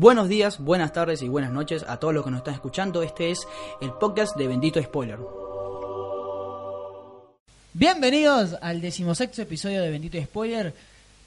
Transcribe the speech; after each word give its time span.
Buenos 0.00 0.30
días, 0.30 0.58
buenas 0.58 0.94
tardes 0.94 1.20
y 1.20 1.28
buenas 1.28 1.52
noches 1.52 1.84
a 1.86 1.98
todos 1.98 2.14
los 2.14 2.24
que 2.24 2.30
nos 2.30 2.38
están 2.38 2.54
escuchando. 2.54 3.02
Este 3.02 3.30
es 3.30 3.46
el 3.82 3.92
podcast 3.92 4.34
de 4.34 4.48
Bendito 4.48 4.82
Spoiler. 4.82 5.18
Bienvenidos 7.74 8.56
al 8.62 8.80
decimosexto 8.80 9.42
episodio 9.42 9.82
de 9.82 9.90
Bendito 9.90 10.18
Spoiler. 10.18 10.72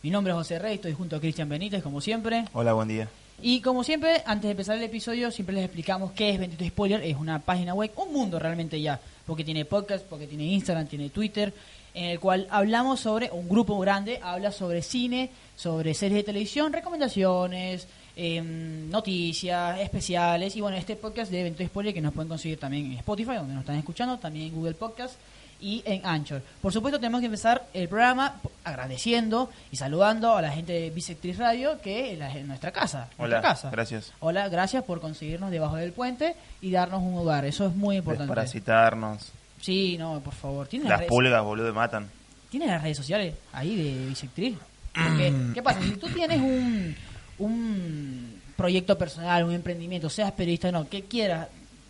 Mi 0.02 0.10
nombre 0.10 0.34
es 0.34 0.38
José 0.38 0.58
Rey, 0.58 0.74
estoy 0.74 0.94
junto 0.94 1.16
a 1.16 1.20
Cristian 1.20 1.50
Benítez, 1.50 1.84
como 1.84 2.02
siempre. 2.02 2.46
Hola, 2.54 2.74
buen 2.74 2.88
día. 2.88 3.08
Y 3.44 3.62
como 3.62 3.84
siempre, 3.84 4.24
antes 4.26 4.46
de 4.46 4.52
empezar 4.52 4.76
el 4.78 4.84
episodio, 4.84 5.30
siempre 5.30 5.54
les 5.54 5.66
explicamos 5.66 6.12
qué 6.14 6.32
es 6.32 6.40
Bendito 6.40 6.66
Spoiler. 6.66 7.04
Es 7.04 7.18
una 7.18 7.38
página 7.38 7.76
web, 7.76 7.92
un 7.98 8.12
mundo 8.12 8.40
realmente 8.40 8.82
ya, 8.82 9.00
porque 9.28 9.44
tiene 9.44 9.66
podcast, 9.66 10.04
porque 10.04 10.26
tiene 10.26 10.46
Instagram, 10.46 10.88
tiene 10.88 11.12
Twitter, 11.12 11.54
en 11.94 12.06
el 12.06 12.20
cual 12.20 12.48
hablamos 12.50 13.02
sobre, 13.02 13.30
un 13.30 13.48
grupo 13.48 13.78
grande 13.78 14.20
habla 14.24 14.52
sobre 14.52 14.82
cine, 14.82 15.30
sobre 15.56 15.94
series 15.94 16.22
de 16.22 16.24
televisión, 16.24 16.74
recomendaciones, 16.74 17.88
em, 18.16 18.90
noticias, 18.90 19.80
especiales. 19.80 20.56
Y 20.56 20.62
bueno, 20.62 20.78
este 20.78 20.96
podcast 20.96 21.32
de 21.32 21.44
Bendito 21.44 21.66
Spoiler 21.66 21.94
que 21.94 22.02
nos 22.02 22.14
pueden 22.14 22.30
conseguir 22.30 22.60
también 22.60 22.86
en 22.86 22.94
Spotify, 22.94 23.36
donde 23.36 23.54
nos 23.54 23.62
están 23.62 23.78
escuchando, 23.78 24.18
también 24.20 24.48
en 24.48 24.56
Google 24.56 24.74
Podcast 24.74 25.16
y 25.60 25.82
en 25.86 26.06
Anchor. 26.06 26.42
Por 26.62 26.74
supuesto, 26.74 27.00
tenemos 27.00 27.22
que 27.22 27.28
empezar 27.28 27.66
el 27.74 27.88
programa 27.88 28.36
agradeciendo 28.66 29.50
y 29.72 29.78
saludando 29.78 30.36
a 30.36 30.42
la 30.42 30.52
gente 30.52 30.74
de 30.74 30.90
Bisectriz 30.90 31.38
Radio, 31.38 31.80
que 31.82 32.14
es 32.14 32.46
nuestra 32.46 32.72
casa. 32.72 33.08
nuestra 33.18 33.26
Hola, 33.26 33.42
casa. 33.42 33.70
gracias. 33.72 34.12
Hola, 34.20 34.50
gracias 34.50 34.84
por 34.84 35.00
conseguirnos 35.00 35.52
debajo 35.52 35.78
del 35.78 35.94
puente 35.94 36.36
y 36.62 36.72
darnos 36.72 37.02
un 37.02 37.16
lugar. 37.16 37.46
Eso 37.46 37.68
es 37.68 37.76
muy 37.76 37.98
importante. 37.98 38.26
Desparasitarnos. 38.26 39.32
Sí, 39.62 39.98
no, 39.98 40.20
por 40.20 40.34
favor. 40.34 40.68
¿Tienes 40.68 40.90
las, 40.90 41.04
pulgas, 41.04 41.42
boludo, 41.44 41.74
matan. 41.74 42.10
¿tienes 42.50 42.70
las 42.70 42.84
redes 42.84 42.98
sociales 42.98 43.34
ahí 43.54 43.76
de 43.76 44.08
Bisectriz? 44.10 44.58
Porque, 44.94 45.34
¿qué 45.56 45.64
pasa? 45.64 45.82
Si 45.82 45.92
tú 45.92 46.08
tienes 46.10 46.40
un, 46.40 46.96
un 47.40 48.42
proyecto 48.56 48.98
personal, 48.98 49.44
un 49.44 49.54
emprendimiento, 49.54 50.10
seas 50.10 50.32
periodista 50.32 50.70
o 50.70 50.72
no, 50.72 50.90
que 50.90 51.04
quieras 51.04 51.48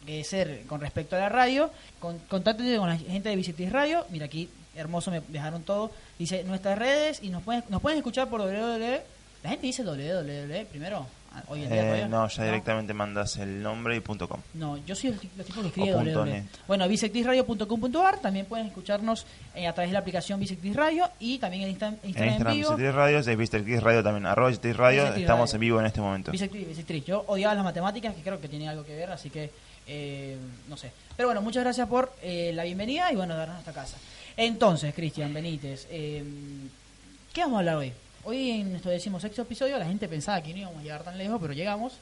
eh, 0.07 0.23
ser 0.23 0.63
con 0.67 0.81
respecto 0.81 1.15
a 1.15 1.19
la 1.19 1.29
radio, 1.29 1.71
con, 1.99 2.19
contáctate 2.19 2.77
con 2.77 2.89
la 2.89 2.97
gente 2.97 3.29
de 3.29 3.35
Bisectriz 3.35 3.71
Radio. 3.71 4.05
Mira 4.09 4.25
aquí, 4.25 4.49
hermoso, 4.75 5.11
me 5.11 5.21
dejaron 5.29 5.63
todo. 5.63 5.91
Dice 6.19 6.43
nuestras 6.43 6.77
redes 6.77 7.19
y 7.21 7.29
nos 7.29 7.43
pueden, 7.43 7.63
nos 7.69 7.81
pueden 7.81 7.97
escuchar 7.97 8.29
por 8.29 8.41
www. 8.41 9.01
La 9.43 9.49
gente 9.49 9.67
dice 9.67 9.83
www 9.83 10.65
primero. 10.65 11.07
Hoy 11.47 11.63
en 11.63 11.69
día 11.69 11.97
Eh, 12.05 12.07
no, 12.07 12.27
ya 12.27 12.43
directamente 12.45 12.93
mandas 12.93 13.37
el 13.37 13.61
nombre 13.63 13.95
y 13.95 13.99
punto 13.99 14.27
com. 14.29 14.39
No, 14.53 14.77
yo 14.85 14.95
soy 14.95 15.09
el 15.11 15.19
ti- 15.19 15.29
los 15.35 15.45
tipos 15.45 15.61
que 15.63 15.67
escribe 15.69 15.91
www. 15.93 16.43
Bueno, 16.67 16.87
bisectisradio.com.ar, 16.87 18.19
también 18.19 18.45
pueden 18.45 18.67
escucharnos 18.67 19.25
eh, 19.55 19.67
a 19.67 19.73
través 19.73 19.89
de 19.89 19.93
la 19.93 19.99
aplicación 19.99 20.39
Bisectis 20.39 20.75
Radio 20.75 21.09
y 21.19 21.39
también 21.39 21.63
en 21.63 21.69
Insta- 21.77 21.87
En 21.87 22.09
Instagram 22.09 22.23
en, 22.23 22.29
Instagram, 22.33 22.53
vivo. 22.55 22.69
Bisectriz 22.69 22.95
Radio, 22.95 23.19
es 23.19 23.37
Bisectriz 23.37 23.83
Radio 23.83 24.03
también. 24.03 24.25
Arroba 24.25 24.51
Radio, 24.73 25.03
estamos 25.15 25.49
Radio. 25.49 25.55
en 25.55 25.59
vivo 25.59 25.79
en 25.79 25.85
este 25.87 26.01
momento. 26.01 26.31
Bisectis, 26.31 26.67
Bisectis. 26.67 27.05
Yo 27.05 27.23
odiaba 27.27 27.55
las 27.55 27.63
matemáticas, 27.63 28.13
que 28.15 28.21
creo 28.21 28.39
que 28.39 28.47
tiene 28.47 28.69
algo 28.69 28.83
que 28.85 28.95
ver, 28.95 29.09
así 29.11 29.29
que 29.29 29.49
eh, 29.87 30.37
no 30.69 30.77
sé. 30.77 30.91
Pero 31.17 31.27
bueno, 31.29 31.41
muchas 31.41 31.63
gracias 31.63 31.87
por 31.89 32.13
eh, 32.21 32.51
la 32.53 32.63
bienvenida 32.63 33.11
y 33.11 33.15
bueno, 33.15 33.35
darnos 33.35 33.59
esta 33.59 33.73
casa. 33.73 33.97
Entonces, 34.37 34.93
Cristian 34.95 35.33
Benítez, 35.33 35.85
¿qué 35.87 37.41
vamos 37.41 37.55
a 37.55 37.59
hablar 37.59 37.75
hoy? 37.77 37.91
Hoy 38.25 38.51
en 38.51 38.69
nuestro 38.71 38.91
decimosexto 38.91 39.41
episodio, 39.41 39.77
la 39.77 39.85
gente 39.85 40.07
pensaba 40.07 40.41
que 40.41 40.51
no 40.53 40.59
íbamos 40.59 40.79
a 40.79 40.83
llegar 40.83 41.03
tan 41.03 41.17
lejos, 41.17 41.39
pero 41.41 41.53
llegamos. 41.53 41.93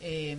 Eh, 0.00 0.36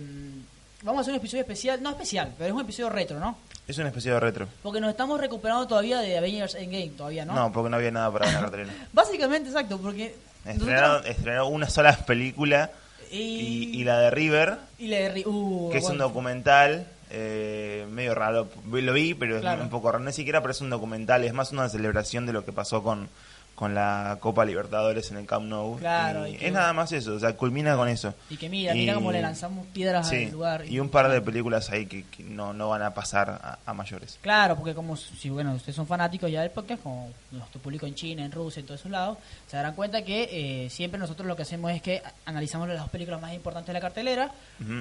vamos 0.82 0.98
a 0.98 1.02
hacer 1.02 1.12
un 1.12 1.18
episodio 1.18 1.42
especial, 1.42 1.82
no 1.82 1.90
especial, 1.90 2.32
pero 2.38 2.48
es 2.48 2.54
un 2.54 2.60
episodio 2.62 2.88
retro, 2.88 3.18
¿no? 3.20 3.36
Es 3.66 3.78
especie 3.78 4.10
de 4.12 4.20
retro. 4.20 4.48
Porque 4.62 4.80
nos 4.80 4.88
estamos 4.90 5.20
recuperando 5.20 5.66
todavía 5.66 5.98
de 5.98 6.16
Avengers 6.16 6.54
Endgame, 6.54 6.88
todavía, 6.96 7.26
¿no? 7.26 7.34
¿no? 7.34 7.52
porque 7.52 7.68
no 7.68 7.76
había 7.76 7.90
nada 7.90 8.10
para 8.10 8.24
ver 8.24 8.34
en 8.34 8.40
la 8.42 8.48
cartelera. 8.48 8.72
Básicamente, 8.94 9.50
exacto, 9.50 9.78
porque... 9.78 10.14
Estrenaron, 10.46 10.90
nosotros- 10.92 11.10
estrenaron 11.16 11.52
una 11.52 11.68
sola 11.68 11.94
película 12.06 12.70
y, 13.10 13.18
y, 13.18 13.80
y 13.80 13.84
la 13.84 13.98
de 13.98 14.10
River, 14.10 14.56
y 14.78 14.86
la 14.86 14.96
de 14.98 15.14
Ri- 15.14 15.26
uh, 15.26 15.68
que 15.70 15.78
es 15.78 15.84
un 15.84 15.98
documental 15.98 16.86
eh, 17.10 17.86
medio 17.90 18.14
raro. 18.14 18.48
Lo 18.70 18.92
vi, 18.94 19.12
pero 19.12 19.40
Claro. 19.40 19.58
es 19.60 19.64
un 19.64 19.70
poco 19.70 19.92
raro. 19.92 20.02
Ni 20.04 20.12
siquiera, 20.12 20.40
pero 20.40 20.52
es 20.52 20.60
un 20.62 20.70
documental. 20.70 21.22
Es 21.24 21.34
más 21.34 21.52
una 21.52 21.68
celebración 21.68 22.24
de 22.24 22.32
lo 22.32 22.46
que 22.46 22.52
pasó 22.52 22.82
con, 22.82 23.10
con 23.58 23.74
la 23.74 24.18
Copa 24.20 24.44
Libertadores 24.44 25.10
en 25.10 25.16
el 25.16 25.26
Camp 25.26 25.46
Nou. 25.46 25.78
Claro, 25.78 26.28
Y 26.28 26.34
y 26.34 26.36
que- 26.36 26.46
es 26.46 26.52
nada 26.52 26.72
más 26.72 26.92
eso, 26.92 27.14
o 27.14 27.18
sea, 27.18 27.32
culmina 27.32 27.74
con 27.74 27.88
eso. 27.88 28.14
Y 28.30 28.36
que 28.36 28.48
mira, 28.48 28.72
Y- 28.72 28.78
mira 28.78 28.94
cómo 28.94 29.10
le 29.10 29.20
lanzamos 29.20 29.66
piedras 29.66 30.08
Sí, 30.08 30.26
al 30.26 30.30
lugar. 30.30 30.64
y 30.64 30.78
un 30.78 30.88
par 30.88 31.08
de 31.08 31.20
películas 31.20 31.68
ahí 31.70 31.86
que, 31.86 32.04
que 32.04 32.22
no, 32.22 32.52
no 32.52 32.68
van 32.68 32.82
a 32.82 32.94
pasar 32.94 33.28
a, 33.30 33.58
a 33.68 33.74
mayores. 33.74 34.16
Claro, 34.22 34.54
porque 34.54 34.74
como 34.76 34.96
si 34.96 35.28
bueno, 35.28 35.54
ustedes 35.54 35.74
son 35.74 35.88
fanáticos 35.88 36.30
ya 36.30 36.42
del 36.42 36.52
podcast, 36.52 36.80
como 36.84 37.10
nuestro 37.32 37.60
público 37.60 37.84
en 37.86 37.96
China, 37.96 38.24
en 38.24 38.30
Rusia, 38.30 38.60
en 38.60 38.66
todos 38.66 38.78
esos 38.78 38.92
lados, 38.92 39.18
se 39.48 39.56
darán 39.56 39.74
cuenta 39.74 40.02
que 40.04 40.28
eh, 40.66 40.70
siempre 40.70 41.00
nosotros 41.00 41.26
lo 41.26 41.34
que 41.34 41.42
hacemos 41.42 41.72
es 41.72 41.82
que 41.82 42.00
analizamos 42.26 42.68
las 42.68 42.78
dos 42.78 42.90
películas 42.90 43.20
más 43.20 43.32
importantes 43.34 43.66
de 43.66 43.72
la 43.72 43.80
cartelera, 43.80 44.30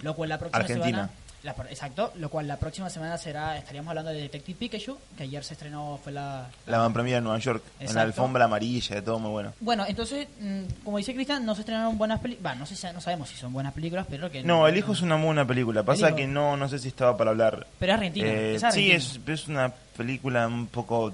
lo 0.04 0.14
cual 0.14 0.30
la 0.30 0.38
próxima 0.38 0.60
Argentina. 0.60 0.86
semana 0.86 1.10
la 1.44 1.52
exacto, 1.70 2.12
lo 2.16 2.30
cual 2.30 2.48
la 2.48 2.58
próxima 2.58 2.90
semana 2.90 3.18
será 3.18 3.58
estaríamos 3.58 3.90
hablando 3.90 4.12
de 4.12 4.20
Detective 4.22 4.58
Pikachu, 4.58 4.98
que 5.16 5.24
ayer 5.24 5.44
se 5.44 5.54
estrenó 5.54 6.00
fue 6.04 6.12
la 6.12 6.48
La 6.66 6.80
van 6.80 6.92
premiar 6.94 7.20
en 7.20 7.24
Nueva 7.26 7.40
York, 7.40 7.64
en 7.80 7.94
la 7.94 8.02
alfombra 8.02 8.46
amarilla, 8.46 8.96
de 8.96 9.02
todo 9.02 9.20
muy 9.20 9.30
bueno. 9.32 9.54
Bueno, 9.60 9.86
entonces, 9.88 10.28
mm, 10.42 10.84
como 10.84 10.98
dice 10.98 11.14
Cristian, 11.14 11.46
no 11.46 11.54
se 11.56 11.62
estrenaron 11.62 11.98
buenas 11.98 12.20
películas. 12.20 12.58
no 12.58 12.66
sé, 12.66 12.76
si- 12.76 12.88
no 12.92 13.00
sabemos 13.02 13.30
si 13.30 13.36
son 13.38 13.54
buenas 13.54 13.74
películas, 13.74 14.06
pero 14.10 14.30
que 14.32 14.44
No, 14.44 14.68
El 14.68 14.78
Hijo 14.78 14.94
es 14.94 15.02
una 15.02 15.16
muy 15.18 15.28
buena 15.28 15.46
película. 15.46 15.84
Pasa 15.84 16.16
que 16.16 16.28
no, 16.28 16.58
no 16.58 16.68
sé 16.70 16.80
si 16.80 16.88
estaba 16.90 17.16
para 17.16 17.30
hablar. 17.32 17.68
Pero 17.80 17.92
es 17.94 17.98
argentina. 17.98 18.28
Eh, 18.28 18.56
es 18.56 18.62
sí, 18.62 18.66
argentina. 18.92 18.96
es, 18.96 19.20
es 19.42 19.48
una 19.48 19.70
película 19.96 20.48
un 20.48 20.68
poco 20.68 21.14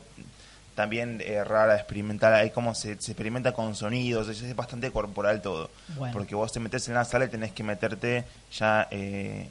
también 0.76 1.22
eh, 1.24 1.44
rara, 1.44 1.76
experimental. 1.76 2.34
Hay 2.34 2.50
como 2.50 2.74
se, 2.74 3.00
se 3.00 3.12
experimenta 3.12 3.52
con 3.52 3.76
sonidos, 3.76 4.28
es, 4.30 4.42
es 4.42 4.56
bastante 4.56 4.90
corporal 4.92 5.42
todo. 5.42 5.70
Bueno. 5.98 6.14
Porque 6.14 6.34
vos 6.34 6.52
te 6.52 6.60
metes 6.60 6.88
en 6.88 6.96
la 6.96 7.06
sala 7.06 7.26
y 7.26 7.30
tenés 7.30 7.52
que 7.52 7.64
meterte 7.64 8.24
ya. 8.58 8.88
eh, 8.90 9.48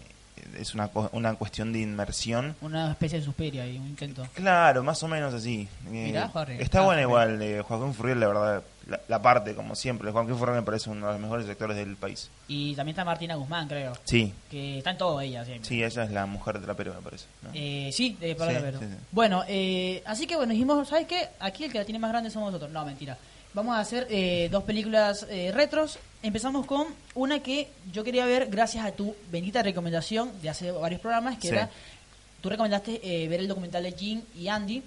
es 0.59 0.75
una, 0.75 0.91
una 1.13 1.35
cuestión 1.35 1.73
de 1.73 1.81
inmersión. 1.81 2.55
una 2.61 2.91
especie 2.93 3.19
de 3.19 3.25
suspiria 3.25 3.67
y 3.67 3.79
un 3.79 3.87
intento. 3.87 4.27
Claro, 4.35 4.83
más 4.83 5.03
o 5.03 5.09
menos 5.09 5.33
así. 5.35 5.69
Eh, 5.87 5.91
Mirá, 5.91 6.29
Jorge. 6.29 6.63
Está 6.63 6.81
Ah, 6.81 6.89
bien. 6.91 7.01
igual. 7.01 7.41
eh, 7.43 7.63
Joaquín 7.63 7.95
Furriel, 7.95 8.21
la 8.21 8.27
verdad, 8.29 8.63
la, 8.87 9.01
la 9.09 9.23
parte, 9.23 9.55
como 9.55 9.75
siempre. 9.75 10.11
Joaquín 10.11 10.37
Furriel 10.37 10.57
me 10.57 10.63
parece 10.63 10.91
uno 10.91 11.07
de 11.07 11.13
los 11.13 11.21
mejores 11.23 11.49
actores 11.49 11.77
del 11.77 11.97
país. 11.97 12.31
Y 12.49 12.75
también 12.75 12.95
está 12.95 13.05
Martina 13.05 13.35
Guzmán, 13.37 13.69
creo. 13.69 13.93
Sí, 14.05 14.33
Que 14.51 14.79
está 14.79 14.91
en 14.91 14.99
todo 14.99 15.21
ella 15.21 15.45
siempre. 15.45 15.69
sí, 15.69 15.83
ella 15.83 16.05
es 16.05 16.11
la 16.11 16.27
mujer 16.27 16.59
de 16.59 16.65
trapero, 16.65 16.93
me 16.95 17.01
parece. 17.01 17.27
¿no? 17.43 17.51
Eh, 17.55 17.91
sí, 17.93 18.17
de 18.21 18.35
sí, 18.35 18.79
sí. 18.81 18.87
Bueno, 19.13 19.45
eh, 19.49 20.03
así 20.07 20.27
que 20.27 20.37
bueno, 20.37 20.53
dijimos, 20.53 20.89
¿sabes 20.89 21.07
qué? 21.07 21.29
Aquí 21.41 21.65
el 21.65 21.73
que 21.73 21.79
la 21.79 21.85
tiene 21.85 21.99
más 21.99 22.11
grande 22.11 22.31
somos 22.31 22.49
nosotros. 22.53 22.71
No, 22.73 22.85
mentira. 22.85 23.17
Vamos 23.55 23.77
a 23.77 23.81
hacer 23.81 24.07
eh, 24.11 24.49
dos 24.51 24.65
películas 24.65 25.27
eh, 25.31 25.53
retros. 25.55 25.99
Empezamos 26.23 26.67
con 26.67 26.87
una 27.15 27.41
que 27.41 27.69
yo 27.93 28.05
quería 28.05 28.25
ver 28.27 28.47
gracias 28.47 28.85
a 28.87 28.93
tu 28.93 29.15
bendita 29.31 29.63
recomendación 29.63 30.31
de 30.41 30.51
hace 30.51 30.71
varios 30.71 31.01
programas, 31.01 31.37
que 31.39 31.49
Sí. 31.49 31.55
era, 31.55 31.69
tú 32.41 32.49
recomendaste 32.49 33.01
eh, 33.03 33.29
ver 33.29 33.41
el 33.41 33.49
documental 33.49 33.83
de 33.83 33.93
Jim 33.93 34.23
y 34.39 34.47
Andy. 34.49 34.83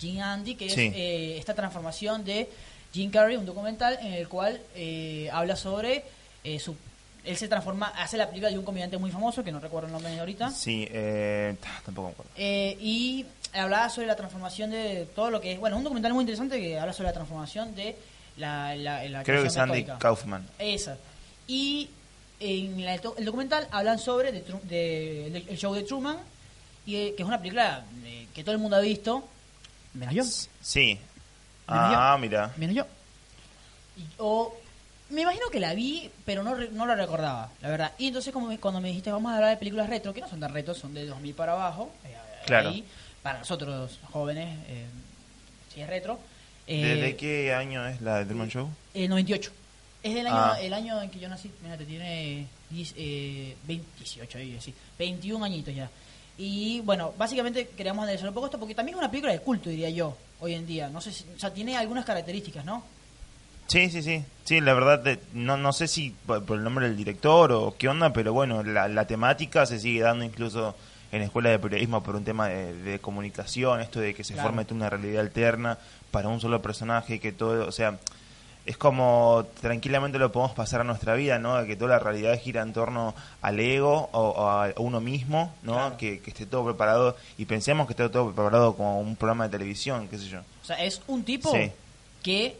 Jim 0.00 0.16
y 0.16 0.20
Andy, 0.20 0.54
que 0.56 0.68
Sí. 0.68 0.86
es 0.86 0.92
eh, 0.96 1.38
esta 1.38 1.54
transformación 1.54 2.24
de 2.24 2.48
Jim 2.92 3.10
Carrey, 3.12 3.36
un 3.36 3.46
documental 3.46 3.96
en 4.02 4.12
el 4.14 4.28
cual 4.28 4.60
eh, 4.74 5.28
habla 5.32 5.54
sobre 5.54 6.02
eh, 6.42 6.58
su... 6.58 6.74
Él 7.22 7.36
se 7.36 7.48
transforma, 7.48 7.88
hace 7.88 8.16
la 8.16 8.26
película 8.26 8.50
de 8.50 8.58
un 8.58 8.64
comediante 8.64 8.96
muy 8.96 9.10
famoso, 9.10 9.44
que 9.44 9.52
no 9.52 9.60
recuerdo 9.60 9.86
el 9.88 9.92
nombre 9.92 10.18
ahorita. 10.18 10.50
Sí, 10.50 10.88
eh, 10.90 11.54
tampoco 11.84 12.08
me 12.08 12.12
acuerdo. 12.14 12.32
Eh, 12.36 12.76
y 12.80 13.26
hablaba 13.52 13.88
sobre 13.90 14.06
la 14.06 14.16
transformación 14.16 14.70
de 14.70 15.06
todo 15.14 15.30
lo 15.30 15.38
que 15.40 15.52
es. 15.52 15.60
Bueno, 15.60 15.76
un 15.76 15.84
documental 15.84 16.14
muy 16.14 16.22
interesante 16.22 16.58
que 16.58 16.78
habla 16.78 16.94
sobre 16.94 17.08
la 17.10 17.12
transformación 17.12 17.74
de 17.74 17.94
la. 18.36 18.74
la, 18.76 19.04
la 19.04 19.22
Creo 19.22 19.42
que 19.42 19.48
es 19.48 19.56
Andy 19.56 19.84
católica. 19.84 19.98
Kaufman. 19.98 20.46
Esa. 20.58 20.96
Y 21.46 21.90
en 22.38 22.84
la- 22.84 22.94
el 22.94 23.24
documental 23.24 23.68
hablan 23.70 23.98
sobre 23.98 24.32
de 24.32 24.44
Tru- 24.46 24.62
de- 24.62 25.30
de- 25.30 25.44
el 25.52 25.58
show 25.58 25.74
de 25.74 25.82
Truman, 25.82 26.16
y, 26.86 26.96
eh, 26.96 27.14
que 27.16 27.22
es 27.22 27.28
una 27.28 27.38
película 27.38 27.84
eh, 28.04 28.26
que 28.34 28.42
todo 28.42 28.54
el 28.54 28.60
mundo 28.60 28.76
ha 28.76 28.80
visto, 28.80 29.28
menos 29.94 30.14
yo. 30.14 30.24
Sí. 30.62 30.98
Menos 31.68 31.94
Ah, 31.96 32.16
mira. 32.20 32.52
Menos 32.56 32.74
yo. 32.76 32.86
Y- 33.96 34.04
o 34.18 34.54
me 35.10 35.22
imagino 35.22 35.48
que 35.50 35.60
la 35.60 35.74
vi, 35.74 36.10
pero 36.24 36.42
no, 36.42 36.54
no 36.56 36.86
la 36.86 36.94
recordaba, 36.94 37.50
la 37.60 37.68
verdad. 37.68 37.92
Y 37.98 38.06
entonces 38.08 38.32
como 38.32 38.46
me- 38.48 38.58
cuando 38.58 38.80
me 38.80 38.88
dijiste 38.88 39.10
vamos 39.12 39.30
a 39.32 39.36
hablar 39.36 39.50
de 39.50 39.56
películas 39.56 39.88
retro, 39.90 40.14
que 40.14 40.20
no 40.20 40.28
son 40.28 40.40
tan 40.40 40.52
retro, 40.54 40.74
son 40.74 40.94
de 40.94 41.04
2000 41.06 41.34
para 41.34 41.52
abajo, 41.52 41.90
eh, 42.04 42.16
Claro. 42.46 42.70
ahí, 42.70 42.84
para 43.22 43.40
nosotros 43.40 43.98
jóvenes, 44.10 44.56
eh, 44.68 44.86
si 45.74 45.80
es 45.82 45.88
retro. 45.88 46.18
Eh, 46.70 46.84
¿Desde 46.94 47.16
qué 47.16 47.52
año 47.52 47.86
es 47.86 48.00
la 48.00 48.18
de 48.18 48.26
Truman 48.26 48.48
Show? 48.48 48.70
El 48.94 49.08
98. 49.10 49.50
Es 50.02 50.14
del 50.14 50.26
año, 50.26 50.36
Ah. 50.36 50.58
el 50.60 50.72
año 50.72 51.02
en 51.02 51.10
que 51.10 51.18
yo 51.18 51.28
nací. 51.28 51.50
Fíjate, 51.62 51.84
tiene 51.84 52.46
10, 52.70 52.94
eh, 52.96 53.56
20, 53.66 53.86
18, 53.98 54.38
ahí, 54.38 54.56
sí, 54.60 54.72
21 54.98 55.44
añitos 55.44 55.74
ya. 55.74 55.90
Y 56.38 56.80
bueno, 56.80 57.12
básicamente 57.18 57.68
queríamos 57.76 58.02
analizar 58.04 58.28
un 58.28 58.34
poco 58.34 58.46
esto 58.46 58.58
porque 58.58 58.74
también 58.74 58.94
es 58.96 58.98
una 59.00 59.10
película 59.10 59.32
de 59.32 59.40
culto, 59.40 59.68
diría 59.68 59.90
yo, 59.90 60.16
hoy 60.40 60.54
en 60.54 60.66
día. 60.66 60.88
No 60.88 61.00
sé 61.02 61.12
si, 61.12 61.24
o 61.36 61.38
sea, 61.38 61.52
tiene 61.52 61.76
algunas 61.76 62.04
características, 62.06 62.64
¿no? 62.64 62.82
Sí, 63.66 63.90
sí, 63.90 64.02
sí. 64.02 64.24
Sí, 64.44 64.60
la 64.60 64.72
verdad, 64.74 65.06
eh, 65.06 65.20
no, 65.34 65.56
no 65.58 65.72
sé 65.72 65.86
si 65.86 66.14
por, 66.26 66.44
por 66.44 66.56
el 66.56 66.64
nombre 66.64 66.86
del 66.88 66.96
director 66.96 67.52
o 67.52 67.74
qué 67.76 67.88
onda, 67.88 68.12
pero 68.12 68.32
bueno, 68.32 68.62
la, 68.62 68.88
la 68.88 69.06
temática 69.06 69.66
se 69.66 69.78
sigue 69.78 70.00
dando 70.00 70.24
incluso 70.24 70.74
en 71.12 71.18
la 71.20 71.24
escuela 71.26 71.50
de 71.50 71.58
periodismo 71.58 72.02
por 72.02 72.16
un 72.16 72.24
tema 72.24 72.48
de, 72.48 72.74
de 72.74 72.98
comunicación, 72.98 73.80
esto 73.80 74.00
de 74.00 74.14
que 74.14 74.24
se 74.24 74.34
Claro. 74.34 74.48
forme 74.48 74.66
una 74.70 74.90
realidad 74.90 75.20
alterna 75.20 75.78
para 76.10 76.28
un 76.28 76.40
solo 76.40 76.62
personaje, 76.62 77.18
que 77.20 77.32
todo, 77.32 77.66
o 77.66 77.72
sea, 77.72 77.98
es 78.66 78.76
como 78.76 79.46
tranquilamente 79.60 80.18
lo 80.18 80.30
podemos 80.30 80.54
pasar 80.54 80.82
a 80.82 80.84
nuestra 80.84 81.14
vida, 81.14 81.38
¿no? 81.38 81.64
Que 81.64 81.76
toda 81.76 81.90
la 81.92 81.98
realidad 81.98 82.38
gira 82.38 82.62
en 82.62 82.72
torno 82.72 83.14
al 83.40 83.58
ego 83.58 84.10
o, 84.12 84.48
a 84.48 84.72
uno 84.76 85.00
mismo, 85.00 85.52
¿no? 85.62 85.96
Que, 85.96 86.22
esté 86.24 86.46
todo 86.46 86.64
preparado 86.64 87.16
y 87.38 87.46
pensemos 87.46 87.86
que 87.86 87.94
esté 87.94 88.08
todo 88.08 88.32
preparado 88.32 88.76
como 88.76 89.00
un 89.00 89.16
programa 89.16 89.44
de 89.44 89.50
televisión, 89.50 90.08
qué 90.08 90.18
sé 90.18 90.28
yo. 90.28 90.40
O 90.62 90.64
sea, 90.64 90.84
es 90.84 91.00
un 91.06 91.24
tipo 91.24 91.52
que 92.22 92.56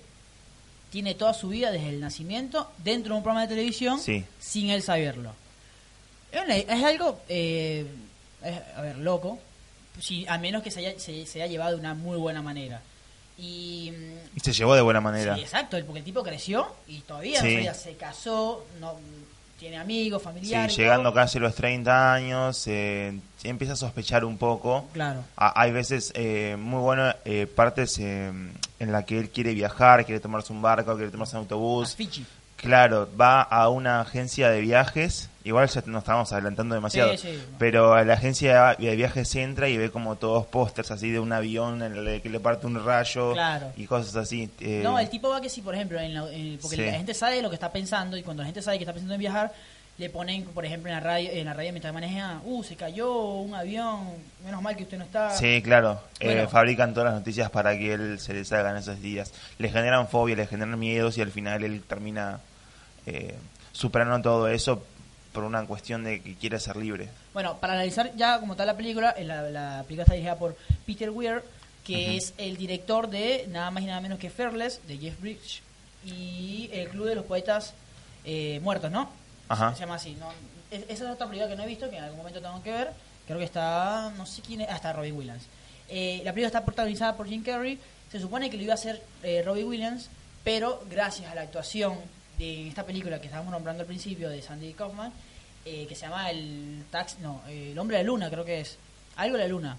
tiene 0.91 1.15
toda 1.15 1.35
su 1.35 1.49
vida 1.49 1.71
desde 1.71 1.91
el 1.91 2.01
nacimiento 2.01 2.71
dentro 2.79 3.15
de 3.15 3.19
un 3.19 3.23
programa 3.23 3.43
de 3.43 3.55
televisión 3.55 4.01
sin 4.01 4.71
él 4.71 4.83
saberlo. 4.83 5.33
Es, 6.33 6.85
algo, 6.85 7.21
eh, 7.29 7.87
a 8.77 8.81
ver, 8.81 8.99
loco, 8.99 9.39
si, 9.99 10.27
a 10.27 10.39
menos 10.39 10.63
que 10.63 10.71
se 10.71 10.81
haya, 10.81 10.99
se, 10.99 11.23
haya 11.23 11.47
llevado 11.47 11.73
de 11.73 11.81
una 11.81 11.95
muy 11.95 12.19
buena 12.19 12.43
manera. 12.43 12.81
Y, 13.39 13.93
se 14.43 14.53
llevó 14.53 14.75
de 14.75 14.83
buena 14.83 15.01
manera. 15.01 15.35
Sí, 15.35 15.41
exacto, 15.41 15.79
porque 15.87 16.01
el 16.01 16.05
tipo 16.05 16.23
creció 16.23 16.75
y 16.87 17.01
todavía 17.01 17.75
se 17.75 17.95
casó, 17.97 18.67
no 18.81 18.97
tiene 19.61 19.77
amigos, 19.77 20.23
familiares. 20.23 20.75
Sí, 20.75 20.81
llegando 20.81 21.13
casi 21.13 21.37
a 21.37 21.43
los 21.43 21.55
30 21.55 22.15
años, 22.15 22.67
eh, 22.67 23.21
empieza 23.45 23.75
a 23.75 23.77
sospechar 23.77 24.25
un 24.25 24.39
poco. 24.39 24.89
Claro. 24.95 25.23
hay 25.37 25.71
veces 25.71 26.13
eh, 26.15 26.57
muy 26.59 26.81
buenas 26.81 27.17
eh, 27.27 27.47
partes 27.47 27.99
eh, 27.99 28.33
en 28.79 28.93
la 28.93 29.05
que 29.05 29.19
él 29.19 29.29
quiere 29.29 29.53
viajar, 29.53 30.07
quiere 30.07 30.19
tomarse 30.19 30.53
un 30.53 30.63
barco, 30.63 30.97
quiere 30.97 31.11
tomarse 31.11 31.37
un 31.37 31.43
autobús. 31.43 31.97
Claro, 32.57 33.09
va 33.19 33.43
a 33.43 33.69
una 33.69 34.01
agencia 34.01 34.51
de 34.51 34.61
viajes, 34.61 35.30
igual 35.45 35.69
ya 35.69 35.83
nos 35.87 36.03
estamos 36.03 36.33
adelantando 36.33 36.75
demasiado, 36.75 37.13
pero 37.59 37.95
a 37.95 38.05
la 38.05 38.15
agencia 38.15 38.77
de 38.79 38.97
viajes 38.97 39.35
entra 39.37 39.69
y 39.69 39.77
ve 39.77 39.91
como 39.91 40.17
todos 40.17 40.47
pósters 40.47 40.91
así 40.91 41.11
de 41.11 41.19
un 41.19 41.33
avión 41.33 41.83
en 41.83 41.97
el 41.97 42.23
que 42.23 42.29
le 42.29 42.41
parte 42.41 42.67
un 42.67 42.85
rayo 42.85 43.35
y 43.77 43.87
cosas 43.87 44.17
así. 44.17 44.51
Eh. 44.61 44.81
No, 44.83 44.99
el 44.99 45.09
tipo 45.09 45.29
va 45.31 45.41
que 45.41 45.49
sí, 45.49 45.63
por 45.63 45.75
ejemplo, 45.75 45.99
en 45.99 46.59
porque 46.61 46.87
la 46.87 46.93
gente 46.93 47.15
sabe 47.15 47.43
lo 47.43 47.49
que 47.49 47.55
está 47.55 47.73
pensando 47.73 48.17
y 48.17 48.23
cuando 48.23 48.43
la 48.43 48.47
gente 48.47 48.63
sabe 48.63 48.79
que 48.79 48.85
está 48.85 48.93
pensando 48.93 49.15
en 49.15 49.21
viajar, 49.21 49.53
le 50.01 50.09
ponen, 50.09 50.45
por 50.45 50.65
ejemplo, 50.65 50.91
en 50.91 50.95
la 50.95 51.01
radio, 51.01 51.31
en 51.31 51.45
la 51.45 51.53
radio 51.53 51.73
mientras 51.73 51.93
maneja, 51.93 52.41
uh, 52.45 52.63
se 52.63 52.75
cayó 52.75 53.13
un 53.13 53.55
avión, 53.55 54.09
menos 54.43 54.63
mal 54.63 54.75
que 54.75 54.85
usted 54.85 54.97
no 54.97 55.05
está. 55.05 55.31
Sí, 55.37 55.61
claro. 55.63 56.01
Eh, 56.21 56.47
fabrican 56.51 56.95
todas 56.95 57.13
las 57.13 57.21
noticias 57.21 57.51
para 57.51 57.77
que 57.77 57.93
él 57.93 58.19
se 58.19 58.33
le 58.33 58.45
salga 58.47 58.71
en 58.71 58.79
esos 58.79 59.03
días. 59.03 59.33
Le 59.59 59.69
generan 59.69 60.09
fobia, 60.09 60.37
le 60.37 60.47
generan 60.47 60.79
miedos 60.79 61.19
y 61.19 61.21
al 61.21 61.31
final 61.31 61.65
él 61.65 61.83
termina 61.87 62.41
eh, 63.05 63.35
superando 63.73 64.23
todo 64.23 64.49
eso 64.49 64.83
por 65.33 65.45
una 65.45 65.65
cuestión 65.67 66.05
de 66.05 66.21
que 66.21 66.35
quiere 66.35 66.59
ser 66.59 66.77
libre. 66.77 67.09
Bueno, 67.33 67.59
para 67.59 67.75
analizar 67.75 68.15
ya 68.17 68.41
como 68.41 68.57
tal 68.57 68.67
la 68.67 68.77
película, 68.77 69.11
eh, 69.11 69.25
la, 69.25 69.43
la 69.43 69.83
película 69.85 70.03
está 70.03 70.15
dirigida 70.15 70.37
por 70.37 70.57
Peter 70.87 71.11
Weir, 71.11 71.43
que 71.85 72.17
es 72.17 72.35
el 72.39 72.57
director 72.57 73.09
de 73.09 73.47
nada 73.49 73.71
más 73.71 73.83
y 73.83 73.87
nada 73.87 74.01
menos 74.01 74.19
que 74.19 74.31
Fearless, 74.31 74.81
de 74.87 74.99
Jeff 74.99 75.21
Bridge, 75.21 75.63
y 76.05 76.71
el 76.73 76.89
Club 76.89 77.07
de 77.07 77.15
los 77.15 77.25
Poetas 77.25 77.75
eh, 78.25 78.61
Muertos, 78.63 78.91
¿no? 78.91 79.11
Ajá. 79.49 79.75
Se 79.75 79.81
llama 79.81 79.97
así. 79.97 80.17
¿no? 80.19 80.29
esa 80.71 80.87
es 80.89 81.03
otra 81.03 81.27
película 81.27 81.49
que 81.49 81.57
no 81.57 81.65
he 81.65 81.67
visto, 81.67 81.91
que 81.91 81.97
en 81.97 82.05
algún 82.05 82.19
momento 82.19 82.41
tengo 82.41 82.63
que 82.63 82.71
ver. 82.71 82.93
Creo 83.27 83.39
que 83.39 83.45
está, 83.45 84.13
no 84.17 84.27
sé 84.27 84.43
quién 84.43 84.61
es, 84.61 84.69
hasta 84.69 84.91
ah, 84.91 84.93
Robin 84.93 85.17
Williams. 85.17 85.45
Eh, 85.89 86.21
la 86.25 86.33
película 86.33 86.47
está 86.47 86.65
protagonizada 86.65 87.17
por 87.17 87.27
Jim 87.27 87.43
Carrey. 87.43 87.79
Se 88.11 88.21
supone 88.21 88.51
que 88.51 88.57
lo 88.57 88.63
iba 88.63 88.73
a 88.73 88.75
hacer 88.75 89.03
eh, 89.23 89.43
Robin 89.45 89.67
Williams, 89.67 90.09
pero 90.45 90.83
gracias 90.89 91.31
a 91.31 91.35
la 91.35 91.43
actuación 91.43 91.95
de 92.41 92.69
esta 92.69 92.85
película 92.85 93.21
que 93.21 93.27
estábamos 93.27 93.53
nombrando 93.53 93.83
al 93.83 93.87
principio 93.87 94.31
de 94.31 94.41
Sandy 94.41 94.73
Kaufman, 94.73 95.13
eh, 95.65 95.87
que 95.87 95.95
se 95.95 96.07
llama 96.07 96.31
el 96.31 96.85
tax, 96.91 97.19
no, 97.21 97.43
el 97.49 97.79
hombre 97.79 97.99
de 97.99 98.03
la 98.03 98.07
luna 98.07 98.31
creo 98.31 98.45
que 98.45 98.61
es, 98.61 98.79
algo 99.17 99.37
de 99.37 99.43
la 99.43 99.49
luna, 99.49 99.77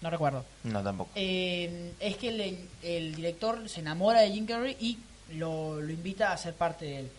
no 0.00 0.10
recuerdo. 0.10 0.44
No 0.62 0.82
tampoco. 0.82 1.10
Eh, 1.16 1.92
es 1.98 2.16
que 2.16 2.28
el, 2.82 3.14
director 3.16 3.68
se 3.68 3.80
enamora 3.80 4.20
de 4.20 4.30
Jim 4.30 4.46
Carrey 4.46 4.76
y 4.78 4.98
lo, 5.36 5.80
invita 5.90 6.32
a 6.32 6.36
ser 6.36 6.54
parte 6.54 6.84
de 6.84 6.98
él. 7.00 7.10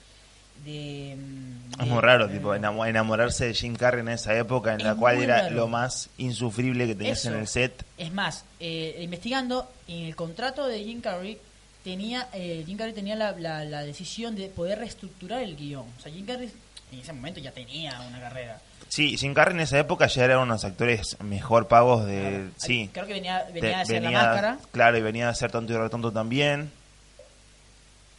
De, 0.63 1.11
es 1.13 1.87
muy 1.87 2.01
raro, 2.01 2.29
tipo, 2.29 2.53
enamorarse 2.53 3.45
de 3.45 3.53
Jim 3.53 3.75
Carrey 3.75 4.01
en 4.01 4.09
esa 4.09 4.37
época 4.37 4.73
en 4.73 4.83
la 4.83 4.95
cual 4.95 5.21
era 5.21 5.49
lo 5.49 5.69
más 5.69 6.09
insufrible 6.17 6.85
que 6.85 6.95
tenías 6.95 7.25
en 7.25 7.35
el 7.35 7.47
set. 7.47 7.85
Es 7.97 8.13
más, 8.13 8.45
eh, 8.59 8.97
investigando, 9.01 9.69
en 9.87 10.05
el 10.05 10.15
contrato 10.15 10.67
de 10.67 10.83
Jim 10.83 10.99
Carrey 10.99 11.37
tenía 11.83 12.29
eh, 12.33 12.63
Jim 12.65 12.77
Carrey 12.77 12.93
tenía 12.93 13.15
la, 13.15 13.31
la, 13.33 13.83
decisión 13.83 14.35
de 14.35 14.47
poder 14.47 14.79
reestructurar 14.79 15.41
el 15.41 15.55
guion. 15.55 15.85
O 15.97 16.01
sea, 16.01 16.11
Jim 16.11 16.25
Carrey 16.25 16.51
en 16.91 16.99
ese 16.99 17.13
momento 17.13 17.39
ya 17.39 17.51
tenía 17.51 17.99
una 18.01 18.19
carrera. 18.19 18.59
Sí, 18.87 19.17
Jim 19.17 19.33
Carrey 19.33 19.55
en 19.55 19.61
esa 19.61 19.79
época 19.79 20.07
ya 20.07 20.25
era 20.25 20.37
uno 20.37 20.53
de 20.53 20.53
los 20.53 20.65
actores 20.65 21.17
mejor 21.21 21.67
pagos 21.67 22.05
de... 22.07 22.49
Sí. 22.57 22.89
Creo 22.91 23.05
que 23.05 23.13
venía, 23.13 23.45
venía 23.53 23.69
de, 23.69 23.75
hacer 23.75 24.01
la 24.01 24.11
máscara. 24.11 24.57
Claro, 24.71 24.97
y 24.97 25.01
venía 25.01 25.29
a 25.29 25.35
ser 25.35 25.51
tonto 25.51 25.73
y 25.73 25.77
retonto 25.77 26.11
también. 26.11 26.71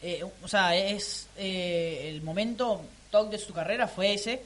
Eh, 0.03 0.25
o 0.43 0.49
sea, 0.49 0.77
es 0.77 1.29
eh, 1.37 2.09
el 2.09 2.23
momento 2.23 2.83
top 3.11 3.31
de 3.31 3.39
su 3.39 3.53
carrera 3.53 3.89
fue 3.89 4.15
ese. 4.15 4.43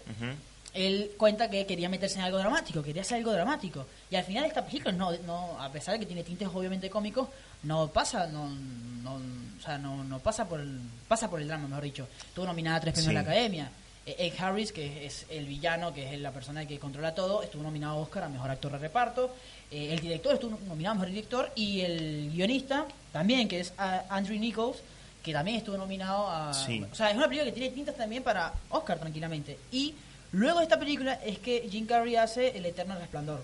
Él 0.74 1.12
cuenta 1.16 1.48
que 1.48 1.64
quería 1.66 1.88
meterse 1.88 2.18
en 2.18 2.24
algo 2.24 2.38
dramático, 2.38 2.82
quería 2.82 3.02
hacer 3.02 3.18
algo 3.18 3.32
dramático. 3.32 3.86
Y 4.10 4.16
al 4.16 4.24
final 4.24 4.44
esta 4.44 4.66
película, 4.66 4.92
no, 4.92 5.12
no, 5.18 5.56
a 5.60 5.70
pesar 5.70 5.94
de 5.94 6.00
que 6.00 6.06
tiene 6.06 6.24
tintes 6.24 6.48
obviamente 6.52 6.90
cómicos, 6.90 7.28
no 7.62 7.88
pasa, 7.88 8.26
no, 8.26 8.48
no, 8.48 9.14
o 9.14 9.62
sea, 9.62 9.78
no, 9.78 10.02
no 10.02 10.18
pasa 10.18 10.48
por 10.48 10.60
el, 10.60 10.80
pasa 11.06 11.30
por 11.30 11.40
el 11.40 11.46
drama, 11.46 11.68
mejor 11.68 11.84
dicho. 11.84 12.08
Estuvo 12.26 12.44
nominada 12.44 12.78
a 12.78 12.80
tres 12.80 12.94
premios 12.94 13.08
en 13.08 13.14
la 13.14 13.20
Academia. 13.20 13.70
E, 14.04 14.26
Ed 14.26 14.34
Harris, 14.38 14.72
que 14.72 15.06
es 15.06 15.26
el 15.30 15.46
villano, 15.46 15.94
que 15.94 16.12
es 16.12 16.20
la 16.20 16.32
persona 16.32 16.66
que 16.66 16.78
controla 16.78 17.14
todo, 17.14 17.42
estuvo 17.42 17.62
nominado 17.62 17.98
a 17.98 18.02
Oscar 18.02 18.24
a 18.24 18.28
Mejor 18.28 18.50
Actor 18.50 18.72
de 18.72 18.78
Reparto. 18.78 19.34
Eh, 19.70 19.92
el 19.92 20.00
director 20.00 20.34
estuvo 20.34 20.58
nominado 20.66 20.92
a 20.92 20.94
Mejor 20.96 21.08
Director 21.10 21.52
y 21.54 21.80
el 21.80 22.30
guionista 22.32 22.86
también, 23.12 23.46
que 23.46 23.60
es 23.60 23.72
Andrew 23.78 24.38
Nichols, 24.38 24.78
que 25.22 25.32
también 25.32 25.58
estuvo 25.58 25.78
nominado 25.78 26.28
a... 26.28 26.50
O 26.50 26.94
sea, 26.94 27.10
es 27.10 27.16
una 27.16 27.26
película 27.28 27.50
que 27.50 27.58
tiene 27.58 27.74
tintas 27.74 27.96
también 27.96 28.22
para 28.22 28.52
Oscar 28.68 28.98
tranquilamente. 28.98 29.58
Y 29.72 29.94
luego 30.34 30.58
de 30.58 30.64
esta 30.64 30.78
película 30.78 31.14
es 31.24 31.38
que 31.38 31.66
Jim 31.70 31.86
Carrey 31.86 32.16
hace 32.16 32.56
El 32.56 32.66
Eterno 32.66 32.96
Resplandor. 32.98 33.40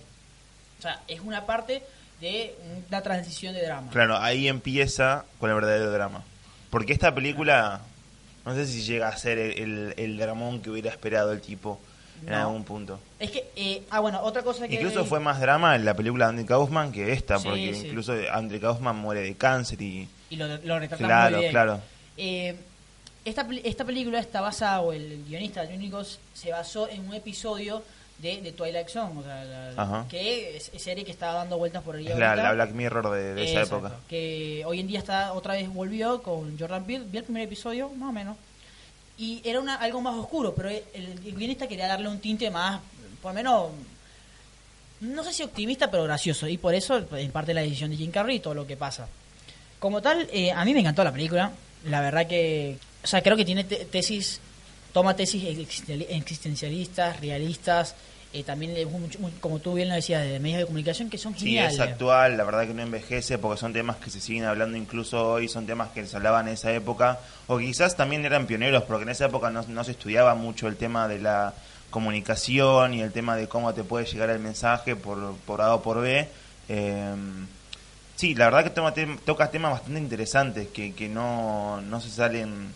O 0.78 0.82
sea, 0.82 1.00
es 1.08 1.20
una 1.20 1.46
parte 1.46 1.82
de 2.20 2.54
una 2.88 3.02
transición 3.02 3.54
de 3.54 3.62
drama. 3.62 3.90
Claro, 3.90 4.16
ahí 4.18 4.48
empieza 4.48 5.24
con 5.38 5.50
el 5.50 5.56
verdadero 5.56 5.90
drama. 5.90 6.22
Porque 6.70 6.92
esta 6.92 7.14
película, 7.14 7.80
no 8.44 8.54
sé 8.54 8.66
si 8.66 8.82
llega 8.82 9.08
a 9.08 9.16
ser 9.16 9.38
el, 9.38 9.94
el, 9.96 10.18
dramón 10.18 10.60
que 10.60 10.70
hubiera 10.70 10.90
esperado 10.90 11.32
el 11.32 11.40
tipo 11.40 11.80
en 12.26 12.34
algún 12.34 12.64
punto. 12.64 13.00
Es 13.18 13.30
que, 13.30 13.50
eh, 13.56 13.82
ah, 13.90 14.00
bueno, 14.00 14.20
otra 14.22 14.42
cosa 14.42 14.68
que... 14.68 14.74
Incluso 14.74 15.04
fue 15.04 15.20
más 15.20 15.40
drama 15.40 15.74
en 15.74 15.84
la 15.84 15.94
película 15.94 16.26
de 16.26 16.30
Andy 16.30 16.44
Kaufman 16.44 16.92
que 16.92 17.12
esta, 17.12 17.38
porque 17.38 17.70
incluso 17.70 18.14
Andy 18.30 18.60
Kaufman 18.60 18.96
muere 18.96 19.22
de 19.22 19.34
cáncer 19.34 19.80
y... 19.80 20.08
Y 20.28 20.36
lo, 20.36 20.46
lo 20.46 20.88
claro, 20.96 21.36
muy 21.36 21.40
bien. 21.40 21.52
Claro, 21.52 21.80
eh, 22.16 22.56
esta, 23.24 23.46
esta 23.64 23.84
película 23.84 24.18
está 24.18 24.40
basada, 24.40 24.80
o 24.80 24.92
el 24.92 25.24
guionista 25.28 25.64
de 25.64 25.74
Únicos 25.74 26.18
se 26.32 26.52
basó 26.52 26.88
en 26.88 27.06
un 27.06 27.14
episodio 27.14 27.82
de, 28.20 28.52
Twilight 28.52 28.88
Zone, 28.88 29.18
o 29.18 29.22
sea, 29.22 30.06
que 30.08 30.56
es, 30.56 30.70
serie 30.76 31.04
que 31.04 31.10
estaba 31.10 31.34
dando 31.34 31.58
vueltas 31.58 31.82
por 31.82 31.96
el 31.96 32.04
día. 32.04 32.16
La, 32.16 32.36
la, 32.36 32.52
Black 32.52 32.72
Mirror 32.72 33.10
de, 33.10 33.44
esa 33.44 33.62
época. 33.62 33.92
Que 34.08 34.62
hoy 34.66 34.80
en 34.80 34.86
día 34.86 34.98
está 34.98 35.32
otra 35.32 35.54
vez 35.54 35.72
volvió 35.72 36.22
con 36.22 36.58
Jordan 36.58 36.84
Peele, 36.84 37.04
vi 37.08 37.18
el 37.18 37.24
primer 37.24 37.42
episodio, 37.42 37.88
más 37.90 38.10
o 38.10 38.12
menos. 38.12 38.36
Y 39.16 39.42
era 39.44 39.60
una, 39.60 39.76
algo 39.76 40.00
más 40.00 40.14
oscuro, 40.14 40.54
pero 40.54 40.70
el, 40.70 41.20
guionista 41.20 41.66
quería 41.66 41.86
darle 41.86 42.08
un 42.08 42.20
tinte 42.20 42.50
más, 42.50 42.80
por 43.22 43.32
lo 43.32 43.34
menos, 43.34 43.70
no 45.00 45.24
sé 45.24 45.32
si 45.32 45.42
optimista, 45.42 45.90
pero 45.90 46.04
gracioso. 46.04 46.46
Y 46.46 46.58
por 46.58 46.74
eso, 46.74 46.98
en 47.12 47.30
parte 47.30 47.48
de 47.48 47.54
la 47.54 47.60
decisión 47.62 47.90
de 47.90 47.96
Jim 47.96 48.10
Carrey 48.10 48.36
y 48.36 48.40
todo 48.40 48.54
lo 48.54 48.66
que 48.66 48.76
pasa. 48.76 49.08
Como 49.78 50.02
tal, 50.02 50.28
eh, 50.32 50.52
a 50.52 50.64
mí 50.64 50.74
me 50.74 50.80
encantó 50.80 51.04
la 51.04 51.12
película. 51.12 51.52
La 51.86 52.02
verdad 52.02 52.26
que, 52.26 52.76
o 53.02 53.06
sea, 53.06 53.22
creo 53.22 53.36
que 53.36 53.44
tiene 53.44 53.64
tesis, 53.64 54.40
toma 54.92 55.16
tesis 55.16 55.42
existencialistas, 55.44 57.20
realistas, 57.20 57.94
eh, 58.32 58.44
también 58.44 58.76
como 59.40 59.58
tú 59.58 59.74
bien 59.74 59.88
lo 59.88 59.94
decías, 59.96 60.22
de 60.22 60.38
medios 60.38 60.60
de 60.60 60.66
comunicación 60.66 61.10
que 61.10 61.18
son 61.18 61.34
geniales. 61.34 61.74
Sí, 61.74 61.82
es 61.82 61.88
actual, 61.88 62.36
la 62.36 62.44
verdad 62.44 62.64
que 62.64 62.74
no 62.74 62.82
envejece 62.82 63.38
porque 63.38 63.58
son 63.58 63.72
temas 63.72 63.96
que 63.96 64.08
se 64.08 64.20
siguen 64.20 64.44
hablando 64.44 64.76
incluso 64.76 65.32
hoy, 65.32 65.48
son 65.48 65.66
temas 65.66 65.88
que 65.90 66.06
se 66.06 66.16
hablaban 66.16 66.46
en 66.46 66.54
esa 66.54 66.72
época, 66.72 67.18
o 67.48 67.58
quizás 67.58 67.96
también 67.96 68.24
eran 68.24 68.46
pioneros 68.46 68.84
porque 68.84 69.02
en 69.02 69.08
esa 69.08 69.26
época 69.26 69.50
no, 69.50 69.84
se 69.84 69.90
estudiaba 69.90 70.36
mucho 70.36 70.68
el 70.68 70.76
tema 70.76 71.08
de 71.08 71.18
la 71.18 71.54
comunicación 71.90 72.94
y 72.94 73.00
el 73.00 73.10
tema 73.10 73.34
de 73.34 73.48
cómo 73.48 73.74
te 73.74 73.82
puede 73.82 74.06
llegar 74.06 74.30
el 74.30 74.38
mensaje 74.38 74.94
por, 74.94 75.34
por 75.38 75.60
A 75.60 75.74
o 75.74 75.82
por 75.82 76.00
B. 76.00 76.28
Eh, 76.68 77.14
sí, 78.14 78.36
la 78.36 78.44
verdad 78.44 78.62
que 78.62 78.70
toma, 78.70 78.94
toca 79.24 79.50
temas 79.50 79.72
bastante 79.72 79.98
interesantes 79.98 80.68
que, 80.68 80.94
que 80.94 81.08
no, 81.08 81.80
no 81.80 82.00
se 82.00 82.10
salen 82.10 82.68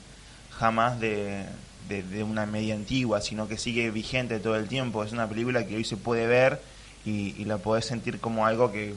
jamás 0.58 1.00
de, 1.00 1.44
de, 1.88 2.22
una 2.22 2.46
media 2.46 2.74
antigua, 2.74 3.20
sino 3.20 3.48
que 3.48 3.58
sigue 3.58 3.90
vigente 3.90 4.38
todo 4.40 4.56
el 4.56 4.68
tiempo. 4.68 5.04
Es 5.04 5.12
una 5.12 5.28
película 5.28 5.66
que 5.66 5.76
hoy 5.76 5.84
se 5.84 5.96
puede 5.96 6.26
ver 6.26 6.60
y, 7.04 7.44
la 7.44 7.58
podés 7.58 7.84
sentir 7.84 8.20
como 8.20 8.46
algo 8.46 8.72
que, 8.72 8.94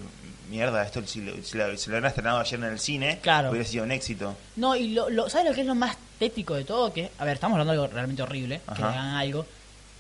mierda, 0.50 0.84
esto 0.84 1.06
si, 1.06 1.22
lo, 1.22 1.44
si, 1.44 1.58
lo, 1.58 1.66
hubieran 1.66 2.06
estrenado 2.06 2.40
ayer 2.40 2.60
en 2.60 2.66
el 2.66 2.80
cine, 2.80 3.20
hubiera 3.50 3.66
sido 3.66 3.84
un 3.84 3.92
éxito. 3.92 4.36
No, 4.56 4.76
y 4.76 4.90
lo, 4.90 5.30
¿sabes 5.30 5.50
lo 5.50 5.54
que 5.54 5.62
es 5.62 5.68
lo 5.68 5.76
más 5.76 5.98
tético 6.20 6.56
de 6.56 6.64
todo? 6.64 6.94
Que, 6.94 7.12
a 7.18 7.26
ver, 7.26 7.36
estamos 7.36 7.56
hablando 7.56 7.74
de 7.74 7.80
algo 7.80 7.94
realmente 7.94 8.22
horrible, 8.24 8.62
que 8.76 8.84
hagan 8.84 9.16
algo. 9.16 9.46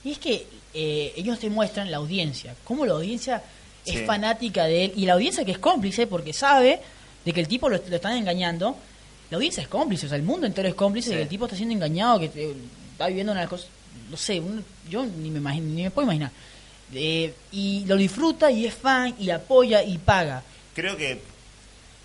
Y 0.03 0.11
es 0.11 0.19
que 0.19 0.47
eh, 0.73 1.13
ellos 1.17 1.39
te 1.39 1.49
muestran 1.49 1.91
la 1.91 1.97
audiencia, 1.97 2.55
cómo 2.63 2.85
la 2.85 2.93
audiencia 2.93 3.43
es 3.85 4.05
fanática 4.05 4.65
de 4.65 4.85
él, 4.85 4.93
y 4.95 5.05
la 5.05 5.13
audiencia 5.13 5.45
que 5.45 5.51
es 5.51 5.59
cómplice 5.59 6.07
porque 6.07 6.33
sabe 6.33 6.79
de 7.23 7.33
que 7.33 7.39
el 7.39 7.47
tipo 7.47 7.69
lo, 7.69 7.77
lo 7.77 7.95
están 7.95 8.13
engañando 8.13 8.77
la 9.29 9.35
audiencia 9.37 9.61
es 9.63 9.67
cómplice, 9.69 10.05
o 10.05 10.09
sea, 10.09 10.17
el 10.17 10.23
mundo 10.23 10.47
entero 10.47 10.67
es 10.69 10.75
cómplice 10.75 11.09
de 11.09 11.15
Sí. 11.15 11.17
que 11.17 11.23
el 11.23 11.29
tipo 11.29 11.45
está 11.45 11.55
siendo 11.57 11.73
engañado, 11.75 12.19
que 12.19 12.25
eh, 12.35 12.55
está 12.91 13.07
viviendo 13.07 13.31
una 13.33 13.47
cosa, 13.47 13.65
no 14.09 14.17
sé, 14.17 14.39
un- 14.39 14.63
yo 14.89 15.05
ni 15.05 15.29
me 15.29 15.39
imagino, 15.39 15.65
ni 15.67 15.83
me 15.83 15.91
puedo 15.91 16.05
imaginar. 16.05 16.31
Eh, 16.93 17.33
y 17.51 17.83
lo 17.85 17.97
disfruta 17.97 18.49
y 18.49 18.65
es 18.65 18.73
fan 18.73 19.13
y 19.19 19.29
apoya 19.29 19.83
y 19.83 19.97
paga. 19.97 20.41
Creo 20.73 20.95
que 20.95 21.21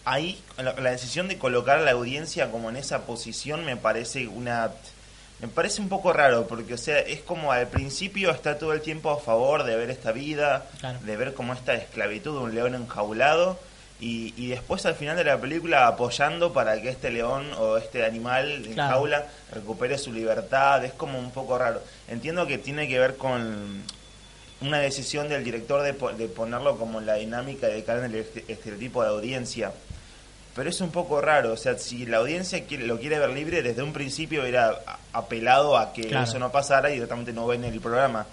ahí 0.04 0.38
la, 0.58 0.72
la 0.80 0.90
decisión 0.90 1.28
de 1.28 1.38
colocar 1.38 1.78
a 1.78 1.82
la 1.82 1.92
audiencia 1.92 2.50
como 2.50 2.68
en 2.70 2.76
esa 2.76 3.06
posición 3.06 3.64
me 3.64 3.76
parece 3.76 4.26
una 4.26 4.72
me 5.40 5.48
parece 5.48 5.80
un 5.80 5.88
poco 5.88 6.12
raro 6.12 6.46
porque 6.48 6.74
o 6.74 6.78
sea 6.78 6.98
es 7.00 7.20
como 7.20 7.52
al 7.52 7.68
principio 7.68 8.30
está 8.32 8.58
todo 8.58 8.72
el 8.72 8.80
tiempo 8.80 9.10
a 9.10 9.18
favor 9.20 9.62
de 9.64 9.76
ver 9.76 9.90
esta 9.90 10.10
vida 10.12 10.66
Claro. 10.80 10.98
de 11.04 11.16
ver 11.16 11.34
como 11.34 11.52
esta 11.52 11.74
esclavitud 11.74 12.32
de 12.38 12.44
un 12.44 12.54
león 12.54 12.74
enjaulado 12.74 13.58
y, 14.02 14.34
y 14.36 14.48
después 14.48 14.84
al 14.84 14.96
final 14.96 15.16
de 15.16 15.22
la 15.24 15.38
película 15.40 15.86
apoyando 15.86 16.52
para 16.52 16.82
que 16.82 16.88
este 16.88 17.10
león 17.10 17.46
o 17.58 17.76
este 17.76 18.04
animal 18.04 18.66
en 18.66 18.72
Claro. 18.74 18.90
jaula 18.96 19.26
recupere 19.52 19.96
su 19.96 20.12
libertad 20.12 20.84
es 20.84 20.92
como 20.92 21.18
un 21.20 21.30
poco 21.30 21.56
raro 21.56 21.80
entiendo 22.08 22.44
que 22.48 22.58
tiene 22.58 22.88
que 22.88 22.98
ver 22.98 23.16
con 23.16 23.82
una 24.60 24.78
decisión 24.80 25.28
del 25.28 25.44
director 25.44 25.82
de, 25.82 25.92
de 26.18 26.28
ponerlo 26.28 26.76
como 26.78 26.98
en 26.98 27.06
la 27.06 27.14
dinámica 27.14 27.68
de 27.68 27.78
en 27.78 28.04
el 28.04 28.14
este- 28.16 28.44
estereotipo 28.52 29.02
de 29.02 29.08
audiencia. 29.10 29.72
Pero 30.54 30.68
es 30.68 30.80
un 30.80 30.90
poco 30.90 31.20
raro, 31.20 31.52
o 31.52 31.56
sea, 31.56 31.78
si 31.78 32.04
la 32.06 32.18
audiencia 32.18 32.64
quiere- 32.66 32.86
lo 32.86 33.00
quiere 33.00 33.18
ver 33.18 33.30
libre, 33.30 33.62
desde 33.62 33.82
un 33.82 33.92
principio 33.92 34.44
era 34.44 34.78
apelado 35.12 35.76
a 35.78 35.92
que 35.92 36.02
Claro. 36.08 36.24
eso 36.24 36.38
no 36.38 36.52
pasara 36.52 36.90
y 36.90 36.94
directamente 36.94 37.32
no 37.32 37.46
ven 37.46 37.64
el 37.64 37.80
programa. 37.80 38.26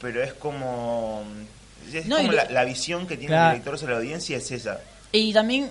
Pero 0.00 0.22
es 0.22 0.32
como... 0.32 1.24
Es 1.94 2.06
No, 2.06 2.16
como 2.18 2.32
la, 2.32 2.44
la 2.50 2.64
visión 2.64 3.06
que 3.06 3.16
tiene 3.16 3.28
Claro. 3.32 3.50
el 3.50 3.52
director 3.62 3.78
sobre 3.78 3.92
la 3.94 3.98
audiencia 3.98 4.36
es 4.36 4.50
esa. 4.50 4.80
Y 5.12 5.32
también 5.32 5.70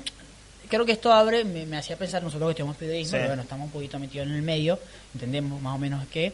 creo 0.69 0.85
que 0.85 0.91
esto 0.93 1.11
abre, 1.13 1.43
me, 1.45 1.65
me 1.65 1.77
hacía 1.77 1.95
pensar, 1.95 2.21
nosotros 2.23 2.47
que 2.47 2.51
estudiamos 2.51 2.75
periodismo, 2.77 3.11
Sí. 3.11 3.17
pero 3.17 3.27
bueno, 3.29 3.43
estamos 3.43 3.65
un 3.65 3.71
poquito 3.71 3.99
metidos 3.99 4.27
en 4.27 4.33
el 4.33 4.41
medio, 4.41 4.79
entendemos 5.13 5.61
más 5.61 5.75
o 5.75 5.77
menos 5.77 6.05
que... 6.07 6.33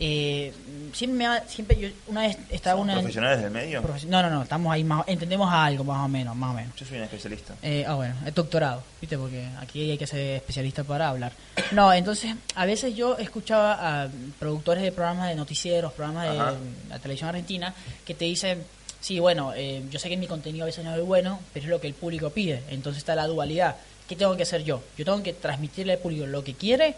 Eh, 0.00 0.52
siempre 0.92 1.16
me 1.18 1.26
ha- 1.26 1.44
siempre 1.46 1.78
yo 1.78 1.88
una 2.08 2.22
vez 2.22 2.36
estaba 2.50 2.74
¿Son 2.80 2.82
una 2.88 2.94
profesionales 2.94 3.40
del 3.42 3.52
medio? 3.52 3.80
profesi- 3.80 4.06
no 4.08 4.20
no 4.22 4.28
no 4.28 4.42
estamos 4.42 4.72
ahí 4.72 4.82
más 4.82 5.04
entendemos 5.06 5.48
algo 5.52 5.84
más 5.84 6.04
o 6.04 6.08
menos 6.08 6.34
más 6.34 6.50
o 6.50 6.54
menos 6.54 6.74
Yo 6.74 6.84
soy 6.84 6.98
un 6.98 7.04
especialista. 7.04 7.54
Eh, 7.62 7.84
ah, 7.86 7.94
bueno, 7.94 8.12
es 8.26 8.34
doctorado, 8.34 8.82
¿viste? 9.00 9.16
Porque 9.16 9.46
aquí 9.60 9.92
hay 9.92 9.96
que 9.96 10.08
ser 10.08 10.18
especialista 10.38 10.82
para 10.82 11.10
hablar. 11.10 11.30
No, 11.70 11.92
entonces, 11.92 12.34
a 12.56 12.66
veces 12.66 12.96
yo 12.96 13.16
escuchaba 13.18 14.02
a 14.02 14.08
productores 14.40 14.82
de 14.82 14.90
programas 14.90 15.28
de 15.28 15.36
noticieros, 15.36 15.92
programas 15.92 16.24
de 16.32 16.40
Ajá. 16.40 16.54
la 16.88 16.98
televisión 16.98 17.28
argentina, 17.28 17.72
que 18.04 18.14
te 18.14 18.24
dicen, 18.24 18.64
sí, 19.04 19.18
bueno, 19.18 19.52
eh, 19.54 19.82
yo 19.90 19.98
sé 19.98 20.08
que 20.08 20.16
mi 20.16 20.26
contenido 20.26 20.64
a 20.64 20.66
veces 20.66 20.82
no 20.84 20.94
es 20.94 21.02
bueno, 21.04 21.40
pero 21.52 21.64
es 21.64 21.70
lo 21.70 21.80
que 21.80 21.86
el 21.88 21.94
público 21.94 22.30
pide. 22.30 22.62
Entonces 22.70 22.98
está 23.02 23.14
la 23.14 23.26
dualidad. 23.26 23.76
¿Qué 24.08 24.16
tengo 24.16 24.34
que 24.36 24.44
hacer 24.44 24.64
yo? 24.64 24.82
Yo 24.96 25.04
tengo 25.04 25.22
que 25.22 25.32
transmitirle 25.34 25.92
al 25.94 25.98
público 25.98 26.26
lo 26.26 26.42
que 26.42 26.54
quiere, 26.54 26.94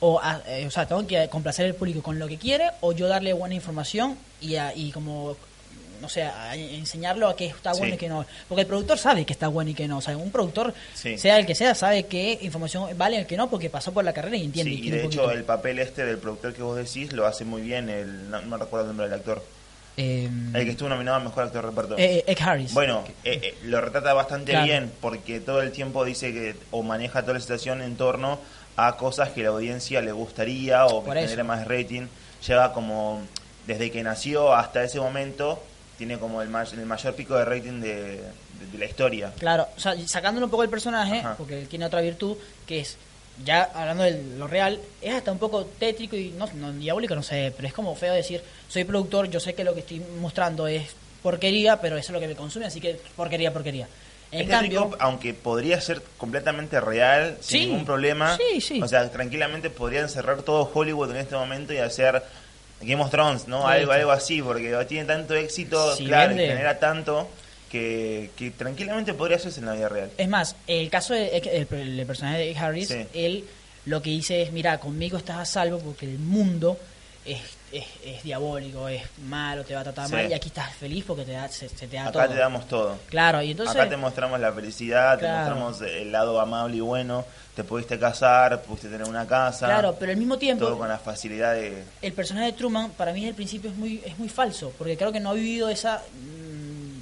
o, 0.00 0.20
a- 0.20 0.42
eh, 0.48 0.66
o 0.66 0.70
sea, 0.70 0.86
tengo 0.86 1.06
que 1.06 1.28
complacer 1.28 1.66
al 1.66 1.74
público 1.74 2.02
con 2.02 2.18
lo 2.18 2.26
que 2.28 2.38
quiere, 2.38 2.70
o 2.80 2.92
yo 2.92 3.06
darle 3.08 3.32
buena 3.32 3.54
información 3.54 4.16
y, 4.40 4.56
a- 4.56 4.74
y 4.74 4.90
como 4.90 5.36
no 6.00 6.08
sé, 6.10 6.22
a 6.24 6.54
enseñarlo 6.54 7.28
a 7.28 7.36
que 7.36 7.46
está 7.46 7.70
bueno 7.72 7.86
Sí. 7.86 7.94
y 7.94 7.98
que 7.98 8.08
no. 8.10 8.26
Porque 8.48 8.62
el 8.62 8.66
productor 8.66 8.98
sabe 8.98 9.24
que 9.24 9.32
está 9.32 9.48
bueno 9.48 9.70
y 9.70 9.74
que 9.74 9.88
no. 9.88 9.98
O 9.98 10.00
sea, 10.02 10.14
un 10.16 10.30
productor, 10.30 10.74
Sí. 10.92 11.16
sea 11.16 11.38
el 11.38 11.46
que 11.46 11.54
sea, 11.54 11.74
sabe 11.74 12.04
qué 12.06 12.38
información 12.42 12.88
vale 12.98 13.16
y 13.16 13.20
el 13.20 13.26
que 13.26 13.38
no, 13.38 13.48
porque 13.48 13.70
pasó 13.70 13.90
por 13.92 14.04
la 14.04 14.12
carrera 14.12 14.36
y 14.36 14.42
entiende. 14.44 14.72
Sí, 14.72 14.80
y 14.82 14.88
y 14.88 14.90
de 14.90 15.04
hecho 15.06 15.30
el 15.30 15.44
papel 15.44 15.78
este 15.78 16.04
del 16.04 16.18
productor 16.18 16.52
que 16.52 16.62
vos 16.62 16.76
decís 16.76 17.12
lo 17.14 17.26
hace 17.26 17.44
muy 17.46 17.62
bien, 17.62 17.88
el, 17.88 18.28
no, 18.28 18.42
no 18.42 18.56
recuerdo 18.58 18.84
el 18.84 18.88
nombre 18.88 19.08
del 19.08 19.18
actor, 19.20 19.42
Eh, 19.96 20.28
el 20.54 20.64
que 20.64 20.70
estuvo 20.72 20.88
nominado 20.88 21.18
a 21.18 21.20
Mejor 21.20 21.44
Actor 21.44 21.62
de 21.62 21.68
Reparto. 21.70 21.94
eh, 21.98 22.24
Ed 22.26 22.38
Harris. 22.40 22.74
Bueno, 22.74 23.04
eh, 23.22 23.38
eh, 23.42 23.54
lo 23.64 23.80
retrata 23.80 24.12
bastante 24.12 24.50
Claro. 24.52 24.66
bien 24.66 24.92
porque 25.00 25.38
todo 25.40 25.62
el 25.62 25.70
tiempo 25.72 26.04
dice 26.04 26.32
que 26.32 26.56
o 26.72 26.82
maneja 26.82 27.22
toda 27.22 27.34
la 27.34 27.40
situación 27.40 27.80
en 27.80 27.96
torno 27.96 28.38
a 28.76 28.96
cosas 28.96 29.28
que 29.30 29.42
la 29.44 29.50
audiencia 29.50 30.00
le 30.00 30.10
gustaría 30.12 30.84
o 30.86 31.04
que 31.04 31.12
genere 31.12 31.44
más 31.44 31.66
rating. 31.68 32.08
Lleva 32.46 32.72
como 32.72 33.22
desde 33.66 33.90
que 33.90 34.02
nació 34.02 34.52
hasta 34.52 34.82
ese 34.82 34.98
momento 35.00 35.62
tiene 35.96 36.18
como 36.18 36.42
el, 36.42 36.48
may- 36.48 36.66
el 36.72 36.84
mayor 36.86 37.14
pico 37.14 37.36
de 37.36 37.44
rating 37.44 37.80
de, 37.80 37.94
de- 37.94 38.22
de 38.72 38.78
la 38.78 38.84
historia. 38.86 39.32
Claro, 39.38 39.68
o 39.76 39.80
sea, 39.80 39.94
sacándole 40.08 40.44
un 40.44 40.50
poco 40.50 40.64
el 40.64 40.68
personaje, 40.70 41.18
Ajá. 41.20 41.36
porque 41.38 41.60
él 41.60 41.68
tiene 41.68 41.84
otra 41.86 42.00
virtud, 42.00 42.36
que 42.66 42.80
es, 42.80 42.96
ya 43.42 43.64
hablando 43.74 44.04
de 44.04 44.22
lo 44.38 44.46
real, 44.46 44.80
es 45.02 45.14
hasta 45.14 45.32
un 45.32 45.38
poco 45.38 45.64
tétrico 45.78 46.16
y 46.16 46.30
no, 46.30 46.46
no 46.54 46.72
diabólico, 46.72 47.14
no 47.14 47.22
sé, 47.22 47.52
pero 47.56 47.66
es 47.66 47.74
como 47.74 47.94
feo 47.96 48.12
decir, 48.14 48.42
soy 48.68 48.84
productor, 48.84 49.28
yo 49.28 49.40
sé 49.40 49.54
que 49.54 49.64
lo 49.64 49.74
que 49.74 49.80
estoy 49.80 50.00
mostrando 50.20 50.66
es 50.66 50.94
porquería, 51.22 51.80
pero 51.80 51.96
eso 51.96 52.08
es 52.08 52.12
lo 52.12 52.20
que 52.20 52.28
me 52.28 52.36
consume, 52.36 52.66
así 52.66 52.80
que 52.80 53.00
porquería, 53.16 53.52
porquería. 53.52 53.88
En 54.30 54.48
cambio, 54.48 54.82
tétrico, 54.82 55.04
aunque 55.04 55.32
podría 55.34 55.80
ser 55.80 56.02
completamente 56.18 56.80
real, 56.80 57.36
sin 57.40 57.60
Sí, 57.60 57.66
ningún 57.66 57.84
problema, 57.84 58.36
sí, 58.36 58.60
sí. 58.60 58.82
o 58.82 58.88
sea, 58.88 59.10
tranquilamente 59.10 59.70
podrían 59.70 60.08
cerrar 60.08 60.42
todo 60.42 60.70
Hollywood 60.72 61.10
en 61.10 61.16
este 61.18 61.34
momento 61.36 61.72
y 61.72 61.78
hacer 61.78 62.22
Game 62.80 63.02
of 63.02 63.10
Thrones, 63.10 63.48
¿no? 63.48 63.66
Algo, 63.66 63.92
algo 63.92 64.10
así, 64.10 64.42
porque 64.42 64.76
tiene 64.88 65.06
tanto 65.06 65.34
éxito, 65.34 65.94
Si 65.96 66.04
claro, 66.06 66.34
y 66.34 66.38
genera 66.38 66.78
tanto 66.78 67.28
que, 67.74 68.30
que 68.36 68.52
tranquilamente 68.52 69.14
podría 69.14 69.36
hacerse 69.36 69.58
en 69.58 69.66
la 69.66 69.72
vida 69.74 69.88
real. 69.88 70.10
Es 70.16 70.28
más, 70.28 70.54
el 70.68 70.88
caso 70.90 71.12
del 71.12 71.28
de, 71.42 71.66
el, 71.72 71.98
el 71.98 72.06
personaje 72.06 72.38
de 72.38 72.56
Harris, 72.56 72.86
Sí. 72.88 73.04
él 73.14 73.44
lo 73.86 74.00
que 74.00 74.10
dice 74.10 74.42
es, 74.42 74.52
mira, 74.52 74.78
conmigo 74.78 75.18
estás 75.18 75.38
a 75.38 75.44
salvo 75.44 75.80
porque 75.80 76.06
el 76.06 76.20
mundo 76.20 76.78
es, 77.26 77.40
es, 77.72 77.84
es 78.04 78.22
diabólico, 78.22 78.86
es 78.88 79.02
malo, 79.26 79.64
te 79.64 79.74
va 79.74 79.80
a 79.80 79.84
tratar 79.84 80.06
Sí. 80.06 80.12
mal 80.14 80.30
y 80.30 80.34
aquí 80.34 80.48
estás 80.48 80.72
feliz 80.74 81.02
porque 81.04 81.24
te 81.24 81.32
da, 81.32 81.48
se, 81.48 81.68
se 81.68 81.88
te 81.88 81.96
da 81.96 82.02
Acá 82.02 82.12
todo. 82.12 82.28
te 82.28 82.36
damos 82.36 82.68
todo. 82.68 82.96
Claro, 83.08 83.42
y 83.42 83.50
entonces... 83.50 83.74
Acá 83.74 83.88
te 83.88 83.96
mostramos 83.96 84.38
la 84.38 84.52
felicidad, 84.52 85.18
Claro. 85.18 85.48
te 85.54 85.60
mostramos 85.60 85.82
el 86.00 86.12
lado 86.12 86.38
amable 86.40 86.76
y 86.76 86.80
bueno, 86.80 87.24
te 87.56 87.64
pudiste 87.64 87.98
casar, 87.98 88.62
pudiste 88.62 88.88
tener 88.88 89.06
una 89.08 89.26
casa, 89.26 89.66
Claro, 89.66 89.96
pero 89.98 90.12
al 90.12 90.18
mismo 90.18 90.38
tiempo, 90.38 90.64
todo 90.64 90.78
con 90.78 90.88
la 90.88 90.98
facilidad 90.98 91.54
de... 91.54 91.82
el 92.02 92.12
personaje 92.12 92.46
de 92.46 92.52
Truman 92.52 92.90
para 92.92 93.12
mí 93.12 93.26
al 93.26 93.34
principio 93.34 93.70
es 93.70 93.76
muy 93.76 94.00
es 94.04 94.16
muy 94.18 94.28
falso, 94.28 94.72
porque 94.78 94.96
creo 94.96 95.10
que 95.12 95.20
no 95.20 95.30
ha 95.30 95.34
vivido 95.34 95.68
esa 95.68 96.02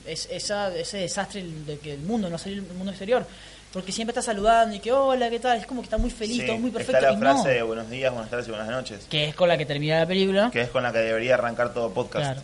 es- 0.07 0.29
esa 0.31 0.75
ese 0.77 0.99
desastre 0.99 1.43
de 1.45 1.79
que 1.79 1.95
el 1.95 2.01
mundo 2.01 2.29
no 2.31 2.39
salió 2.39 2.59
el 2.59 2.63
mundo 2.75 2.91
exterior, 2.93 3.27
porque 3.73 3.91
siempre 3.93 4.13
está 4.13 4.23
saludando 4.23 4.75
y 4.77 4.81
que 4.81 4.93
hola, 4.93 5.31
¿qué 5.31 5.41
tal? 5.41 5.59
Es 5.59 5.67
como 5.67 5.81
que 5.81 5.87
está 5.87 5.99
muy 5.99 6.11
feliz, 6.11 6.43
Sí, 6.45 6.51
muy 6.53 6.69
está 6.71 6.79
perfecto 6.79 7.01
la 7.07 7.13
y 7.13 7.17
frase 7.17 7.49
no. 7.49 7.55
de 7.55 7.63
buenos 7.63 7.91
días, 7.91 8.13
buenas 8.13 8.31
tardes 8.31 8.47
y 8.49 8.51
buenas 8.51 8.69
noches, 8.69 9.07
Que 9.09 9.29
es 9.29 9.35
con 9.35 9.49
la 9.49 9.57
que 9.57 9.65
termina 9.67 9.99
la 10.01 10.07
película. 10.07 10.51
que 10.53 10.61
es 10.63 10.69
con 10.69 10.83
la 10.83 10.93
que 10.93 10.99
debería 10.99 11.35
arrancar 11.35 11.73
todo 11.73 11.91
podcast. 11.93 12.25
Claro. 12.25 12.43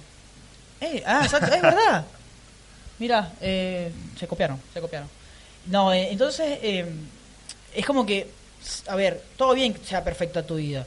Eh, 0.81 1.03
ah, 1.07 1.21
exacto, 1.25 1.53
es 1.55 1.61
verdad. 1.63 2.05
Mira, 2.99 3.33
eh, 3.41 3.93
se 4.19 4.27
copiaron, 4.27 4.61
se 4.73 4.81
copiaron. 4.81 5.09
No, 5.67 5.93
eh, 5.93 6.09
entonces 6.11 6.59
eh, 6.63 6.87
es 7.75 7.85
como 7.87 8.05
que, 8.07 8.29
a 8.89 8.97
ver, 8.97 9.23
todo 9.37 9.55
bien 9.55 9.75
que 9.75 9.85
sea 9.85 10.03
perfecta 10.03 10.43
tu 10.47 10.57
vida, 10.57 10.87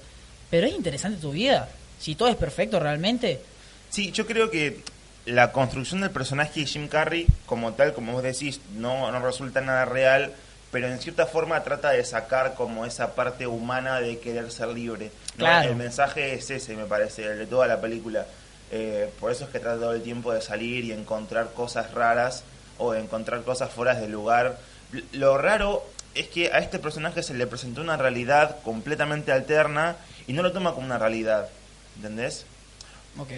pero 0.50 0.68
es 0.68 0.74
interesante 0.74 1.20
tu 1.22 1.32
vida. 1.32 1.70
Si 2.00 2.16
todo 2.16 2.30
es 2.30 2.36
perfecto 2.36 2.80
realmente, 2.80 3.42
Sí, 3.90 4.12
yo 4.12 4.26
creo 4.26 4.50
que 4.50 4.82
la 5.26 5.52
construcción 5.52 6.02
del 6.02 6.10
personaje 6.12 6.62
de 6.62 6.66
Jim 6.66 6.88
Carrey, 6.88 7.28
como 7.46 7.74
tal, 7.74 7.94
como 7.94 8.14
vos 8.14 8.24
decís, 8.24 8.60
no, 8.76 9.12
no 9.12 9.20
resulta 9.20 9.62
nada 9.62 9.86
real, 9.86 10.34
pero 10.72 10.88
en 10.88 11.00
cierta 11.00 11.26
forma 11.26 11.64
trata 11.64 11.92
de 11.92 12.04
sacar 12.04 12.56
como 12.56 12.86
esa 12.86 13.14
parte 13.14 13.46
humana 13.46 14.00
de 14.00 14.20
querer 14.20 14.52
ser 14.52 14.70
libre. 14.70 15.12
¿no? 15.38 15.46
Claro. 15.46 15.70
El 15.70 15.76
mensaje 15.76 16.34
es 16.34 16.50
ese, 16.50 16.76
me 16.76 16.86
parece, 16.86 17.26
el 17.26 17.40
de 17.40 17.46
toda 17.46 17.68
la 17.68 17.80
película. 17.80 18.26
Eh, 18.72 19.10
por 19.20 19.32
eso 19.32 19.44
es 19.44 19.50
que 19.50 19.60
trata 19.60 19.82
todo 19.82 19.94
el 19.94 20.02
tiempo 20.02 20.32
de 20.32 20.42
salir 20.42 20.86
y 20.86 20.94
encontrar 20.94 21.52
cosas 21.54 21.94
raras 21.94 22.44
o 22.78 22.94
de 22.94 23.02
encontrar 23.02 23.44
cosas 23.44 23.70
fuera 23.70 23.96
de 23.96 24.08
lugar. 24.08 24.58
Lo 25.12 25.38
raro 25.38 25.86
es 26.16 26.28
que 26.28 26.52
a 26.52 26.60
este 26.60 26.80
personaje 26.80 27.22
se 27.22 27.34
le 27.34 27.48
presentó 27.48 27.82
una 27.82 27.98
realidad 27.98 28.58
completamente 28.64 29.32
alterna 29.32 29.98
y 30.26 30.34
no 30.34 30.42
lo 30.42 30.54
toma 30.54 30.74
como 30.74 30.86
una 30.86 30.98
realidad. 30.98 31.50
¿Entendés? 31.98 32.46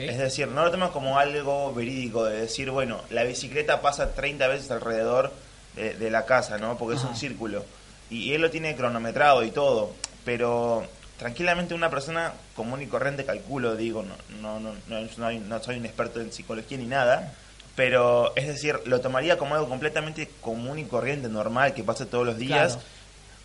Es 0.08 0.18
decir, 0.20 0.48
no 0.48 0.63
lo 0.63 0.72
toma 0.72 0.92
como 0.92 1.18
algo 1.18 1.74
verídico, 1.74 2.25
de 2.25 2.42
decir, 2.42 2.70
bueno, 2.70 3.01
la 3.10 3.24
bicicleta 3.24 3.82
pasa 3.82 4.13
30 4.13 4.48
veces 4.48 4.70
alrededor 4.72 5.32
de, 5.75 5.96
de 5.96 6.12
la 6.12 6.25
casa, 6.25 6.58
¿no? 6.58 6.77
Porque 6.77 6.96
es 6.98 7.03
un 7.03 7.15
círculo. 7.15 7.65
Y, 8.10 8.34
él 8.34 8.42
lo 8.42 8.51
tiene 8.51 8.75
cronometrado 8.75 9.44
y 9.44 9.51
todo. 9.51 9.92
Pero 10.25 10.86
tranquilamente 11.18 11.74
una 11.74 11.89
persona 11.89 12.34
común 12.56 12.82
y 12.82 12.88
corriente, 12.88 13.25
calculo, 13.25 13.75
digo, 13.75 14.03
no, 14.03 14.15
no, 14.42 14.60
no, 14.60 14.74
no, 14.88 15.08
no, 15.18 15.25
hay- 15.27 15.39
no 15.39 15.62
soy 15.63 15.77
un 15.77 15.86
experto 15.86 16.22
en 16.22 16.32
psicología 16.32 16.77
ni 16.77 16.86
nada. 16.86 17.34
Pero 17.75 18.36
es 18.36 18.46
decir, 18.48 18.80
lo 18.86 19.01
tomaría 19.01 19.38
como 19.39 19.56
algo 19.56 19.68
completamente 19.68 20.30
común 20.42 20.77
y 20.77 20.86
corriente, 20.86 21.27
normal, 21.30 21.74
que 21.74 21.84
pasa 21.84 22.06
todos 22.06 22.25
los 22.25 22.38
días. 22.38 22.74
Claro. 22.74 22.88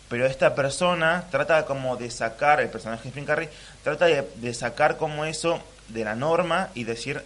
Pero 0.09 0.25
esta 0.27 0.53
persona 0.53 1.25
trata 1.31 1.65
como 1.65 1.97
de 1.97 2.11
sacar, 2.11 2.59
el 2.61 2.69
personaje 2.69 3.09
de 3.09 3.13
Jim 3.15 3.25
Carrey, 3.25 3.49
trata 3.83 4.05
de, 4.05 4.27
de 4.35 4.53
sacar 4.53 4.97
como 4.97 5.25
eso 5.25 5.59
de 5.89 6.03
la 6.03 6.15
norma 6.15 6.69
y 6.75 6.83
decir, 6.83 7.21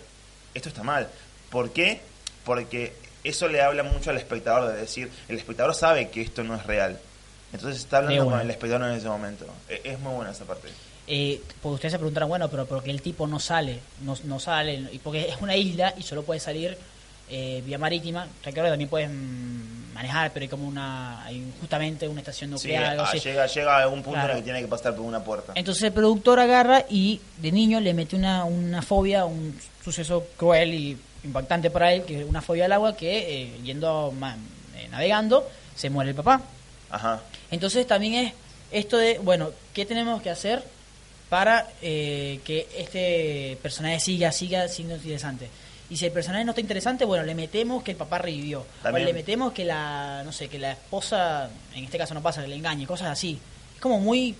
esto 0.54 0.70
está 0.70 0.84
mal. 0.84 1.08
¿Por 1.50 1.72
qué? 1.72 2.02
Porque 2.46 2.94
eso 3.24 3.48
le 3.48 3.62
habla 3.62 3.84
mucho 3.84 4.10
al 4.10 4.18
espectador, 4.18 4.72
de 4.74 4.78
decir, 4.82 5.10
el 5.28 5.38
espectador 5.38 5.74
sabe 5.76 6.10
que 6.10 6.22
esto 6.22 6.44
no 6.44 6.56
es 6.56 6.66
real. 6.66 7.00
Entonces 7.54 7.82
está 7.82 7.98
hablando 7.98 8.24
con 8.26 8.40
el 8.42 8.50
espectador 8.50 8.90
en 8.90 8.98
ese 8.98 9.08
momento. 9.08 9.46
E- 9.70 9.82
Es 9.84 10.00
muy 10.00 10.14
buena 10.16 10.32
esa 10.32 10.46
parte. 10.46 10.70
eh, 11.08 11.42
pues 11.62 11.76
ustedes 11.76 11.92
se 11.92 12.00
preguntarán, 12.00 12.30
bueno, 12.30 12.50
pero 12.50 12.66
porque 12.66 12.90
el 12.90 13.02
tipo 13.02 13.28
no 13.28 13.40
sale, 13.40 13.80
no, 14.02 14.18
no 14.24 14.40
sale, 14.40 14.90
y 14.92 15.00
porque 15.00 15.30
es 15.30 15.40
una 15.42 15.56
isla 15.56 15.94
y 15.98 16.02
solo 16.04 16.24
puede 16.24 16.40
salir 16.40 16.78
eh, 17.30 17.62
vía 17.66 17.78
marítima, 17.78 18.28
o 18.40 18.44
sea 18.44 18.52
que 18.54 18.62
también 18.62 18.90
puedes 18.90 19.10
mm, 19.10 19.94
manejar, 19.94 20.32
pero 20.34 20.44
hay 20.44 20.50
como 20.50 20.68
una, 20.68 21.24
hay 21.24 21.46
justamente 21.60 22.08
una 22.08 22.20
estación 22.22 22.50
Sí, 22.50 22.54
nuclear, 22.54 22.84
algo 22.86 23.04
ah, 23.04 23.10
así. 23.10 23.20
llega, 23.20 23.46
llega 23.48 23.84
a 23.84 23.88
un 23.88 24.02
punto 24.04 24.12
Claro. 24.20 24.32
en 24.34 24.38
el 24.38 24.44
que 24.44 24.44
tiene 24.46 24.62
que 24.62 24.68
pasar 24.68 24.96
por 24.96 25.06
una 25.06 25.24
puerta. 25.24 25.54
Entonces 25.56 25.84
el 25.84 25.94
productor 25.94 26.40
agarra 26.40 26.86
y 26.90 27.22
de 27.38 27.52
niño 27.52 27.80
le 27.80 27.94
mete 27.94 28.16
una, 28.16 28.44
una 28.44 28.82
fobia, 28.82 29.26
un 29.26 29.58
suceso 29.84 30.26
cruel 30.38 30.74
y 30.74 30.98
impactante 31.24 31.70
para 31.70 31.94
él, 31.94 32.04
que 32.04 32.22
es 32.22 32.26
una 32.28 32.42
fobia 32.42 32.66
al 32.66 32.72
agua, 32.74 32.96
que 32.98 33.44
eh, 33.44 33.58
yendo 33.64 34.14
eh, 34.76 34.88
navegando 34.90 35.48
se 35.76 35.90
muere 35.90 36.10
el 36.12 36.16
papá. 36.16 36.42
Ajá. 36.90 37.22
Entonces 37.52 37.88
también 37.88 38.14
es 38.26 38.34
esto 38.72 38.98
de, 38.98 39.20
bueno, 39.20 39.52
¿qué 39.74 39.86
tenemos 39.86 40.22
que 40.22 40.30
hacer 40.32 40.64
para 41.30 41.68
eh, 41.82 42.40
que 42.44 42.68
este 42.78 43.58
personaje 43.62 44.00
siga, 44.00 44.32
siga 44.32 44.68
siendo 44.68 44.96
interesante? 44.96 45.48
Y 45.90 45.98
si 45.98 46.06
el 46.06 46.12
personaje 46.12 46.44
no 46.46 46.52
está 46.52 46.62
interesante, 46.62 47.06
bueno, 47.06 47.24
le 47.24 47.36
metemos 47.36 47.84
que 47.84 47.92
el 47.92 47.98
papá 47.98 48.18
revivió. 48.18 48.66
También- 48.82 49.06
O 49.06 49.08
le 49.08 49.14
metemos 49.14 49.54
que 49.54 49.66
la, 49.66 50.24
no 50.24 50.32
sé, 50.32 50.48
que 50.48 50.58
la 50.58 50.72
esposa, 50.72 51.50
en 51.76 51.84
este 51.84 51.98
caso 51.98 52.14
no 52.14 52.22
pasa, 52.22 52.42
que 52.42 52.48
le 52.48 52.56
engañe, 52.56 52.88
cosas 52.88 53.10
así. 53.10 53.40
Es 53.76 53.82
como 53.82 54.00
muy... 54.00 54.36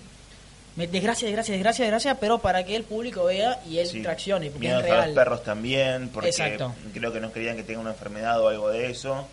Desgracia, 0.76 1.26
desgracia, 1.28 1.52
desgracia, 1.54 1.84
desgracia, 1.84 2.18
pero 2.18 2.38
para 2.40 2.64
que 2.64 2.74
el 2.74 2.82
público 2.82 3.24
vea 3.26 3.60
y 3.68 3.78
él 3.78 3.86
Sí. 3.86 4.02
traccione, 4.02 4.50
porque 4.50 4.66
Miedos 4.66 4.82
es 4.84 4.90
a 4.90 4.94
real. 4.94 5.06
los 5.10 5.14
perros 5.14 5.44
también, 5.44 6.08
porque 6.08 6.30
Exacto. 6.30 6.74
creo 6.92 7.12
que 7.12 7.20
no 7.20 7.30
querían 7.32 7.54
que 7.54 7.62
tenga 7.62 7.78
una 7.78 7.90
enfermedad 7.90 8.40
o 8.42 8.48
algo 8.48 8.70
de 8.70 8.90
eso. 8.90 9.28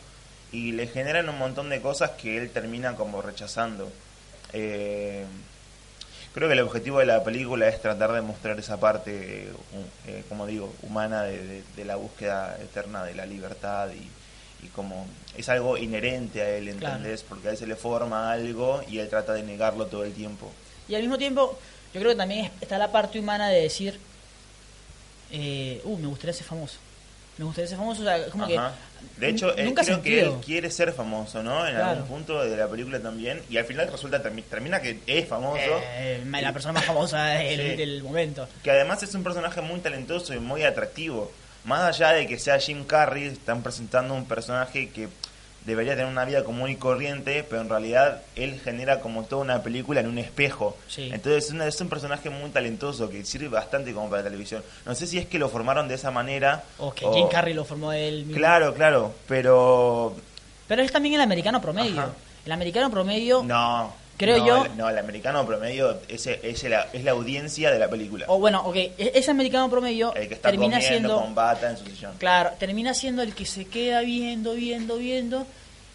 Y 0.51 0.73
le 0.73 0.85
generan 0.85 1.27
un 1.29 1.39
montón 1.39 1.69
de 1.69 1.81
cosas 1.81 2.11
que 2.11 2.37
él 2.37 2.51
termina 2.51 2.95
como 2.95 3.23
rechazando. 3.23 3.91
Eh, 4.53 5.25
creo 6.33 6.47
que 6.47 6.53
el 6.53 6.59
objetivo 6.61 6.99
de 6.99 7.05
la 7.05 7.23
película 7.23 7.67
es 7.67 7.81
tratar 7.81 8.11
de 8.13 8.21
mostrar 8.21 8.57
esa 8.59 8.79
parte, 8.79 9.43
eh, 9.43 9.51
eh, 10.07 10.23
como 10.29 10.47
digo, 10.47 10.73
humana 10.83 11.23
de, 11.23 11.45
de- 11.45 11.63
de 11.75 11.85
la 11.85 11.95
búsqueda 11.97 12.57
eterna 12.61 13.03
de 13.03 13.15
la 13.15 13.25
libertad 13.25 13.89
y, 13.91 14.65
y 14.65 14.69
como 14.69 15.07
es 15.37 15.49
algo 15.49 15.77
inherente 15.77 16.41
a 16.41 16.49
él, 16.49 16.73
Claro. 16.77 16.95
¿entendés? 16.97 17.23
Porque 17.23 17.47
a 17.49 17.51
él 17.51 17.57
se 17.57 17.67
le 17.67 17.75
forma 17.75 18.31
algo 18.31 18.81
y 18.89 18.99
él 18.99 19.09
trata 19.09 19.33
de 19.33 19.43
negarlo 19.43 19.87
todo 19.87 20.03
el 20.05 20.13
tiempo. 20.13 20.51
Y 20.87 20.95
al 20.95 21.01
mismo 21.01 21.17
tiempo, 21.17 21.57
yo 21.93 21.99
creo 21.99 22.11
que 22.13 22.17
también 22.17 22.45
es- 22.45 22.51
está 22.61 22.77
la 22.77 22.91
parte 22.91 23.19
humana 23.19 23.49
de 23.49 23.61
decir, 23.61 23.99
eh, 25.31 25.81
uh, 25.83 25.97
me 25.97 26.07
gustaría 26.07 26.33
ser 26.33 26.45
famoso. 26.45 26.77
Me 27.41 27.45
gustaría 27.47 27.67
ser 27.69 27.77
famoso, 27.79 28.01
o 28.03 28.05
sea, 28.05 28.17
es 28.17 28.27
como 28.27 28.43
Ajá. 28.45 28.73
que... 29.17 29.19
De 29.19 29.29
hecho, 29.29 29.55
él, 29.57 29.65
nunca 29.65 29.83
creo 29.83 29.99
que 30.03 30.21
él 30.21 30.33
quiere 30.45 30.69
ser 30.69 30.93
famoso, 30.93 31.41
¿no? 31.41 31.65
En 31.67 31.73
Claro. 31.73 31.89
algún 31.89 32.07
punto 32.07 32.43
de 32.43 32.55
la 32.55 32.67
película 32.67 32.99
también. 32.99 33.41
Y 33.49 33.57
al 33.57 33.65
final 33.65 33.91
resulta 33.91 34.21
termi- 34.21 34.43
termina 34.43 34.79
que 34.79 34.99
es 35.07 35.27
famoso. 35.27 35.59
Eh, 35.59 36.23
la 36.23 36.53
persona 36.53 36.73
más 36.73 36.85
famosa 36.85 37.25
del, 37.25 37.71
Sí. 37.71 37.75
del 37.77 38.03
momento. 38.03 38.47
Que 38.63 38.69
además 38.69 39.01
es 39.01 39.15
un 39.15 39.23
personaje 39.23 39.59
muy 39.61 39.79
talentoso 39.79 40.35
y 40.35 40.39
muy 40.39 40.61
atractivo. 40.61 41.31
Más 41.63 41.81
allá 41.81 42.11
de 42.13 42.27
que 42.27 42.37
sea 42.37 42.59
Jim 42.59 42.83
Carrey, 42.85 43.25
están 43.25 43.63
presentando 43.63 44.13
un 44.13 44.25
personaje 44.27 44.89
que 44.89 45.09
debería 45.65 45.93
tener 45.93 46.07
una 46.11 46.25
vida 46.25 46.43
común 46.43 46.69
y 46.69 46.75
corriente, 46.75 47.43
pero 47.47 47.61
en 47.61 47.69
realidad 47.69 48.21
él 48.35 48.59
genera 48.63 48.99
como 48.99 49.23
toda 49.23 49.43
una 49.43 49.61
película 49.63 49.99
en 49.99 50.07
un 50.07 50.17
espejo. 50.17 50.75
Sí. 50.87 51.09
Entonces 51.13 51.45
es, 51.45 51.51
una- 51.51 51.67
es 51.67 51.79
un 51.81 51.89
personaje 51.89 52.29
muy 52.29 52.49
talentoso 52.49 53.09
que 53.09 53.23
sirve 53.25 53.47
bastante 53.47 53.93
como 53.93 54.09
para 54.09 54.23
televisión. 54.23 54.63
No 54.85 54.95
sé 54.95 55.05
si 55.07 55.17
es 55.19 55.27
que 55.27 55.37
lo 55.39 55.49
formaron 55.49 55.87
de 55.87 55.95
esa 55.95 56.09
manera. 56.11 56.63
O 56.79 56.93
que 56.93 57.05
o- 57.05 57.13
Jim 57.13 57.27
Carrey 57.29 57.53
lo 57.53 57.63
formó 57.65 57.93
él 57.93 58.25
mismo. 58.25 58.35
Claro, 58.37 58.73
claro, 58.73 59.13
pero 59.27 60.15
Pero 60.67 60.81
es 60.83 60.91
también 60.91 61.15
el 61.15 61.21
americano 61.21 61.61
promedio. 61.61 61.99
Ajá. 62.01 62.11
El 62.45 62.51
americano 62.53 62.89
promedio, 62.89 63.43
No. 63.43 63.93
Creo 64.21 64.37
no, 64.37 64.47
yo- 64.47 64.65
el- 64.65 64.77
No, 64.77 64.89
el 64.89 64.97
americano 64.97 65.45
promedio 65.45 65.99
es, 66.07 66.27
es, 66.27 66.63
la, 66.63 66.87
es 66.93 67.03
la 67.03 67.11
audiencia 67.11 67.71
de 67.71 67.79
la 67.79 67.89
película. 67.89 68.25
o 68.29 68.37
bueno, 68.39 68.61
ok, 68.65 68.75
e- 68.75 68.93
ese 69.15 69.31
americano 69.31 69.69
promedio 69.69 70.13
el 70.13 70.27
que 70.27 70.35
está 70.35 70.49
termina 70.49 70.77
comiendo 70.77 70.89
siendo... 71.09 71.21
con 71.21 71.35
bata 71.35 71.71
en 71.71 71.77
su 71.77 71.85
sillón. 71.85 72.13
Claro, 72.19 72.51
termina 72.59 72.93
siendo 72.93 73.21
el 73.23 73.33
que 73.33 73.45
se 73.45 73.65
queda 73.65 74.01
viendo, 74.01 74.53
viendo, 74.53 74.97
viendo 74.97 75.47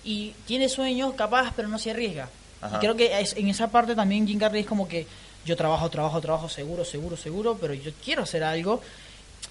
y 0.04 0.34
tiene 0.46 0.68
sueños 0.68 1.14
capaz, 1.14 1.52
pero 1.54 1.68
no 1.68 1.78
se 1.78 1.90
arriesga. 1.92 2.28
Y 2.74 2.78
creo 2.78 2.96
que 2.96 3.20
es- 3.20 3.36
en 3.36 3.48
esa 3.48 3.68
parte 3.68 3.94
también 3.94 4.26
Jim 4.26 4.38
Carrey 4.40 4.62
es 4.62 4.66
como 4.66 4.88
que 4.88 5.06
yo 5.44 5.56
trabajo, 5.56 5.88
trabajo, 5.88 6.20
trabajo, 6.20 6.48
seguro, 6.48 6.84
seguro, 6.84 7.16
seguro, 7.16 7.56
pero 7.60 7.74
yo 7.74 7.92
quiero 8.04 8.24
hacer 8.24 8.42
algo 8.42 8.80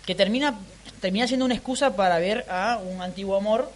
que 0.06 0.14
termina 0.16 0.54
termina 1.00 1.28
siendo 1.28 1.46
una 1.46 1.54
excusa 1.54 1.96
para 1.96 2.20
ver 2.20 2.46
a 2.50 2.78
un 2.84 3.02
antiguo 3.02 3.38
amor 3.38 3.72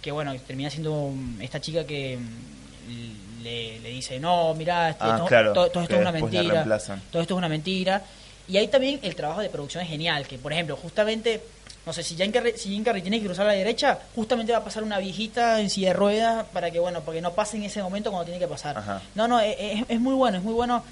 que 0.00 0.10
bueno, 0.12 0.34
termina 0.46 0.70
siendo 0.70 1.10
mm, 1.14 1.42
esta 1.42 1.60
chica 1.60 1.84
que 1.86 2.16
mm, 2.16 3.21
le, 3.42 3.80
le 3.80 3.88
dice, 3.90 4.18
no, 4.20 4.54
mira, 4.54 4.90
este, 4.90 5.04
Ah, 5.04 5.16
todo, 5.18 5.26
claro, 5.26 5.52
todo- 5.52 5.70
todo 5.70 5.82
esto 5.82 5.94
es 5.96 6.00
una 6.00 6.12
mentira, 6.12 6.64
todo 7.10 7.22
esto 7.22 7.34
es 7.34 7.38
una 7.38 7.48
mentira. 7.48 8.02
Y 8.48 8.56
ahí 8.56 8.68
también 8.68 8.98
el 9.02 9.14
trabajo 9.14 9.40
de 9.40 9.48
producción 9.50 9.82
es 9.84 9.88
genial, 9.88 10.26
que 10.26 10.36
por 10.38 10.52
ejemplo, 10.52 10.76
justamente, 10.76 11.40
no 11.86 11.92
sé, 11.92 12.02
si 12.02 12.16
Jim 12.16 12.32
Carrey, 12.32 12.54
si 12.56 12.70
Jim 12.70 12.82
Carrey 12.84 13.00
tiene 13.02 13.20
que 13.20 13.26
cruzar 13.26 13.46
a 13.46 13.50
la 13.50 13.54
derecha, 13.54 13.98
justamente 14.14 14.52
va 14.52 14.58
a 14.58 14.64
pasar 14.64 14.82
una 14.82 14.98
viejita 14.98 15.60
en 15.60 15.70
silla 15.70 15.88
de 15.88 15.94
ruedas 15.94 16.46
para 16.52 16.70
que, 16.70 16.78
bueno, 16.80 17.00
para 17.02 17.14
que 17.16 17.22
no 17.22 17.32
pase 17.32 17.56
en 17.56 17.64
ese 17.64 17.82
momento 17.82 18.10
cuando 18.10 18.24
tiene 18.26 18.40
que 18.40 18.48
pasar. 18.48 18.76
Ajá. 18.78 19.00
No, 19.14 19.28
no, 19.28 19.38
es, 19.40 19.56
es- 19.58 19.84
es 19.88 20.00
muy 20.00 20.14
bueno, 20.14 20.38
es 20.38 20.44
muy 20.44 20.54
bueno, 20.54 20.84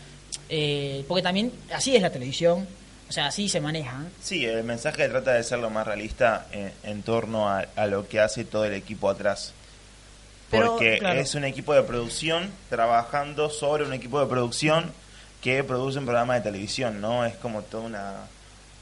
eh, 0.48 1.04
porque 1.08 1.22
también 1.22 1.52
así 1.74 1.94
es 1.96 2.02
la 2.02 2.10
televisión, 2.10 2.66
o 3.08 3.12
sea, 3.12 3.26
así 3.26 3.48
se 3.48 3.60
maneja. 3.60 4.02
¿eh? 4.06 4.10
Sí, 4.22 4.44
el 4.44 4.62
mensaje 4.64 5.08
trata 5.08 5.32
de 5.32 5.42
ser 5.42 5.58
lo 5.58 5.70
más 5.70 5.86
realista 5.86 6.46
en, 6.52 6.72
en 6.84 7.02
torno 7.02 7.48
a, 7.48 7.64
a 7.76 7.86
lo 7.86 8.08
que 8.08 8.20
hace 8.20 8.44
todo 8.44 8.64
el 8.64 8.74
equipo 8.74 9.10
atrás. 9.10 9.52
Pero, 10.50 10.72
Porque 10.72 10.98
claro. 10.98 11.20
es 11.20 11.34
un 11.34 11.44
equipo 11.44 11.74
de 11.74 11.82
producción 11.82 12.50
trabajando 12.68 13.50
sobre 13.50 13.84
un 13.84 13.92
equipo 13.92 14.18
de 14.20 14.26
producción 14.26 14.92
que 15.42 15.62
produce 15.64 15.98
un 15.98 16.04
programa 16.06 16.34
de 16.34 16.40
televisión, 16.40 17.00
¿no? 17.00 17.24
Es 17.24 17.36
como 17.36 17.62
todo 17.62 17.82
una, 17.82 18.14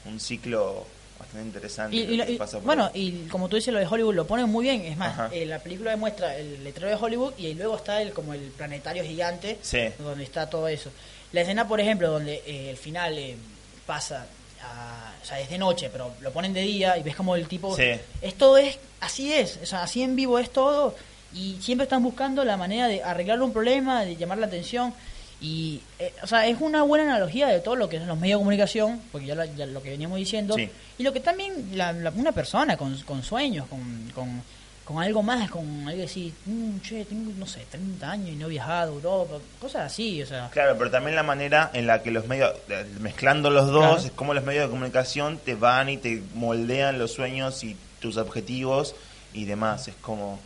un 0.05 0.19
ciclo 0.19 0.85
bastante 1.19 1.45
interesante. 1.47 1.95
Y, 1.95 2.19
y 2.21 2.37
pasa 2.37 2.57
bueno, 2.59 2.89
ahí. 2.93 3.23
y 3.25 3.29
como 3.29 3.47
tú 3.49 3.55
dices, 3.57 3.73
lo 3.73 3.79
de 3.79 3.85
Hollywood 3.85 4.15
lo 4.15 4.25
ponen 4.25 4.49
muy 4.49 4.63
bien. 4.63 4.81
Es 4.81 4.97
más, 4.97 5.31
eh, 5.31 5.45
la 5.45 5.59
película 5.59 5.91
demuestra 5.91 6.35
el 6.37 6.63
letrero 6.63 6.89
de 6.89 6.95
Hollywood 6.95 7.33
y 7.37 7.53
luego 7.53 7.75
está 7.75 8.01
el 8.01 8.13
como 8.13 8.33
el 8.33 8.41
planetario 8.57 9.03
gigante 9.03 9.57
Sí. 9.61 9.89
donde 9.99 10.23
está 10.23 10.49
todo 10.49 10.67
eso. 10.67 10.89
La 11.33 11.41
escena, 11.41 11.67
por 11.67 11.79
ejemplo, 11.79 12.09
donde 12.09 12.41
eh, 12.47 12.71
el 12.71 12.77
final 12.77 13.17
eh, 13.17 13.37
pasa, 13.85 14.25
a- 14.63 15.13
o 15.21 15.25
sea, 15.25 15.39
es 15.39 15.49
de 15.49 15.57
noche, 15.59 15.89
pero 15.91 16.13
lo 16.21 16.31
ponen 16.31 16.53
de 16.53 16.61
día 16.61 16.97
y 16.97 17.03
ves 17.03 17.15
como 17.15 17.35
el 17.35 17.47
tipo... 17.47 17.75
Sí. 17.75 17.91
Esto 18.21 18.57
es, 18.57 18.79
así 19.01 19.31
es, 19.31 19.59
o 19.61 19.65
sea, 19.65 19.83
así 19.83 20.01
en 20.01 20.15
vivo 20.15 20.39
es 20.39 20.49
todo 20.51 20.95
y 21.33 21.57
siempre 21.61 21.83
están 21.83 22.03
buscando 22.03 22.43
la 22.43 22.57
manera 22.57 22.87
de 22.87 23.03
arreglar 23.03 23.41
un 23.41 23.53
problema, 23.53 24.01
de 24.03 24.15
llamar 24.15 24.37
la 24.39 24.47
atención. 24.47 24.93
Y, 25.41 25.81
eh, 25.99 26.13
o 26.21 26.27
sea, 26.27 26.45
es 26.47 26.57
una 26.59 26.81
buena 26.83 27.05
analogía 27.05 27.47
de 27.47 27.59
todo 27.61 27.75
lo 27.77 27.87
que 27.87 27.97
son 27.97 28.07
los 28.07 28.19
medios 28.19 28.39
de 28.39 28.41
comunicación, 28.41 28.99
porque 29.11 29.27
ya, 29.27 29.35
la- 29.35 29.45
ya 29.45 29.65
lo 29.65 29.81
que 29.81 29.89
veníamos 29.91 30.17
diciendo, 30.17 30.55
Sí. 30.55 30.69
y 30.97 31.03
lo 31.03 31.13
que 31.13 31.21
también 31.21 31.53
la, 31.75 31.93
la- 31.93 32.09
una 32.11 32.33
persona 32.33 32.75
con, 32.75 32.97
con 33.03 33.23
sueños, 33.23 33.65
con, 33.69 34.11
con, 34.13 34.41
con 34.83 35.01
algo 35.01 35.23
más, 35.23 35.49
con 35.49 35.87
algo 35.87 36.03
así, 36.03 36.33
"Mm, 36.45 36.79
che, 36.81 37.05
tengo, 37.05 37.31
no 37.37 37.45
sé, 37.45 37.65
30 37.71 38.11
años 38.11 38.29
y 38.31 38.35
no 38.35 38.47
he 38.47 38.49
viajado 38.49 38.91
a 38.91 38.95
Europa, 38.95 39.35
cosas 39.61 39.83
así, 39.93 40.21
o 40.21 40.25
sea, 40.25 40.49
Claro, 40.51 40.75
pero 40.77 40.91
también 40.91 41.15
la 41.15 41.23
manera 41.23 41.69
en 41.73 41.87
la 41.87 42.03
que 42.03 42.11
los 42.11 42.27
medios, 42.27 42.51
mezclando 42.99 43.49
los 43.49 43.67
dos, 43.67 43.85
Claro. 43.85 44.01
es 44.01 44.11
como 44.11 44.33
los 44.33 44.43
medios 44.43 44.65
de 44.65 44.71
comunicación 44.71 45.37
te 45.37 45.55
van 45.55 45.87
y 45.89 45.97
te 45.97 46.21
moldean 46.33 46.99
los 46.99 47.13
sueños 47.13 47.63
y 47.63 47.77
tus 48.01 48.17
objetivos 48.17 48.93
y 49.33 49.45
demás. 49.45 49.87
Es 49.87 49.95
como, 50.01 50.39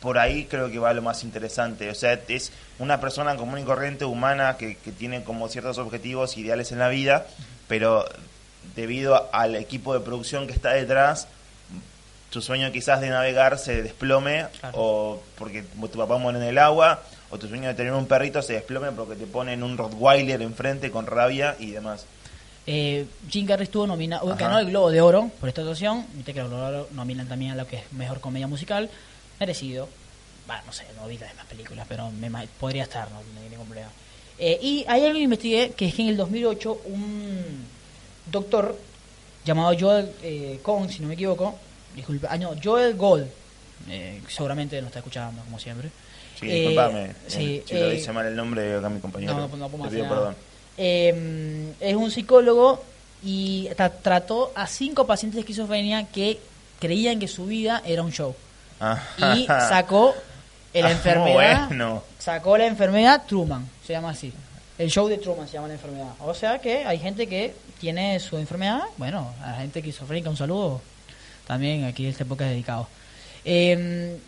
por 0.00 0.18
ahí 0.18 0.44
creo 0.46 0.70
que 0.70 0.78
va 0.78 0.92
lo 0.92 1.02
más 1.02 1.22
interesante. 1.24 1.88
O 1.90 1.94
sea, 1.94 2.18
es 2.28 2.52
una 2.78 3.00
persona 3.00 3.36
común 3.36 3.58
y 3.60 3.64
corriente, 3.64 4.04
humana, 4.04 4.56
que, 4.56 4.76
que 4.76 4.92
tiene 4.92 5.24
como 5.24 5.48
ciertos 5.48 5.78
objetivos, 5.78 6.36
ideales 6.36 6.72
en 6.72 6.78
la 6.78 6.88
vida, 6.88 7.26
pero 7.68 8.04
debido 8.74 9.28
al 9.32 9.56
equipo 9.56 9.94
de 9.94 10.00
producción 10.00 10.46
que 10.46 10.52
está 10.52 10.70
detrás, 10.72 11.28
tu 12.30 12.42
sueño 12.42 12.70
quizás 12.72 13.00
de 13.00 13.08
navegar 13.08 13.58
se 13.58 13.82
desplome 13.82 14.46
Claro. 14.60 14.76
o 14.78 15.22
porque 15.38 15.62
tu 15.62 15.98
papá 15.98 16.18
muere 16.18 16.38
en 16.38 16.44
el 16.44 16.58
agua 16.58 17.02
o 17.30 17.38
tu 17.38 17.48
sueño 17.48 17.68
de 17.68 17.74
tener 17.74 17.92
un 17.92 18.06
perrito 18.06 18.42
se 18.42 18.54
desplome 18.54 18.90
porque 18.92 19.14
te 19.14 19.26
ponen 19.26 19.62
un 19.62 19.78
Rottweiler 19.78 20.42
enfrente 20.42 20.90
con 20.90 21.06
rabia 21.06 21.56
y 21.58 21.70
demás. 21.70 22.04
eh, 22.66 23.06
Jim 23.30 23.46
Carrey 23.46 23.64
estuvo 23.64 23.86
nominado, 23.86 24.26
ganó 24.36 24.58
el 24.58 24.66
Globo 24.66 24.90
de 24.90 25.00
Oro 25.00 25.30
por 25.40 25.48
esta 25.48 25.60
actuación, 25.62 26.04
viste 26.14 26.34
que 26.34 26.40
los 26.40 26.48
Globo 26.50 26.62
de 26.64 26.68
Oro 26.76 26.88
nominan 26.92 27.28
también 27.28 27.52
a 27.52 27.54
lo 27.54 27.66
que 27.66 27.76
es 27.76 27.92
Mejor 27.92 28.20
Comedia 28.20 28.48
Musical, 28.48 28.90
merecido, 29.38 29.88
bueno, 30.46 30.62
no 30.66 30.72
sé, 30.72 30.84
no 30.96 31.06
vi 31.08 31.18
las 31.18 31.30
demás 31.30 31.46
películas, 31.46 31.86
pero 31.88 32.10
me, 32.10 32.30
podría 32.60 32.84
estar, 32.84 33.10
no, 33.10 33.16
no 33.34 33.40
hay 33.40 33.48
ningún 33.48 33.66
problema. 33.66 33.90
Eh, 34.38 34.58
y 34.62 34.84
hay 34.88 35.02
algo 35.04 35.14
que 35.14 35.20
investigué, 35.22 35.70
que 35.76 35.86
es 35.86 35.94
que 35.94 36.02
en 36.02 36.08
el 36.08 36.16
2008 36.16 36.82
un 36.86 37.64
doctor 38.30 38.76
llamado 39.44 39.74
Joel 39.78 40.10
eh, 40.22 40.60
Cohn, 40.62 40.88
si 40.90 41.00
no 41.00 41.08
me 41.08 41.14
equivoco, 41.14 41.54
disculpa, 41.94 42.28
ah, 42.30 42.36
no, 42.38 42.54
Joel 42.62 42.94
Gold, 42.96 43.26
eh, 43.88 44.20
seguramente 44.28 44.80
lo 44.80 44.86
está 44.88 44.98
escuchando, 45.00 45.42
como 45.44 45.58
siempre. 45.58 45.90
Sí, 46.38 46.48
Eh, 46.50 46.54
disculpame. 46.60 47.12
sí, 47.28 47.56
eh, 47.56 47.64
si 47.66 47.74
lo 47.74 47.88
eh, 47.90 47.94
dice 47.94 48.12
mal 48.12 48.26
el 48.26 48.36
nombre 48.36 48.76
acá 48.76 48.88
mi 48.90 49.00
compañero. 49.00 49.34
no, 49.34 49.48
no, 49.56 49.68
no 49.68 49.88
pido 49.90 50.08
perdón. 50.08 50.36
Es 50.76 51.96
un 51.96 52.10
psicólogo 52.10 52.84
y 53.24 53.68
tra- 53.70 53.92
trató 54.02 54.52
a 54.54 54.66
cinco 54.66 55.06
pacientes 55.06 55.36
de 55.36 55.40
esquizofrenia 55.40 56.06
que 56.08 56.38
creían 56.78 57.18
que 57.18 57.26
su 57.28 57.46
vida 57.46 57.82
era 57.86 58.02
un 58.02 58.12
show. 58.12 58.34
Y 59.18 59.46
sacó 59.46 60.14
la 60.74 60.88
Ah, 60.88 60.90
enfermedad. 60.90 61.68
bueno. 61.68 62.02
Sacó 62.18 62.56
la 62.58 62.66
enfermedad 62.66 63.22
Truman, 63.26 63.68
se 63.86 63.92
llama 63.94 64.10
así. 64.10 64.32
El 64.78 64.90
show 64.90 65.08
de 65.08 65.16
Truman 65.18 65.46
se 65.48 65.54
llama 65.54 65.68
la 65.68 65.74
enfermedad. 65.74 66.08
O 66.20 66.34
sea 66.34 66.58
que 66.58 66.84
hay 66.84 66.98
gente 66.98 67.26
que 67.26 67.54
tiene 67.80 68.20
su 68.20 68.36
enfermedad. 68.36 68.82
Bueno, 68.98 69.32
a 69.42 69.52
la 69.52 69.56
gente 69.58 69.78
esquizofrénica 69.78 70.28
un 70.28 70.36
saludo. 70.36 70.82
También 71.46 71.84
aquí 71.84 72.06
este 72.06 72.24
época 72.24 72.44
es 72.44 72.50
dedicado. 72.50 72.86
Eh, 73.44 74.18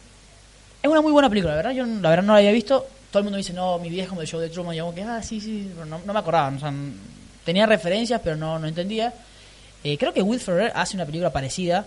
es 0.83 0.89
una 0.91 1.03
muy 1.03 1.13
buena 1.13 1.29
película, 1.29 1.53
la 1.53 1.57
verdad. 1.57 1.73
Yo 1.73 1.85
la 1.85 2.09
verdad 2.11 2.25
no 2.25 2.33
la 2.33 2.39
había 2.39 2.53
visto. 2.53 2.87
Todo 3.11 3.19
el 3.21 3.25
mundo 3.25 3.37
dice, 3.37 3.53
no, 3.53 3.79
mi 3.79 3.91
vida 3.91 4.05
es 4.05 4.09
como 4.09 4.21
el 4.23 4.27
show 4.27 4.41
de 4.41 4.49
Truman. 4.49 4.75
Y 4.75 4.79
yo 4.79 4.95
que, 4.95 5.03
ah, 5.03 5.23
sí, 5.23 5.41
sí, 5.41 5.71
pero 5.75 5.85
no, 5.87 6.01
no 6.05 6.13
me 6.13 6.19
acordaba. 6.19 6.49
O 6.55 6.59
sea, 6.59 6.69
n- 6.69 6.93
tenía 7.45 7.67
referencias, 7.67 8.21
pero 8.25 8.37
no, 8.37 8.59
no 8.59 8.67
entendía. 8.69 9.13
Eh, 9.85 9.99
creo 9.99 10.13
que 10.15 10.23
Will 10.23 10.41
Ferrell 10.41 10.73
hace 10.75 10.95
una 10.97 11.05
película 11.05 11.31
parecida. 11.31 11.85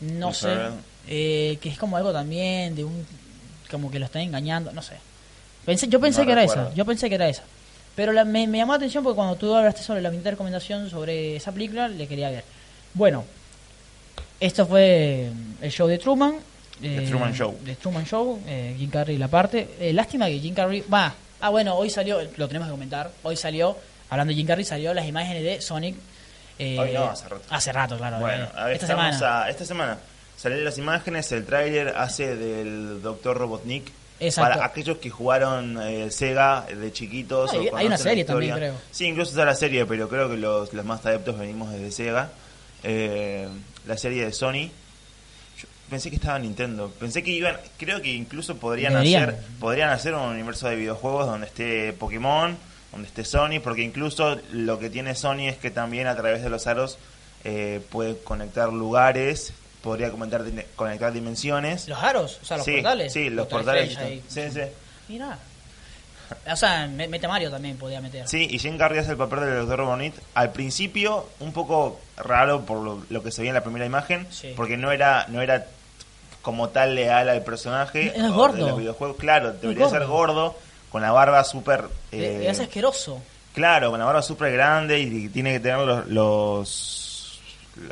No 0.00 0.28
Will 0.28 0.34
sé. 0.34 0.46
Ferrell. 0.48 0.72
Eh, 1.08 1.58
que 1.60 1.68
es 1.68 1.78
como 1.78 1.96
algo 1.96 2.12
también 2.12 2.74
de 2.74 2.84
un... 2.84 3.06
Como 3.70 3.90
que 3.90 3.98
lo 3.98 4.06
están 4.06 4.22
engañando, 4.22 4.72
no 4.72 4.82
sé. 4.82 4.94
Pensé, 5.64 5.88
yo 5.88 5.98
pensé 6.00 6.20
No 6.20 6.26
que 6.26 6.32
era 6.32 6.44
esa. 6.44 6.72
Yo 6.74 6.84
pensé 6.84 7.08
que 7.08 7.16
era 7.16 7.28
esa. 7.28 7.42
Pero 7.96 8.12
la- 8.12 8.24
me, 8.24 8.46
me 8.46 8.58
llamó 8.58 8.72
la 8.72 8.76
atención 8.76 9.02
porque 9.02 9.16
cuando 9.16 9.36
tú 9.36 9.54
hablaste 9.54 9.82
sobre 9.82 10.00
la 10.02 10.10
mitad 10.10 10.30
recomendación 10.30 10.88
sobre 10.90 11.36
esa 11.36 11.50
película, 11.52 11.88
le 11.88 12.06
quería 12.06 12.30
ver. 12.30 12.44
Bueno, 12.94 13.24
esto 14.38 14.66
fue 14.66 15.30
el 15.60 15.70
show 15.70 15.88
de 15.88 15.98
Truman. 15.98 16.36
The 16.80 17.04
eh, 17.04 17.08
Truman 17.08 17.32
Show. 17.34 17.56
The 17.64 17.74
Truman 17.76 18.04
Show, 18.04 18.40
eh, 18.46 18.74
Jim 18.78 18.90
Carrey 18.90 19.16
la 19.16 19.28
parte. 19.28 19.76
Eh, 19.80 19.92
lástima 19.92 20.26
que 20.26 20.38
Jim 20.38 20.54
Carrey... 20.54 20.82
Va, 20.92 21.12
ah 21.40 21.48
bueno, 21.48 21.74
hoy 21.74 21.88
salió, 21.90 22.20
lo 22.36 22.46
tenemos 22.48 22.68
que 22.68 22.72
comentar, 22.72 23.10
hoy 23.22 23.34
salió, 23.36 23.76
hablando 24.10 24.30
de 24.32 24.36
Jim 24.36 24.46
Carrey, 24.46 24.64
salió 24.64 24.92
las 24.92 25.06
imágenes 25.06 25.42
de 25.42 25.60
Sonic. 25.62 25.96
Hoy 26.58 26.92
no, 26.92 27.04
hace 27.10 27.28
rato. 27.28 27.42
Hace 27.50 27.72
rato, 27.72 27.96
claro. 27.96 28.18
Bueno, 28.18 28.46
a 28.54 28.64
ver, 28.66 28.74
esta 28.74 28.86
estamos 28.86 29.16
semana. 29.16 29.42
a- 29.44 29.50
esta 29.50 29.64
semana 29.64 29.98
salieron 30.36 30.64
las 30.64 30.78
imágenes, 30.78 31.30
el 31.32 31.44
tráiler 31.44 31.88
hace 31.96 32.36
del 32.36 33.02
Doctor 33.02 33.38
Robotnik. 33.38 33.90
Exacto. 34.18 34.54
Para 34.54 34.66
aquellos 34.66 34.96
que 34.98 35.10
jugaron 35.10 35.78
eh, 35.82 36.10
Sega 36.10 36.62
de 36.62 36.90
chiquitos. 36.92 37.52
No, 37.52 37.60
o 37.60 37.76
hay 37.76 37.86
una 37.86 37.98
serie 37.98 38.24
también, 38.24 38.54
creo. 38.54 38.74
Sí, 38.90 39.04
incluso 39.04 39.32
está 39.32 39.44
la 39.44 39.54
serie, 39.54 39.84
pero 39.84 40.08
creo 40.08 40.30
que 40.30 40.38
los, 40.38 40.72
los 40.72 40.84
más 40.84 41.04
adeptos 41.04 41.38
venimos 41.38 41.70
desde 41.70 41.90
Sega. 41.90 42.30
Eh, 42.82 43.46
la 43.86 43.96
serie 43.98 44.24
de 44.24 44.32
Sony. 44.32 44.70
Yo 45.58 45.66
pensé 45.90 46.08
que 46.08 46.16
estaba 46.16 46.36
en 46.36 46.44
Nintendo. 46.44 46.90
Pensé 46.98 47.22
que 47.22 47.30
iban. 47.30 47.58
Creo 47.76 48.00
que 48.00 48.12
incluso 48.12 48.56
podrían 48.56 48.94
Deberían. 48.94 49.30
hacer 49.30 49.44
podrían 49.60 49.90
hacer 49.90 50.14
un 50.14 50.22
universo 50.22 50.68
de 50.68 50.76
videojuegos 50.76 51.26
donde 51.26 51.46
esté 51.46 51.92
Pokémon, 51.92 52.56
donde 52.92 53.08
esté 53.08 53.24
Sony, 53.24 53.60
porque 53.62 53.82
incluso 53.82 54.38
lo 54.52 54.78
que 54.78 54.88
tiene 54.88 55.14
Sony 55.14 55.48
es 55.48 55.58
que 55.58 55.70
también 55.70 56.06
a 56.06 56.16
través 56.16 56.42
de 56.42 56.48
los 56.48 56.66
aros 56.66 56.98
eh, 57.44 57.80
puede 57.90 58.16
conectar 58.18 58.72
lugares, 58.72 59.52
podría 59.86 60.10
conectar, 60.10 60.42
conectar 60.74 61.12
dimensiones. 61.12 61.86
Los 61.88 61.98
aros, 62.02 62.38
o 62.42 62.44
sea, 62.44 62.56
los 62.58 62.66
sí, 62.66 62.72
portales. 62.74 63.12
Sí, 63.12 63.30
los 63.30 63.46
portales. 63.46 63.96
Ahí. 63.96 64.22
Sí, 64.28 64.42
sí. 64.52 64.60
Mira. 65.08 65.38
O 66.50 66.56
sea, 66.56 66.88
me- 66.88 67.06
mete 67.06 67.28
Mario 67.28 67.50
también 67.52 67.76
podía 67.78 68.00
meter. 68.00 68.26
Sí, 68.26 68.48
y 68.50 68.58
Jim 68.58 68.76
Carrey 68.76 68.98
hace 68.98 69.12
el 69.12 69.16
papel 69.16 69.40
del 69.40 69.58
Doctor 69.60 69.78
Robotnik. 69.78 70.14
Al 70.34 70.50
principio, 70.50 71.28
un 71.38 71.52
poco 71.52 72.00
raro 72.16 72.62
por 72.66 72.82
lo, 72.82 73.04
lo 73.08 73.22
que 73.22 73.30
se 73.30 73.42
veía 73.42 73.50
en 73.50 73.54
la 73.54 73.62
primera 73.62 73.86
imagen, 73.86 74.26
Sí. 74.30 74.52
porque 74.56 74.76
no 74.76 74.90
era 74.90 75.26
no 75.28 75.40
era 75.40 75.66
como 76.42 76.68
tal 76.70 76.96
leal 76.96 77.28
al 77.28 77.42
personaje. 77.44 78.12
Es 78.16 78.24
o 78.24 78.32
gordo. 78.34 78.56
de 78.64 78.70
los 78.70 78.78
videojuegos. 78.78 79.16
Claro, 79.18 79.52
debería 79.52 79.84
gordo. 79.84 79.98
ser 79.98 80.06
gordo, 80.08 80.56
con 80.90 81.00
la 81.02 81.12
barba 81.12 81.44
súper... 81.44 81.84
Eh, 82.10 82.48
hace 82.50 82.64
asqueroso. 82.64 83.22
Claro, 83.54 83.90
con 83.90 84.00
la 84.00 84.04
barba 84.06 84.20
súper 84.22 84.52
grande 84.52 84.98
y 84.98 85.28
tiene 85.28 85.52
que 85.52 85.60
tener 85.60 85.78
los... 85.78 86.06
los 86.08 87.40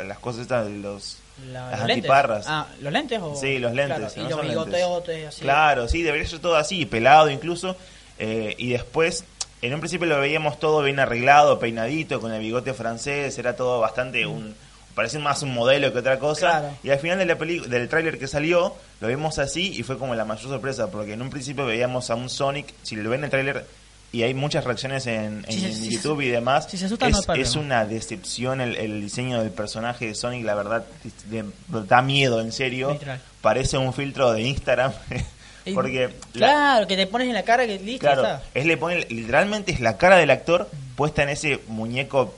las 0.06 0.18
cosas 0.18 0.42
estas 0.42 0.68
los... 0.68 1.18
La- 1.52 1.70
las 1.70 1.80
los 1.80 1.88
lentes. 1.88 1.96
antiparras. 2.10 2.44
Ah, 2.48 2.66
¿los 2.80 2.92
lentes 2.92 3.20
o...? 3.20 3.34
Sí, 3.34 3.58
los 3.58 3.72
lentes. 3.74 4.12
Claro, 4.12 4.26
y 4.26 4.30
los 4.30 4.48
bigoteotes 4.48 5.28
así. 5.28 5.40
Claro, 5.42 5.88
sí, 5.88 6.02
debería 6.02 6.26
ser 6.28 6.38
todo 6.38 6.56
así, 6.56 6.86
pelado 6.86 7.28
incluso. 7.30 7.76
eh, 8.18 8.54
y 8.58 8.70
después, 8.70 9.24
en 9.62 9.74
un 9.74 9.80
principio 9.80 10.06
lo 10.06 10.20
veíamos 10.20 10.58
todo 10.60 10.82
bien 10.82 11.00
arreglado, 11.00 11.58
peinadito, 11.58 12.20
con 12.20 12.32
el 12.32 12.40
bigote 12.40 12.72
francés, 12.74 13.36
era 13.38 13.56
todo 13.56 13.80
bastante 13.80 14.26
un... 14.26 14.54
Parecía 14.94 15.18
más 15.18 15.42
un 15.42 15.52
modelo 15.52 15.92
que 15.92 15.98
otra 15.98 16.20
cosa. 16.20 16.50
Claro. 16.60 16.68
Y 16.84 16.90
al 16.90 17.00
final 17.00 17.18
de 17.18 17.26
la 17.26 17.36
peli 17.36 17.58
del 17.58 17.88
tráiler 17.88 18.16
que 18.16 18.28
salió, 18.28 18.76
lo 19.00 19.08
vimos 19.08 19.40
así 19.40 19.72
y 19.76 19.82
fue 19.82 19.98
como 19.98 20.14
la 20.14 20.24
mayor 20.24 20.48
sorpresa, 20.48 20.88
porque 20.88 21.14
en 21.14 21.22
un 21.22 21.30
principio 21.30 21.66
veíamos 21.66 22.10
a 22.10 22.14
un 22.14 22.30
Sonic, 22.30 22.72
si 22.84 22.94
lo 22.94 23.10
ven 23.10 23.18
en 23.20 23.24
el 23.24 23.30
tráiler, 23.30 23.66
y 24.14 24.22
hay 24.22 24.34
muchas 24.34 24.64
reacciones 24.64 25.06
en, 25.06 25.44
en 25.48 25.52
Sí, 25.52 25.60
sí, 25.60 25.74
sí, 25.74 25.90
YouTube 25.90 26.20
sí. 26.20 26.26
y 26.26 26.30
demás, 26.30 26.66
Si 26.70 26.76
se 26.78 26.86
asustan, 26.86 27.10
no 27.10 27.16
hay 27.16 27.20
es, 27.20 27.26
problema. 27.26 27.48
es 27.48 27.56
una 27.56 27.84
decepción 27.84 28.60
el, 28.60 28.76
el 28.76 29.00
diseño 29.00 29.40
del 29.42 29.50
personaje 29.50 30.06
de 30.06 30.14
Sonic, 30.14 30.44
la 30.44 30.54
verdad, 30.54 30.84
de- 31.26 31.44
da 31.86 32.02
miedo, 32.02 32.40
en 32.40 32.52
serio. 32.52 32.92
Literal. 32.92 33.20
Parece 33.40 33.76
un 33.78 33.92
filtro 33.92 34.32
de 34.32 34.42
Instagram. 34.42 34.92
Porque, 35.74 36.10
la- 36.34 36.46
Claro, 36.46 36.86
que 36.86 36.96
te 36.96 37.06
pones 37.06 37.26
en 37.28 37.34
la 37.34 37.42
cara 37.42 37.66
que 37.66 37.78
listo, 37.78 38.00
claro, 38.06 38.22
está. 38.22 38.42
es 38.52 38.66
le 38.66 38.76
pone, 38.76 39.06
literalmente 39.08 39.72
es 39.72 39.80
la 39.80 39.96
cara 39.96 40.16
del 40.16 40.30
actor 40.30 40.68
puesta 40.94 41.22
en 41.22 41.30
ese 41.30 41.60
muñeco 41.68 42.34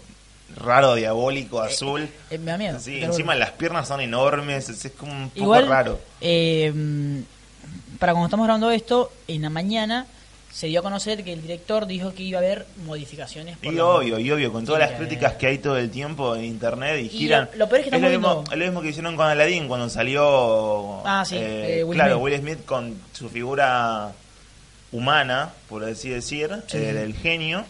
raro, 0.57 0.95
diabólico, 0.95 1.61
azul. 1.61 2.09
Eh, 2.31 2.39
me 2.39 2.53
da 2.53 2.57
miedo. 2.59 2.79
Sí, 2.81 3.03
encima 3.03 3.27
bueno. 3.35 3.41
las 3.41 3.51
piernas 3.51 3.89
son 3.89 4.01
enormes, 4.01 4.69
es, 4.69 4.93
como 4.97 5.13
un 5.13 5.29
poco 5.31 5.41
Igual, 5.41 5.69
raro. 5.69 6.01
eh, 6.21 6.73
mm, 6.75 7.19
para 7.99 8.13
cuando 8.13 8.27
estamos 8.29 8.47
grabando 8.47 8.71
esto, 8.71 9.13
en 9.29 9.43
la 9.43 9.51
mañana 9.51 10.07
se 10.57 10.69
dio 10.69 10.81
a 10.81 10.83
conocer 10.83 11.23
que 11.23 11.35
el 11.35 11.43
director 11.43 11.87
dijo 11.87 12.15
que 12.15 12.23
iba 12.23 12.39
a 12.39 12.43
haber 12.43 12.65
modificaciones. 12.87 13.59
por 13.59 13.75
Y 13.75 13.79
obvio, 13.79 14.19
y 14.19 14.31
obvio, 14.31 14.51
con 14.51 14.65
todas 14.65 14.81
las 14.81 14.93
críticas 14.99 15.35
que 15.35 15.49
hay 15.49 15.59
todo 15.59 15.77
el 15.77 15.91
tiempo 15.91 16.35
en 16.35 16.47
internet 16.47 16.99
y 17.03 17.07
Y 17.07 17.09
giran. 17.11 17.51
lo- 17.53 17.59
lo 17.59 17.69
peor 17.69 17.81
es 17.81 17.85
que 17.85 17.91
lo 17.91 17.97
estamos 17.99 18.37
mismo, 18.39 18.45
es 18.51 18.59
lo 18.59 18.65
mismo 18.65 18.81
que 18.81 18.89
hicieron 18.89 19.17
con 19.17 19.27
Aladdin 19.27 19.69
cuando 19.69 19.91
salió. 19.91 21.03
Ah, 21.07 21.25
sí, 21.27 21.37
eh, 21.37 21.81
eh, 21.81 21.85
Will 21.85 21.99
claro, 21.99 22.15
Smith. 22.15 22.25
Will 22.25 22.41
Smith 22.41 22.65
con 22.65 22.95
su 23.13 23.29
figura 23.29 24.13
humana, 24.93 25.53
por 25.69 25.85
así 25.85 26.09
decir, 26.09 26.51
Sí. 26.69 26.79
eh, 26.79 26.93
del 26.95 27.13
genio, 27.15 27.65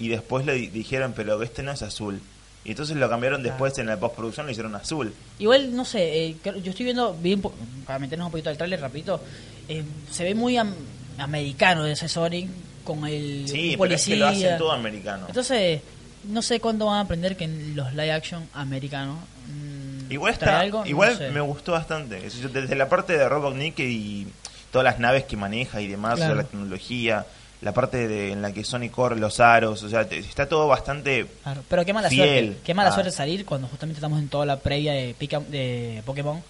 y 0.00 0.08
después 0.08 0.44
le 0.44 0.54
di- 0.54 0.66
dijeron, 0.66 1.12
pero 1.14 1.40
este 1.44 1.62
no 1.62 1.70
es 1.70 1.82
azul. 1.82 2.20
Y 2.64 2.70
entonces 2.70 2.96
lo 2.96 3.08
cambiaron 3.08 3.42
después 3.44 3.76
en 3.78 3.86
la 3.86 3.98
postproducción, 3.98 4.46
lo 4.46 4.52
hicieron 4.52 4.74
azul. 4.74 5.12
Igual, 5.38 5.74
no 5.76 5.84
sé, 5.84 6.26
eh, 6.26 6.36
yo 6.44 6.70
estoy 6.70 6.84
viendo, 6.84 7.14
bien 7.14 7.40
para 7.86 7.98
meternos 8.00 8.26
un 8.26 8.32
poquito 8.32 8.50
al 8.50 8.56
trailer 8.56 8.80
rapidito, 8.80 9.20
eh, 9.68 9.84
se 10.10 10.24
ve 10.24 10.34
muy 10.34 10.56
am- 10.56 10.74
americano 11.18 11.84
ese 11.86 12.08
Sonic 12.08 12.48
con 12.84 13.06
el 13.06 13.46
Sí, 13.48 13.74
un 13.74 13.80
pero 13.82 13.94
es 13.94 14.04
que 14.04 14.16
lo 14.16 14.26
policía. 14.26 14.46
hacen 14.48 14.58
todo 14.58 14.72
americano. 14.72 15.26
Entonces, 15.28 15.80
no 16.24 16.42
sé 16.42 16.60
cuándo 16.60 16.86
van 16.86 16.96
a 16.96 17.00
aprender 17.00 17.36
que 17.36 17.44
en 17.44 17.74
los 17.76 17.92
live 17.92 18.12
action 18.12 18.48
americanos 18.54 19.18
mm, 19.48 20.10
Igual 20.12 20.32
está, 20.32 20.60
algo, 20.60 20.80
no 20.80 20.86
igual 20.86 21.16
sé. 21.16 21.30
me 21.30 21.40
gustó 21.40 21.72
bastante. 21.72 22.20
Desde 22.20 22.74
la 22.76 22.88
parte 22.88 23.16
de 23.16 23.28
Robotnik 23.28 23.78
y 23.80 24.26
todas 24.70 24.84
las 24.84 24.98
naves 24.98 25.24
que 25.24 25.36
maneja 25.36 25.80
y 25.80 25.86
demás, 25.88 26.14
o 26.14 26.16
sea, 26.16 26.26
Claro. 26.26 26.42
la 26.42 26.46
tecnología, 26.48 27.26
la 27.60 27.72
parte 27.72 28.08
de, 28.08 28.32
en 28.32 28.42
la 28.42 28.52
que 28.52 28.64
Sonic 28.64 28.90
corre 28.92 29.16
los 29.18 29.38
aros, 29.40 29.82
o 29.82 29.88
sea, 29.88 30.08
te- 30.08 30.18
está 30.18 30.48
todo 30.48 30.66
bastante 30.66 31.26
Claro, 31.44 31.62
pero 31.68 31.84
qué 31.84 31.92
mala 31.92 32.08
Fiel. 32.08 32.46
suerte, 32.46 32.60
qué 32.64 32.74
mala 32.74 32.90
Ah. 32.90 32.92
suerte 32.94 33.10
salir 33.12 33.44
cuando 33.46 33.68
justamente 33.68 33.98
estamos 33.98 34.18
en 34.18 34.28
toda 34.28 34.44
la 34.46 34.58
previa 34.58 34.92
de, 34.92 35.14
Pica- 35.14 35.40
de 35.48 36.02
Pokémon, 36.04 36.42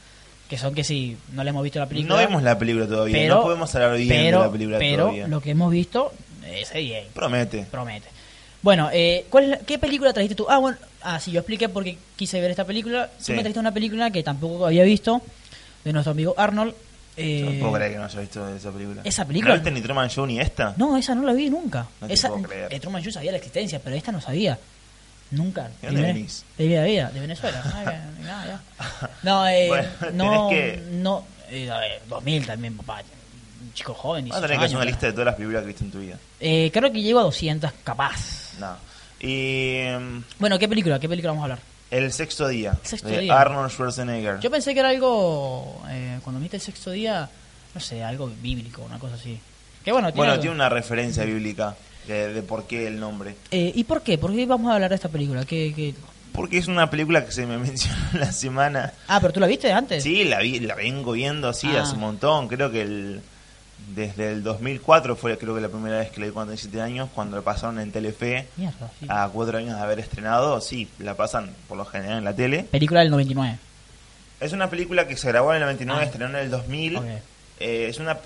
que 0.52 0.58
son 0.58 0.74
que 0.74 0.84
si 0.84 1.16
no 1.32 1.42
le 1.44 1.48
hemos 1.48 1.62
visto 1.62 1.78
la 1.78 1.86
película. 1.86 2.14
No 2.14 2.20
vemos 2.20 2.42
la 2.42 2.58
película 2.58 2.86
todavía, 2.86 3.16
pero, 3.16 3.36
no 3.36 3.42
podemos 3.42 3.74
hablar 3.74 3.96
bien 3.96 4.08
pero, 4.10 4.38
de 4.40 4.44
la 4.46 4.52
película 4.52 4.78
pero 4.78 5.02
todavía. 5.04 5.26
lo 5.28 5.40
que 5.40 5.50
hemos 5.52 5.72
visto 5.72 6.12
es 6.46 6.70
bien, 6.74 7.04
Promete. 7.14 7.66
promete. 7.70 8.08
Bueno, 8.60 8.90
eh, 8.92 9.24
¿cuál 9.30 9.44
es 9.44 9.50
la- 9.50 9.58
¿qué 9.60 9.78
película 9.78 10.12
trajiste 10.12 10.34
tú? 10.34 10.44
Ah, 10.50 10.58
bueno, 10.58 10.76
ah, 11.00 11.18
sí, 11.18 11.32
yo 11.32 11.40
expliqué 11.40 11.70
porque 11.70 11.96
quise 12.16 12.38
ver 12.38 12.50
esta 12.50 12.66
película. 12.66 13.06
Tú 13.16 13.24
Sí. 13.24 13.32
me 13.32 13.38
trajiste 13.38 13.60
una 13.60 13.72
película 13.72 14.10
que 14.10 14.22
tampoco 14.22 14.66
había 14.66 14.84
visto, 14.84 15.22
de 15.84 15.92
nuestro 15.94 16.10
amigo 16.12 16.34
Arnold. 16.36 16.74
eh, 17.16 17.46
no 17.46 17.60
puedo 17.60 17.72
creer 17.74 17.92
que 17.92 17.98
no 17.98 18.04
haya 18.04 18.20
visto 18.20 18.48
esa 18.54 18.70
película. 18.70 19.00
¿Esa 19.04 19.24
película? 19.24 19.54
¿No 19.54 19.60
viste 19.60 19.70
ni 19.70 19.80
Truman 19.80 20.08
Show 20.10 20.26
ni 20.26 20.38
esta? 20.38 20.74
No, 20.76 20.96
esa 20.98 21.14
no 21.14 21.22
la 21.22 21.32
vi 21.32 21.48
nunca. 21.48 21.86
No 22.00 22.06
te 22.08 22.12
esa, 22.14 22.28
puedo 22.28 22.42
creer. 22.42 22.68
eh, 22.72 22.78
Truman 22.78 23.02
Show 23.02 23.10
sabía 23.12 23.30
la 23.32 23.38
existencia, 23.38 23.80
pero 23.82 23.96
esta 23.96 24.12
no 24.12 24.20
sabía. 24.20 24.58
Nunca. 25.33 25.68
¿De 25.81 25.88
dónde 25.88 26.03
venís? 26.03 26.45
De 26.57 26.66
vida, 26.68 26.85
vida, 26.85 27.11
de 27.11 27.21
Venezuela. 27.21 27.62
Ya. 28.23 28.61
No, 29.25 29.47
eh, 29.49 29.66
Bueno, 29.68 29.88
no, 30.12 30.49
que- 30.49 30.81
no, 30.92 31.27
eh, 31.51 31.68
a 31.71 31.79
ver, 31.79 32.03
2000 32.09 32.47
también, 32.47 32.77
papá. 32.77 33.03
Un 33.61 33.73
chico 33.75 33.95
joven, 33.95 34.29
Vas 34.29 34.38
a 34.38 34.40
18 34.40 34.47
tener 34.47 34.59
que 34.61 34.64
hacer 34.66 34.77
una 34.77 34.85
lista 34.85 35.07
de 35.07 35.12
todas 35.12 35.27
las 35.27 35.35
películas 35.35 35.62
que 35.62 35.66
viste 35.68 35.85
en 35.85 35.90
tu 35.90 35.99
vida. 36.01 36.16
Eh, 36.40 36.71
creo 36.73 36.92
que 36.92 37.03
llego 37.03 37.18
a 37.21 37.23
200, 37.25 37.73
capaz. 37.85 38.53
No. 38.61 38.77
Y 39.21 39.83
mm, 39.99 40.23
Bueno, 40.38 40.59
¿qué 40.59 40.68
película? 40.68 40.99
¿Qué 41.01 41.09
película 41.09 41.31
vamos 41.33 41.42
a 41.42 41.45
hablar? 41.45 41.59
El 41.90 42.12
sexto 42.12 42.49
día, 42.49 42.75
Sexto 42.83 43.09
de 43.09 43.18
día. 43.21 43.38
Arnold 43.40 43.71
Schwarzenegger. 43.71 44.40
Yo 44.40 44.51
pensé 44.51 44.73
que 44.73 44.81
era 44.81 44.88
algo, 44.88 45.83
eh, 45.90 46.18
cuando 46.23 46.40
viste 46.40 46.57
el 46.57 46.62
sexto 46.62 46.90
día, 46.90 47.29
no 47.75 47.81
sé, 47.81 48.03
algo 48.03 48.31
bíblico, 48.40 48.83
una 48.83 48.99
cosa 48.99 49.14
así. 49.16 49.38
Que 49.85 49.92
bueno, 49.92 50.09
tiene 50.09 50.16
bueno, 50.18 50.33
algo- 50.33 50.40
tiene 50.42 50.55
una 50.57 50.68
referencia 50.68 51.25
bíblica 51.25 51.75
de, 52.06 52.32
de 52.32 52.42
por 52.42 52.66
qué 52.66 52.86
el 52.86 52.98
nombre. 53.00 53.34
Eh, 53.50 53.72
¿Y 53.74 53.84
por 53.84 54.02
qué? 54.02 54.18
¿Por 54.18 54.32
qué 54.34 54.46
vamos 54.46 54.70
a 54.70 54.74
hablar 54.74 54.90
de 54.90 54.96
esta 54.96 55.08
película? 55.08 55.44
¿Qué, 55.44 55.72
qué... 55.74 55.94
Porque 56.32 56.56
es 56.58 56.66
una 56.66 56.88
película 56.90 57.24
que 57.26 57.32
se 57.32 57.44
me 57.46 57.58
mencionó 57.58 57.96
la 58.14 58.32
semana. 58.32 58.92
Ah, 59.08 59.20
pero 59.20 59.32
tú 59.32 59.40
la 59.40 59.46
viste 59.46 59.70
antes. 59.72 60.02
Sí, 60.02 60.24
la 60.24 60.38
vi, 60.40 60.60
la 60.60 60.74
vengo 60.74 61.12
viendo 61.12 61.48
así 61.48 61.68
Ah. 61.76 61.82
hace 61.82 61.94
un 61.94 62.00
montón. 62.00 62.48
Creo 62.48 62.70
que 62.70 62.82
el 62.82 63.20
desde 63.94 64.30
el 64.30 64.44
2004 64.44 65.16
fue 65.16 65.36
creo 65.36 65.56
que 65.56 65.60
la 65.60 65.68
primera 65.68 65.98
vez 65.98 66.10
que 66.10 66.20
la 66.20 66.26
vi 66.26 66.32
cuando 66.32 66.52
tenía 66.52 66.62
7 66.62 66.80
años, 66.80 67.08
cuando 67.14 67.36
la 67.36 67.42
pasaron 67.42 67.80
en 67.80 67.90
Telefe 67.90 68.46
Mierda, 68.56 68.90
sí. 69.00 69.06
a 69.08 69.28
cuatro 69.32 69.58
años 69.58 69.74
de 69.76 69.82
haber 69.82 69.98
estrenado. 69.98 70.60
Sí, 70.60 70.88
la 71.00 71.14
pasan 71.16 71.50
por 71.68 71.76
lo 71.76 71.84
general 71.84 72.18
en 72.18 72.24
la 72.24 72.34
tele. 72.34 72.62
Película 72.70 73.00
del 73.00 73.10
99. 73.10 73.58
Es 74.40 74.52
una 74.52 74.70
película 74.70 75.06
que 75.06 75.16
se 75.16 75.28
grabó 75.28 75.50
en 75.50 75.56
el 75.56 75.62
99, 75.62 76.00
Ah. 76.00 76.04
estrenó 76.06 76.26
en 76.30 76.36
el 76.44 76.50
2000. 76.50 76.96
Ok. 76.96 77.04
Eh, 77.60 77.86
es 77.88 77.98
una 77.98 78.18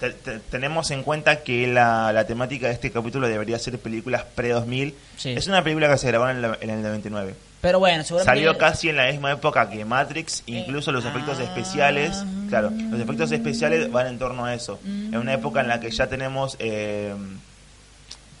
te- 0.00 0.10
te- 0.10 0.38
tenemos 0.40 0.90
en 0.90 1.02
cuenta 1.04 1.42
que 1.44 1.66
la, 1.68 2.12
la 2.12 2.26
temática 2.26 2.66
de 2.66 2.72
este 2.72 2.90
capítulo 2.90 3.28
debería 3.28 3.58
ser 3.58 3.78
películas 3.78 4.24
pre-2000. 4.34 4.94
Sí. 5.16 5.30
Es 5.30 5.46
una 5.46 5.62
película 5.62 5.88
que 5.88 5.98
se 5.98 6.08
grabó 6.08 6.28
en 6.28 6.38
el, 6.44 6.56
en 6.60 6.70
el 6.70 6.82
99. 6.82 7.34
Pero 7.60 7.78
bueno, 7.78 8.02
seguramente... 8.02 8.40
Salió 8.40 8.56
casi 8.58 8.88
en 8.88 8.96
la 8.96 9.06
misma 9.12 9.32
época 9.32 9.68
que 9.68 9.84
Matrix, 9.84 10.42
incluso 10.46 10.90
los 10.92 11.04
efectos 11.04 11.38
ah. 11.38 11.44
especiales, 11.44 12.24
claro, 12.48 12.70
los 12.70 12.98
efectos 12.98 13.30
especiales 13.32 13.92
van 13.92 14.06
en 14.06 14.18
torno 14.18 14.46
a 14.46 14.54
eso. 14.54 14.80
En 14.86 15.16
una 15.18 15.34
época 15.34 15.60
en 15.60 15.68
la 15.68 15.78
que 15.78 15.90
ya 15.90 16.06
tenemos 16.06 16.56
eh, 16.58 17.14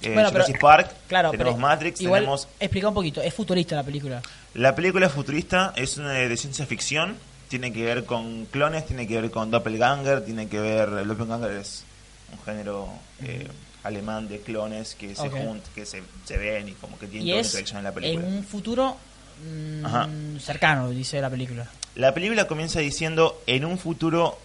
eh, 0.02 0.14
Bueno, 0.14 0.30
pero- 0.30 0.44
Jurassic 0.44 0.58
Park, 0.60 0.90
Claro, 1.06 1.30
tenemos 1.32 1.52
pero 1.54 1.60
Matrix, 1.60 2.00
igual, 2.00 2.20
tenemos... 2.22 2.48
Explica 2.58 2.88
un 2.88 2.94
poquito, 2.94 3.20
es 3.20 3.34
futurista 3.34 3.76
la 3.76 3.82
película. 3.84 4.22
La 4.54 4.74
película 4.74 5.08
futurista 5.10 5.74
es 5.76 5.98
una 5.98 6.12
de 6.12 6.36
ciencia 6.38 6.64
ficción, 6.64 7.16
tiene 7.50 7.70
que 7.72 7.84
ver 7.84 8.04
con 8.06 8.46
clones, 8.46 8.86
tiene 8.86 9.06
que 9.06 9.20
ver 9.20 9.30
con 9.30 9.50
doppelganger, 9.50 10.24
tiene 10.24 10.48
que 10.48 10.58
ver... 10.60 10.88
El 10.88 11.08
doppelganger 11.08 11.50
es 11.52 11.84
un 12.32 12.42
género 12.44 12.88
eh, 13.22 13.46
alemán 13.82 14.28
de 14.28 14.40
clones 14.40 14.94
que 14.94 15.14
se 15.14 15.22
Ok. 15.28 15.34
junt- 15.34 15.62
que 15.74 15.84
se, 15.84 16.02
se 16.24 16.38
ven 16.38 16.68
y 16.68 16.72
como 16.72 16.98
que 16.98 17.06
tienen 17.08 17.26
toda 17.28 17.40
una 17.40 17.46
interacción 17.46 17.78
en 17.78 17.84
la 17.84 17.88
en 17.90 17.94
película. 17.94 18.26
un 18.26 18.44
futuro 18.44 18.96
mm, 19.44 20.36
cercano, 20.38 20.88
dice 20.90 21.20
la 21.20 21.28
película. 21.28 21.66
La 21.96 22.14
película 22.14 22.46
comienza 22.46 22.78
diciendo 22.80 23.42
en 23.46 23.64
un 23.64 23.76
futuro 23.78 24.38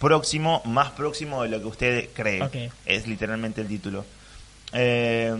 próximo, 0.00 0.60
más 0.64 0.90
próximo 0.90 1.42
de 1.44 1.48
lo 1.50 1.60
que 1.60 1.66
usted 1.66 2.08
cree. 2.14 2.70
Es 2.84 3.06
literalmente 3.06 3.60
el 3.60 3.68
título. 3.68 4.04
Eh, 4.72 5.34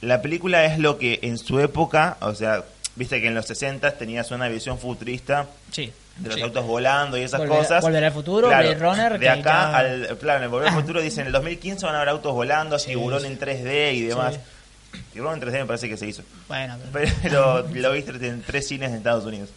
la 0.00 0.22
película 0.22 0.64
es 0.64 0.78
lo 0.78 0.98
que 0.98 1.20
en 1.22 1.38
su 1.38 1.60
época, 1.60 2.16
o 2.20 2.34
sea, 2.34 2.64
viste 2.96 3.20
que 3.20 3.28
en 3.28 3.34
los 3.34 3.46
60 3.46 3.92
tenías 3.92 4.30
una 4.30 4.48
visión 4.48 4.78
futurista 4.78 5.46
Sí. 5.70 5.92
de 6.16 6.28
los 6.28 6.36
Sí. 6.36 6.42
autos 6.42 6.64
volando 6.66 7.16
y 7.16 7.22
esas 7.22 7.40
Volver- 7.40 7.48
cosas. 7.48 7.82
Volver 7.82 8.04
al 8.04 8.12
futuro, 8.12 8.48
Claro, 8.48 8.68
Blade 8.68 8.78
Runner, 8.84 9.18
De 9.18 9.28
acá 9.28 9.42
ya- 9.42 9.76
al. 9.76 10.18
Claro, 10.18 10.38
en 10.38 10.42
el 10.44 10.48
Volver 10.48 10.68
al 10.68 10.74
futuro 10.80 11.00
dicen 11.02 11.22
en 11.22 11.26
el 11.28 11.32
2015 11.32 11.86
van 11.86 11.94
a 11.94 11.98
haber 11.98 12.10
autos 12.10 12.32
volando, 12.32 12.76
tiburón 12.78 13.20
sí. 13.22 13.26
en 13.26 13.38
3D 13.38 13.92
y 13.94 14.02
demás. 14.02 14.34
Sí. 14.34 15.00
Tiburón 15.12 15.34
en 15.34 15.40
3D 15.40 15.58
me 15.58 15.66
parece 15.66 15.88
que 15.88 15.96
se 15.96 16.06
hizo. 16.06 16.22
Bueno, 16.48 16.76
pero- 16.92 17.10
Pero 17.22 17.68
lo 17.72 17.92
viste 17.92 18.12
en 18.28 18.42
tres 18.42 18.68
cines 18.68 18.90
en 18.90 18.96
Estados 18.98 19.24
Unidos. 19.24 19.50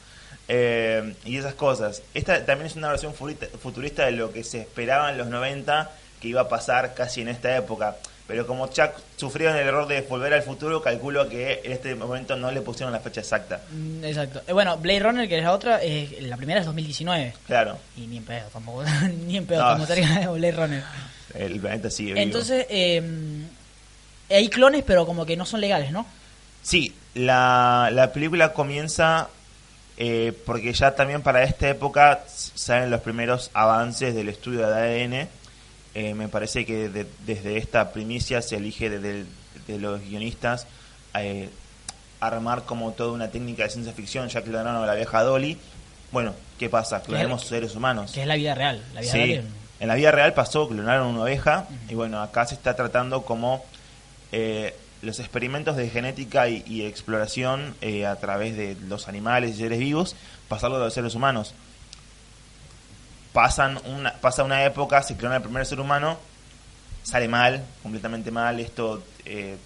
Eh, 0.49 1.13
y 1.25 1.37
esas 1.37 1.53
cosas. 1.55 2.01
Esta 2.13 2.45
también 2.45 2.67
es 2.67 2.75
una 2.75 2.89
versión 2.89 3.13
futurista 3.13 4.05
de 4.05 4.11
lo 4.11 4.31
que 4.31 4.43
se 4.43 4.61
esperaba 4.61 5.11
en 5.11 5.17
los 5.17 5.27
90 5.27 5.91
que 6.21 6.29
iba 6.29 6.41
a 6.41 6.49
pasar 6.49 6.93
casi 6.95 7.21
en 7.21 7.27
esta 7.27 7.55
época. 7.55 7.97
Pero 8.27 8.45
como 8.45 8.67
Chuck 8.67 8.91
sufrieron 9.15 9.55
el 9.55 9.65
error 9.67 9.87
de 9.87 10.01
volver 10.01 10.33
al 10.33 10.41
futuro, 10.43 10.81
calculo 10.81 11.29
que 11.29 11.61
en 11.63 11.71
este 11.71 11.95
momento 11.95 12.35
no 12.35 12.51
le 12.51 12.59
pusieron 12.61 12.91
la 12.91 12.99
fecha 12.99 13.21
exacta. 13.21 13.61
Mm, 13.71 14.03
Exacto. 14.03 14.41
Eh, 14.45 14.51
bueno, 14.51 14.77
Blade 14.77 14.99
Runner, 14.99 15.29
que 15.29 15.37
es 15.37 15.43
la 15.43 15.53
otra, 15.53 15.79
eh, 15.81 16.17
la 16.21 16.35
primera 16.35 16.59
es 16.59 16.65
2019. 16.65 17.33
Claro, 17.47 17.77
Y 17.95 18.01
ni 18.07 18.17
en 18.17 18.25
pedo 18.25 18.47
tampoco. 18.51 18.83
ni 19.25 19.37
en 19.37 19.45
pedo, 19.45 19.63
No. 19.63 19.71
como 19.71 19.83
estaría 19.83 20.29
Blade 20.29 20.51
Runner. 20.51 20.83
el 21.35 21.59
planeta 21.61 21.89
sigue 21.89 22.13
vivo. 22.13 22.23
Entonces, 22.23 22.65
eh, 22.69 23.01
hay 24.29 24.49
clones, 24.49 24.83
pero 24.85 25.05
como 25.05 25.25
que 25.25 25.37
no 25.37 25.45
son 25.45 25.61
legales, 25.61 25.91
¿no? 25.91 26.05
Sí, 26.63 26.93
la, 27.13 27.89
la 27.93 28.11
película 28.11 28.51
comienza 28.51 29.29
eh, 29.97 30.33
porque 30.45 30.73
ya 30.73 30.93
también 30.95 31.21
para 31.21 31.43
esta 31.43 31.69
época 31.69 32.23
salen 32.27 32.91
los 32.91 32.99
primeros 33.01 33.49
avances 33.53 34.13
del 34.13 34.27
estudio 34.29 34.67
de 34.67 34.75
ADN. 34.75 35.27
Eh, 35.99 36.13
me 36.13 36.27
parece 36.27 36.63
que 36.65 36.89
de- 36.89 37.07
desde 37.25 37.57
esta 37.57 37.91
primicia 37.91 38.41
se 38.43 38.57
elige 38.57 38.87
de, 38.89 38.99
de- 38.99 39.25
de 39.67 39.79
los 39.79 39.99
guionistas 40.01 40.67
eh, 41.15 41.49
armar 42.19 42.65
como 42.65 42.91
toda 42.91 43.11
una 43.13 43.29
técnica 43.31 43.63
de 43.63 43.69
ciencia 43.71 43.93
ficción, 43.93 44.29
ya 44.29 44.43
que 44.43 44.49
clonaron 44.51 44.83
a 44.83 44.85
la 44.85 44.93
vieja 44.93 45.23
Dolly. 45.23 45.57
Bueno, 46.11 46.33
¿qué 46.59 46.69
pasa? 46.69 47.01
Clonamos 47.01 47.45
seres 47.45 47.75
humanos. 47.75 48.11
Que 48.11 48.21
es 48.21 48.27
la 48.27 48.35
vida 48.35 48.53
real. 48.53 48.83
La 48.93 49.01
vida 49.01 49.11
Sí, 49.11 49.17
real 49.17 49.45
en 49.79 49.87
la 49.87 49.95
vida 49.95 50.11
real 50.11 50.33
pasó, 50.33 50.67
clonaron 50.67 51.07
una 51.07 51.21
oveja 51.21 51.67
y 51.89 51.93
bueno, 51.95 52.21
acá 52.21 52.45
se 52.47 52.55
está 52.55 52.75
tratando 52.75 53.21
como 53.23 53.63
eh, 54.31 54.75
los 55.03 55.19
experimentos 55.19 55.75
de 55.77 55.89
genética 55.89 56.47
y, 56.49 56.63
y 56.67 56.83
exploración 56.85 57.75
eh, 57.81 58.05
a 58.07 58.15
través 58.15 58.55
de 58.57 58.75
los 58.87 59.07
animales 59.07 59.51
y 59.55 59.57
seres 59.59 59.77
vivos, 59.79 60.15
pasarlo 60.47 60.77
a 60.77 60.79
los 60.79 60.93
seres 60.95 61.13
humanos. 61.15 61.53
Pasan 63.37 63.79
una, 63.85 64.13
pasa 64.13 64.43
una 64.43 64.63
época, 64.65 65.03
se 65.03 65.15
clona 65.15 65.35
el 65.35 65.43
primer 65.43 65.63
ser 65.63 65.79
humano, 65.79 66.17
sale 67.03 67.27
mal, 67.27 67.63
completamente 67.83 68.31
mal, 68.31 68.59
esto 68.59 69.03
eh, 69.25 69.57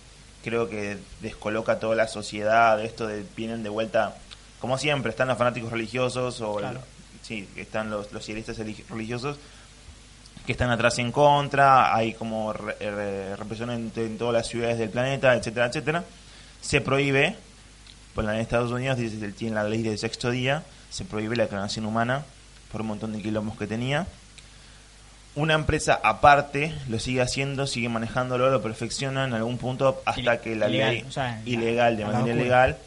creo 0.43 0.67
que 0.67 0.97
descoloca 1.21 1.79
toda 1.79 1.95
la 1.95 2.09
sociedad, 2.09 2.83
esto 2.83 3.07
de, 3.07 3.23
vienen 3.37 3.63
de 3.63 3.69
vuelta, 3.69 4.17
como 4.59 4.77
siempre, 4.77 5.11
están 5.11 5.29
los 5.29 5.37
fanáticos 5.37 5.71
religiosos 5.71 6.41
o 6.41 6.55
el- 6.59 6.65
Claro. 6.65 6.81
sí, 7.21 7.47
están 7.55 7.89
los, 7.89 8.11
los 8.11 8.27
idealistas 8.27 8.59
relig- 8.59 8.83
religiosos 8.89 9.37
que 10.45 10.51
están 10.51 10.69
atrás 10.69 10.97
y 10.99 11.01
en 11.03 11.13
contra, 11.13 11.95
hay 11.95 12.13
como 12.13 12.51
re- 12.51 12.75
re- 12.77 13.35
represión 13.37 13.71
en, 13.71 13.89
en 13.95 14.17
todas 14.17 14.33
las 14.33 14.47
ciudades 14.47 14.79
del 14.79 14.89
planeta, 14.89 15.33
etcétera, 15.33 15.67
etcétera. 15.67 16.03
Se 16.59 16.81
prohíbe, 16.81 17.37
pues 18.15 18.27
en 18.27 18.35
Estados 18.35 18.69
Unidos 18.71 18.97
dice, 18.97 19.31
tiene 19.31 19.55
la 19.55 19.63
ley 19.63 19.81
del 19.81 19.97
sexto 19.97 20.29
día, 20.29 20.61
se 20.89 21.05
prohíbe 21.05 21.37
la 21.37 21.47
clonación 21.47 21.85
humana 21.85 22.25
por 22.71 22.81
un 22.81 22.87
montón 22.87 23.13
de 23.13 23.21
quilombos 23.21 23.57
que 23.57 23.67
tenía. 23.67 24.07
Una 25.33 25.53
empresa 25.53 25.99
aparte 26.03 26.73
lo 26.89 26.99
sigue 26.99 27.21
haciendo, 27.21 27.65
sigue 27.65 27.87
manejándolo, 27.87 28.49
lo 28.49 28.61
perfecciona 28.61 29.23
en 29.25 29.33
algún 29.33 29.57
punto 29.57 30.01
hasta 30.05 30.21
Ile- 30.21 30.39
que 30.41 30.55
la 30.57 30.67
ilegal, 30.67 30.89
ley 30.93 31.05
o 31.07 31.11
sea, 31.11 31.41
ilegal, 31.45 31.95
de 31.95 32.05
manera 32.05 32.33
ilegal, 32.39 32.77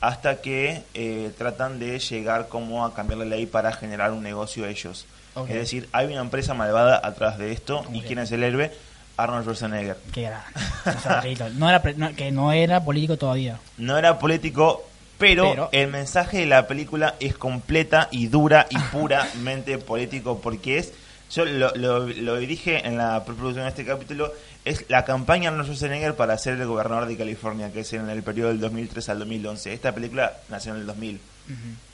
hasta 0.00 0.40
que 0.40 0.82
eh, 0.94 1.32
tratan 1.36 1.80
de 1.80 1.98
llegar 1.98 2.46
como 2.46 2.84
a 2.84 2.94
cambiar 2.94 3.18
la 3.18 3.24
ley 3.24 3.46
para 3.46 3.72
generar 3.72 4.12
un 4.12 4.22
negocio 4.22 4.66
ellos. 4.66 5.06
Es 5.48 5.54
decir, 5.54 5.88
hay 5.92 6.06
una 6.06 6.20
empresa 6.20 6.52
malvada 6.54 7.00
atrás 7.02 7.38
de 7.38 7.52
esto 7.52 7.84
y 7.92 8.00
quién 8.02 8.18
es 8.20 8.30
el 8.32 8.42
héroe, 8.44 8.72
Arnold 9.16 9.42
Schwarzenegger. 9.42 9.96
Qué 10.12 10.22
grande. 10.22 11.50
No 11.58 11.68
era, 11.68 11.82
no, 11.96 12.14
que 12.14 12.30
no 12.32 12.52
era 12.52 12.84
político 12.84 13.16
todavía. 13.16 13.58
No 13.76 13.96
era 13.98 14.18
político, 14.20 14.84
pero, 15.18 15.50
Pero- 15.50 15.68
el 15.72 15.88
mensaje 15.88 16.38
de 16.38 16.46
la 16.46 16.66
película 16.66 17.14
es 17.20 17.36
completa 17.36 18.08
y 18.10 18.28
dura 18.28 18.66
y 18.70 18.78
puramente 18.78 19.78
político 19.78 20.40
porque 20.40 20.78
es, 20.78 20.92
yo 21.30 21.44
lo, 21.44 21.74
lo, 21.74 22.06
lo 22.06 22.36
dije 22.36 22.86
en 22.86 22.96
la 22.96 23.24
preproducción 23.24 23.64
de 23.64 23.70
este 23.70 23.84
capítulo, 23.84 24.32
es 24.64 24.84
la 24.88 25.04
campaña 25.04 25.42
de 25.42 25.48
Arnold 25.48 25.66
Schwarzenegger 25.66 26.14
para 26.14 26.36
ser 26.38 26.54
el 26.60 26.66
gobernador 26.66 27.06
de 27.06 27.16
California, 27.16 27.72
que 27.72 27.80
es 27.80 27.92
en 27.92 28.08
el 28.08 28.22
periodo 28.22 28.48
del 28.48 28.60
2003 28.60 29.08
al 29.08 29.18
2011. 29.20 29.72
Esta 29.72 29.92
película 29.94 30.34
nació 30.48 30.74
en 30.74 30.80
el 30.80 30.86
2000. 30.86 31.20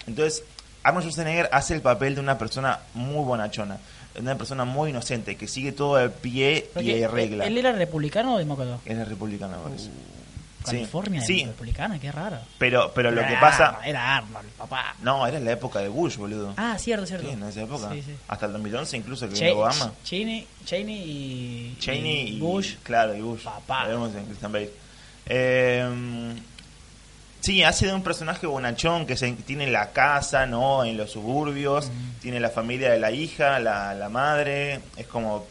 Entonces, 0.07 0.43
Arnold 0.83 1.05
Schwarzenegger 1.07 1.49
hace 1.53 1.75
el 1.75 1.81
papel 1.83 2.15
de 2.17 2.21
una 2.21 2.37
persona 2.37 2.81
muy 2.95 3.25
bonachona, 3.25 3.79
de 4.15 4.21
una 4.21 4.37
persona 4.37 4.65
muy 4.65 4.91
inocente, 4.91 5.37
que 5.37 5.49
sigue 5.49 5.73
todo 5.73 5.97
al 5.97 6.13
pie 6.13 6.67
y 6.71 6.75
Porque, 6.75 6.95
hay 6.95 7.07
regla. 7.07 7.47
¿Él 7.47 7.57
era 7.59 7.73
republicano 7.73 8.35
o 8.35 8.39
demócrata? 8.39 8.79
Es 8.85 9.09
republicano, 9.09 9.57
me 9.59 9.63
parece. 9.65 9.85
Sí. 9.85 9.91
California, 10.65 11.21
Sí, 11.21 11.45
republicana, 11.45 11.99
qué 12.01 12.11
raro. 12.11 12.39
pero, 12.59 12.93
pero 12.95 13.11
lo 13.11 13.21
que 13.27 13.35
pasa... 13.41 13.67
Arnold, 13.69 13.87
Era 13.89 14.17
Arnold, 14.17 14.49
papá. 14.59 14.95
No, 15.03 15.27
era 15.27 15.39
la 15.41 15.53
época 15.53 15.81
de 15.81 15.89
Bush, 15.89 16.17
boludo. 16.17 16.55
Ah, 16.57 16.77
cierto, 16.79 17.07
cierto. 17.07 17.27
Sí, 17.27 17.33
en 17.33 17.43
esa 17.43 17.63
época. 17.63 17.91
Sí, 17.93 18.03
sí. 18.03 18.15
Hasta 18.29 18.47
el 18.47 18.53
2011 18.53 18.97
incluso 18.97 19.29
que 19.29 19.35
vino 19.35 19.59
Obama. 19.61 19.93
Cheney, 20.05 20.47
Cheney 20.65 21.03
y, 21.05 21.77
Cheney 21.79 22.37
y 22.37 22.41
Bush. 22.41 22.77
Claro, 22.83 23.15
y 23.15 23.21
Bush. 23.21 23.43
Papá. 23.43 23.85
Lo 23.85 23.91
vemos 24.01 24.15
en 24.15 24.25
Christian 24.27 24.53
Bale. 24.53 24.71
Eh, 25.27 26.35
sí, 27.41 27.63
hace 27.63 27.87
de 27.87 27.95
un 27.95 28.03
personaje 28.03 28.47
bonachón 28.47 29.07
que 29.07 29.17
se, 29.17 29.33
tiene 29.33 29.67
la 29.67 29.93
casa, 29.93 30.47
¿no? 30.47 30.85
En 30.85 30.97
los 30.97 31.11
suburbios. 31.13 31.91
Tiene 32.21 32.41
la 32.41 32.51
familia 32.51 32.91
de 32.91 32.99
la 32.99 33.11
hija, 33.11 33.59
la, 33.59 33.95
la 33.95 34.09
madre. 34.09 34.81
Es 34.97 35.07
como 35.07 35.47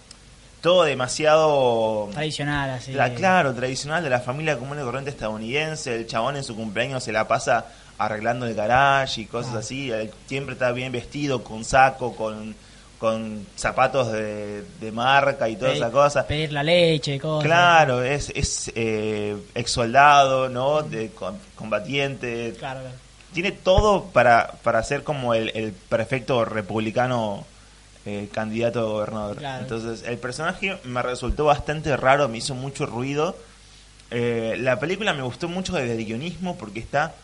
todo 0.63 0.85
demasiado... 0.85 2.09
Tradicional, 2.13 2.69
así. 2.69 2.93
La, 2.93 3.13
claro, 3.13 3.53
tradicional 3.53 4.01
de 4.01 4.09
la 4.09 4.21
familia 4.21 4.57
común 4.57 4.79
y 4.79 4.83
corriente 4.83 5.09
estadounidense. 5.11 5.93
El 5.93 6.07
chabón 6.07 6.37
en 6.37 6.43
su 6.45 6.55
cumpleaños 6.55 7.03
se 7.03 7.11
la 7.11 7.27
pasa 7.27 7.65
arreglando 7.97 8.47
el 8.47 8.55
garage 8.55 9.21
y 9.21 9.25
cosas 9.25 9.55
Ah. 9.55 9.59
así. 9.59 9.91
Siempre 10.27 10.53
está 10.53 10.71
bien 10.71 10.91
vestido, 10.93 11.43
con 11.43 11.65
saco, 11.65 12.15
con, 12.15 12.55
con 12.97 13.45
zapatos 13.57 14.11
de, 14.13 14.63
de 14.79 14.91
marca 14.93 15.49
y 15.49 15.57
toda 15.57 15.71
Pe- 15.71 15.77
esa 15.77 15.91
cosa. 15.91 16.25
Pedir 16.25 16.53
la 16.53 16.63
leche, 16.63 17.19
cosas. 17.19 17.43
Claro, 17.45 18.01
es, 18.01 18.31
es 18.33 18.71
eh, 18.73 19.35
ex 19.55 19.69
soldado, 19.69 20.47
¿no? 20.47 20.81
De, 20.81 21.09
com- 21.09 21.35
combatiente. 21.55 22.55
Claro, 22.57 22.79
claro. 22.79 22.95
Tiene 23.33 23.51
todo 23.51 24.05
para, 24.05 24.53
para 24.63 24.81
ser 24.83 25.03
como 25.03 25.33
el, 25.33 25.51
el 25.55 25.73
perfecto 25.73 26.45
republicano 26.45 27.45
eh, 28.05 28.29
candidato 28.31 28.79
a 28.79 28.83
gobernador. 28.83 29.37
Claro. 29.37 29.63
Entonces, 29.63 30.03
el 30.07 30.17
personaje 30.17 30.77
me 30.83 31.01
resultó 31.01 31.45
bastante 31.45 31.95
raro, 31.95 32.27
me 32.27 32.37
hizo 32.37 32.53
mucho 32.53 32.85
ruido. 32.85 33.37
Eh, 34.11 34.55
la 34.59 34.79
película 34.79 35.13
me 35.13 35.23
gustó 35.23 35.47
mucho 35.47 35.73
desde 35.73 35.95
el 35.95 36.05
guionismo 36.05 36.57
porque 36.57 36.79
está. 36.79 37.15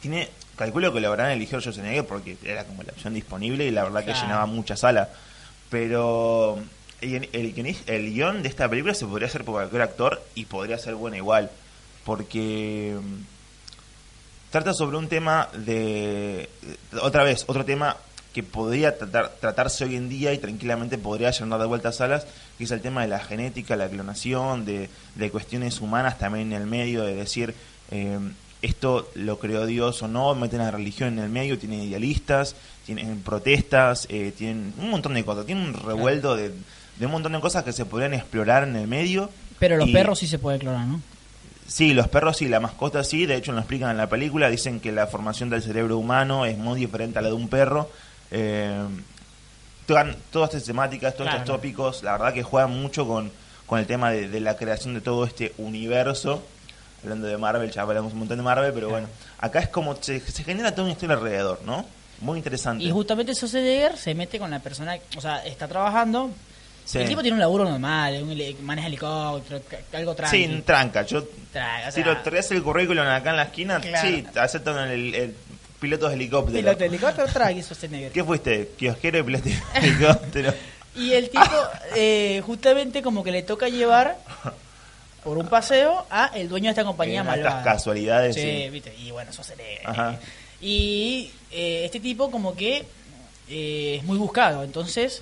Tiene. 0.00 0.28
Calculo 0.56 0.92
que 0.92 1.00
lo 1.00 1.08
habrán 1.08 1.32
elegido 1.32 1.60
Schwarzenegger 1.60 2.06
porque 2.06 2.36
era 2.44 2.64
como 2.64 2.84
la 2.84 2.92
opción 2.92 3.12
disponible 3.12 3.64
y 3.64 3.72
la 3.72 3.82
verdad 3.82 4.04
que 4.04 4.14
llenaba 4.14 4.46
mucha 4.46 4.76
sala. 4.76 5.08
Pero. 5.70 6.58
El, 7.00 7.28
el, 7.32 7.76
el 7.86 8.14
guion 8.14 8.42
de 8.42 8.48
esta 8.48 8.68
película 8.68 8.94
se 8.94 9.04
podría 9.04 9.26
hacer 9.28 9.44
por 9.44 9.54
cualquier 9.54 9.82
actor 9.82 10.22
y 10.34 10.44
podría 10.44 10.78
ser 10.78 10.94
bueno 10.94 11.16
igual. 11.16 11.50
Porque. 12.04 12.96
mm, 13.00 13.34
Trata 14.50 14.72
sobre 14.72 14.96
un 14.96 15.08
tema 15.08 15.48
de. 15.52 16.48
Otra 17.02 17.24
vez, 17.24 17.42
otro 17.48 17.64
tema 17.64 17.96
que 18.34 18.42
podría 18.42 18.98
tratar, 18.98 19.30
tratarse 19.40 19.84
hoy 19.84 19.96
en 19.96 20.08
día 20.08 20.32
y 20.34 20.38
tranquilamente 20.38 20.98
podría 20.98 21.30
llenar 21.30 21.60
de 21.60 21.66
vuelta 21.66 21.92
salas, 21.92 22.26
que 22.58 22.64
es 22.64 22.70
el 22.72 22.80
tema 22.80 23.02
de 23.02 23.08
la 23.08 23.20
genética, 23.20 23.76
la 23.76 23.88
clonación, 23.88 24.64
de, 24.64 24.90
de 25.14 25.30
cuestiones 25.30 25.80
humanas 25.80 26.18
también 26.18 26.52
en 26.52 26.60
el 26.60 26.66
medio, 26.66 27.04
de 27.04 27.14
decir, 27.14 27.54
eh, 27.92 28.18
esto 28.60 29.08
lo 29.14 29.38
creó 29.38 29.66
Dios 29.66 30.02
o 30.02 30.08
no, 30.08 30.34
meten 30.34 30.58
la 30.58 30.70
religión 30.70 31.16
en 31.16 31.24
el 31.24 31.30
medio, 31.30 31.58
tienen 31.58 31.82
idealistas, 31.82 32.56
tienen 32.86 33.20
protestas, 33.20 34.06
eh, 34.10 34.32
tienen 34.36 34.74
un 34.78 34.90
montón 34.90 35.14
de 35.14 35.24
cosas, 35.24 35.46
tienen 35.46 35.68
un 35.68 35.74
revuelto 35.74 36.34
de, 36.34 36.50
de 36.98 37.06
un 37.06 37.12
montón 37.12 37.32
de 37.32 37.40
cosas 37.40 37.62
que 37.62 37.72
se 37.72 37.84
podrían 37.84 38.14
explorar 38.14 38.64
en 38.66 38.74
el 38.76 38.88
medio. 38.88 39.30
Pero 39.60 39.76
los 39.76 39.88
Y- 39.88 39.92
perros 39.92 40.18
sí 40.18 40.26
se 40.26 40.38
puede 40.40 40.58
clonar, 40.58 40.86
¿no? 40.86 41.00
Sí, 41.66 41.94
los 41.94 42.08
perros 42.08 42.36
sí, 42.36 42.48
la 42.48 42.60
mascota 42.60 43.04
sí, 43.04 43.24
de 43.26 43.36
hecho 43.36 43.52
lo 43.52 43.58
explican 43.58 43.90
en 43.90 43.96
la 43.96 44.08
película, 44.08 44.50
dicen 44.50 44.80
que 44.80 44.92
la 44.92 45.06
formación 45.06 45.48
del 45.50 45.62
cerebro 45.62 45.96
humano 45.98 46.44
es 46.44 46.58
muy 46.58 46.78
diferente 46.80 47.18
a 47.18 47.22
la 47.22 47.28
de 47.28 47.34
un 47.34 47.48
perro. 47.48 47.88
Eh, 48.30 48.84
tocan 49.86 50.16
todas 50.30 50.50
estas 50.50 50.64
temáticas, 50.64 51.14
todos 51.14 51.26
Claro. 51.28 51.38
estos 51.42 51.56
tópicos, 51.56 52.02
la 52.02 52.12
verdad 52.12 52.32
que 52.32 52.42
juegan 52.42 52.70
mucho 52.80 53.06
con, 53.06 53.30
con 53.66 53.78
el 53.78 53.86
tema 53.86 54.10
de, 54.10 54.28
de 54.28 54.40
la 54.40 54.56
creación 54.56 54.94
de 54.94 55.00
todo 55.00 55.24
este 55.24 55.52
universo. 55.58 56.42
Hablando 57.02 57.26
de 57.26 57.36
Marvel, 57.36 57.70
ya 57.70 57.82
hablamos 57.82 58.14
un 58.14 58.20
montón 58.20 58.38
de 58.38 58.42
Marvel, 58.42 58.72
pero 58.72 58.88
bueno, 58.88 59.08
acá 59.38 59.58
es 59.60 59.68
como 59.68 59.94
se, 60.00 60.20
se 60.20 60.42
genera 60.42 60.70
toda 60.72 60.84
una 60.84 60.92
historia 60.92 61.16
alrededor, 61.16 61.60
¿no? 61.66 61.84
Muy 62.20 62.38
interesante. 62.38 62.82
Y 62.82 62.90
justamente 62.90 63.34
Schwarzenegger 63.34 63.98
se 63.98 64.14
mete 64.14 64.38
con 64.38 64.50
la 64.50 64.60
persona, 64.60 64.96
o 65.16 65.20
sea, 65.20 65.44
está 65.44 65.68
trabajando. 65.68 66.30
Sí. 66.86 66.98
El 66.98 67.08
tipo 67.08 67.20
tiene 67.22 67.34
un 67.34 67.40
laburo 67.40 67.64
normal, 67.68 68.22
un 68.22 68.56
maneja 68.64 68.86
helicóptero, 68.88 69.60
algo 69.94 70.14
tranqui. 70.14 70.36
Sí, 70.46 70.62
tranca. 70.64 71.02
Yo, 71.02 71.18
o 71.18 71.90
si 71.90 72.02
lo 72.04 72.16
traes 72.18 72.50
el 72.52 72.62
currículum 72.62 73.06
acá 73.06 73.30
en 73.30 73.36
la 73.36 73.42
esquina, 73.44 73.80
Claro. 73.80 74.06
sí, 74.08 74.24
aceptan 74.38 74.90
el, 74.90 75.14
el 75.14 75.34
piloto 75.84 76.08
de 76.08 76.14
helicóptero. 76.14 76.58
piloto 76.58 76.78
de 76.78 76.86
helicóptero 76.86 77.28
Schwarzenegger. 77.28 78.12
¿Qué 78.12 78.24
fuiste? 78.24 78.70
¿Kiosquero 78.78 79.18
y 79.18 79.22
piloto 79.22 79.44
de 79.48 79.56
helicóptero? 79.74 80.54
Y 80.96 81.12
el 81.12 81.28
tipo, 81.30 81.44
eh, 81.96 82.40
justamente 82.46 83.02
como 83.02 83.22
que 83.24 83.32
le 83.32 83.42
toca 83.42 83.68
llevar 83.68 84.16
por 85.22 85.38
un 85.38 85.48
paseo 85.48 86.06
a 86.10 86.26
el 86.34 86.48
dueño 86.48 86.64
de 86.66 86.70
esta 86.70 86.84
compañía 86.84 87.20
estas 87.22 87.36
malvada. 87.36 87.62
casualidades, 87.64 88.34
Sí, 88.34 88.40
sí. 88.64 88.70
viste, 88.70 88.94
y 88.98 89.10
bueno, 89.10 89.32
Schwarzenegger. 89.32 90.18
Y 90.60 91.30
eh, 91.50 91.82
este 91.84 92.00
tipo 92.00 92.30
como 92.30 92.54
que 92.54 92.84
eh, 93.48 93.96
es 93.98 94.04
muy 94.04 94.16
buscado, 94.18 94.62
entonces 94.62 95.20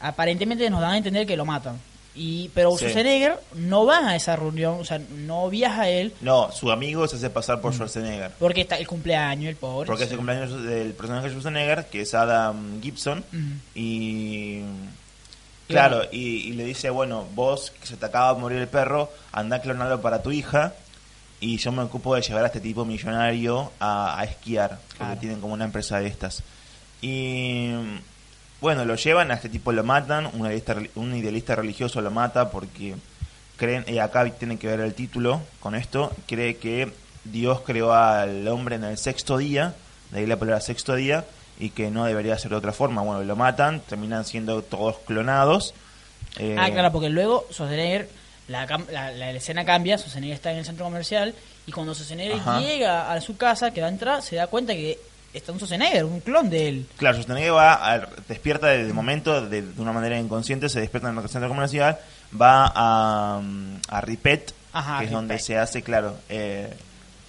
aparentemente 0.00 0.68
nos 0.70 0.80
dan 0.80 0.90
a 0.92 0.96
entender 0.96 1.26
que 1.26 1.36
lo 1.36 1.44
matan. 1.44 1.78
Y, 2.16 2.50
pero 2.54 2.70
Sí. 2.72 2.78
Schwarzenegger 2.78 3.38
no 3.56 3.84
va 3.84 4.08
a 4.08 4.16
esa 4.16 4.36
reunión, 4.36 4.78
o 4.80 4.84
sea, 4.86 4.98
no 4.98 5.50
viaja 5.50 5.88
él 5.90 6.14
No, 6.22 6.50
su 6.50 6.70
amigo 6.70 7.06
se 7.06 7.16
hace 7.16 7.28
pasar 7.28 7.60
por 7.60 7.74
Schwarzenegger. 7.74 8.30
porque 8.38 8.62
está 8.62 8.76
el 8.78 8.86
cumpleaños, 8.86 9.50
el 9.50 9.56
pobre. 9.56 9.86
Porque 9.86 10.04
es 10.04 10.10
el 10.10 10.16
cumpleaños 10.16 10.62
del 10.64 10.92
personaje 10.94 11.24
de 11.28 11.30
Schwarzenegger, 11.34 11.86
que 11.86 12.00
es 12.00 12.14
Adam 12.14 12.80
Gibson. 12.82 13.18
Ujú. 13.32 13.38
Y. 13.74 14.62
Y 15.68 15.72
Claro, 15.72 16.02
y, 16.12 16.18
y 16.48 16.52
le 16.52 16.64
dice: 16.64 16.90
Bueno, 16.90 17.26
vos 17.34 17.72
que 17.80 17.86
se 17.86 17.96
te 17.96 18.06
acaba 18.06 18.32
de 18.34 18.40
morir 18.40 18.58
el 18.60 18.68
perro, 18.68 19.10
anda 19.32 19.56
a 19.56 19.60
clonarlo 19.60 20.00
para 20.00 20.22
tu 20.22 20.30
hija. 20.32 20.74
Y 21.40 21.58
yo 21.58 21.70
me 21.72 21.82
ocupo 21.82 22.14
de 22.14 22.22
llevar 22.22 22.44
a 22.44 22.46
este 22.46 22.60
tipo 22.60 22.84
millonario 22.86 23.72
a, 23.78 24.18
a 24.18 24.24
esquiar, 24.24 24.78
porque 24.86 24.96
Claro. 24.98 25.20
tienen 25.20 25.40
como 25.40 25.52
una 25.54 25.64
empresa 25.64 25.98
de 26.00 26.06
estas. 26.06 26.42
Y. 27.02 27.72
Bueno, 28.66 28.84
lo 28.84 28.96
llevan, 28.96 29.30
a 29.30 29.34
este 29.34 29.48
tipo 29.48 29.70
lo 29.70 29.84
matan, 29.84 30.26
un 30.32 30.40
idealista, 30.40 30.74
un 30.96 31.14
idealista 31.14 31.54
religioso 31.54 32.00
lo 32.00 32.10
mata 32.10 32.50
porque 32.50 32.96
creen, 33.56 33.84
y 33.86 33.98
acá 33.98 34.28
tiene 34.30 34.58
que 34.58 34.66
ver 34.66 34.80
el 34.80 34.92
título 34.92 35.40
con 35.60 35.76
esto, 35.76 36.12
cree 36.26 36.56
que 36.56 36.90
Dios 37.22 37.60
creó 37.60 37.92
al 37.94 38.48
hombre 38.48 38.74
en 38.74 38.82
el 38.82 38.98
sexto 38.98 39.38
día, 39.38 39.74
de 40.10 40.18
ahí 40.18 40.26
la 40.26 40.36
palabra 40.36 40.60
sexto 40.60 40.96
día, 40.96 41.24
y 41.60 41.70
que 41.70 41.92
no 41.92 42.06
debería 42.06 42.36
ser 42.38 42.50
de 42.50 42.56
otra 42.56 42.72
forma. 42.72 43.02
Bueno, 43.02 43.22
lo 43.22 43.36
matan, 43.36 43.78
terminan 43.88 44.24
siendo 44.24 44.60
todos 44.62 44.96
clonados. 45.06 45.72
eh, 46.36 46.56
Ah, 46.58 46.68
claro, 46.68 46.90
porque 46.90 47.08
luego 47.08 47.46
Schwarzenegger, 47.52 48.08
la, 48.48 48.66
la, 48.90 49.12
la 49.12 49.30
escena 49.30 49.64
cambia, 49.64 49.96
Schwarzenegger 49.96 50.34
está 50.34 50.50
en 50.50 50.58
el 50.58 50.64
centro 50.64 50.84
comercial 50.86 51.36
y 51.68 51.70
cuando 51.70 51.94
Schwarzenegger 51.94 52.40
Ajá. 52.40 52.58
llega 52.58 53.12
a 53.12 53.20
su 53.20 53.36
casa, 53.36 53.70
que 53.70 53.80
va 53.80 53.86
a 53.86 53.90
entrar, 53.90 54.22
se 54.22 54.34
da 54.34 54.48
cuenta 54.48 54.72
que 54.74 54.98
está 55.36 55.52
un 55.52 55.58
Schwarzenegger, 55.58 56.04
un 56.04 56.20
clon 56.20 56.48
de 56.50 56.68
él. 56.68 56.86
Claro, 56.96 57.16
Schwarzenegger 57.16 57.52
va, 57.54 57.92
a- 57.92 58.08
despierta 58.28 58.66
de, 58.68 58.84
de 58.84 58.92
momento, 58.92 59.46
de, 59.46 59.62
de 59.62 59.80
una 59.80 59.92
manera 59.92 60.18
inconsciente, 60.18 60.68
se 60.68 60.80
despierta 60.80 61.10
en 61.10 61.18
el 61.18 61.28
centro 61.28 61.48
comercial, 61.48 61.98
va 62.40 62.72
a, 62.74 63.40
mm, 63.42 63.76
a 63.88 64.00
Ripet, 64.00 64.52
Ajá, 64.72 64.98
que 64.98 65.04
es 65.06 65.10
donde 65.10 65.38
se 65.38 65.56
hace, 65.58 65.82
claro, 65.82 66.16
eh, 66.28 66.72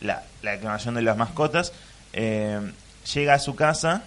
la, 0.02 0.24
la 0.42 0.58
clonación 0.60 0.96
de 0.96 1.02
las 1.02 1.16
mascotas. 1.18 1.72
Eh, 2.14 2.60
llega 3.14 3.34
a 3.36 3.40
su 3.40 3.56
casa 3.56 4.04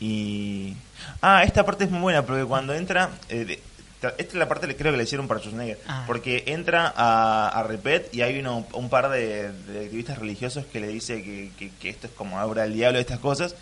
y... 0.00 0.74
Ah, 1.22 1.42
esta 1.44 1.64
parte 1.64 1.84
es 1.84 1.90
muy 1.90 2.00
buena, 2.00 2.22
porque 2.24 2.44
cuando 2.44 2.74
entra... 2.74 3.10
eh, 3.28 3.60
esta 4.00 4.22
es 4.22 4.34
la 4.34 4.46
parte 4.48 4.66
que 4.68 4.76
creo 4.76 4.92
que 4.92 4.98
le 4.98 5.04
hicieron 5.04 5.26
para 5.26 5.40
Schwarzenegger, 5.40 5.78
Ah. 5.88 6.04
porque 6.06 6.44
entra 6.46 6.92
a, 6.96 7.48
a 7.48 7.62
Ripet 7.64 8.14
y 8.14 8.22
hay 8.22 8.38
uno, 8.38 8.66
un 8.72 8.88
par 8.88 9.08
de, 9.10 9.50
de 9.52 9.84
activistas 9.84 10.18
religiosos 10.18 10.64
que 10.66 10.80
le 10.80 10.88
dice 10.88 11.22
que, 11.22 11.50
que- 11.58 11.70
que 11.80 11.88
esto 11.88 12.06
es 12.06 12.12
como 12.12 12.40
obra 12.42 12.62
del 12.62 12.74
diablo, 12.74 12.98
estas 12.98 13.18
cosas, 13.18 13.54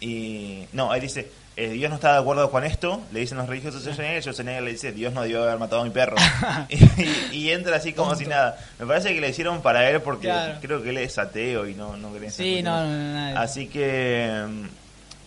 y 0.00 0.66
no, 0.72 0.94
él 0.94 1.00
dice, 1.02 1.30
eh, 1.56 1.68
Dios 1.70 1.88
no 1.88 1.96
está 1.96 2.14
de 2.14 2.18
acuerdo 2.18 2.50
con 2.50 2.64
esto, 2.64 3.00
le 3.12 3.20
dicen 3.20 3.38
los 3.38 3.48
religiosos 3.48 3.80
a 3.80 3.84
Schwarzenegger, 3.84 4.22
Schwarzenegger 4.22 4.62
le 4.62 4.70
dice, 4.72 4.92
Dios 4.92 5.12
no 5.12 5.22
debió 5.22 5.42
haber 5.44 5.58
matado 5.58 5.82
a 5.82 5.84
mi 5.84 5.90
perro. 5.90 6.16
y, 6.68 7.36
y 7.36 7.50
entra 7.52 7.76
así 7.76 7.92
como 7.92 8.14
si 8.16 8.26
nada. 8.26 8.58
Me 8.78 8.86
parece 8.86 9.14
que 9.14 9.20
le 9.20 9.28
hicieron 9.28 9.62
para 9.62 9.88
él 9.88 10.00
porque 10.02 10.26
Claro. 10.26 10.58
creo 10.60 10.82
que 10.82 10.90
él 10.90 10.98
es 10.98 11.16
ateo 11.18 11.66
y 11.68 11.74
no, 11.74 11.96
no 11.96 12.10
cree 12.10 12.26
en 12.26 12.32
Sí, 12.32 12.62
no, 12.62 12.84
no, 12.84 13.30
no. 13.32 13.38
Así 13.40 13.68
que, 13.68 14.44
mm, 14.48 14.66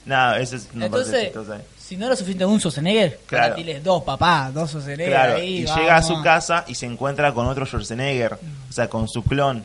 nada, 0.10 0.40
esa 0.40 0.58
es 0.58 0.68
Entonces, 0.76 1.24
chistosa. 1.26 1.62
Si 1.88 1.96
no 1.98 2.06
era 2.08 2.16
suficiente 2.16 2.46
un 2.46 2.60
Schwarzenegger, 2.60 3.20
Claro. 3.26 3.56
dos 3.84 4.04
papás, 4.04 4.54
dos 4.54 4.70
Schwarzenegger 4.72 5.10
Claro, 5.10 5.36
ahí, 5.38 5.60
y 5.60 5.66
vamos. 5.66 5.82
llega 5.82 5.96
a 5.98 6.04
su 6.04 6.22
casa 6.22 6.66
y 6.68 6.76
se 6.76 6.86
encuentra 6.86 7.34
con 7.34 7.48
otro 7.48 7.66
Schwarzenegger, 7.66 8.34
o 8.34 8.74
sea, 8.74 8.90
con 8.90 9.08
su 9.08 9.24
clon. 9.24 9.64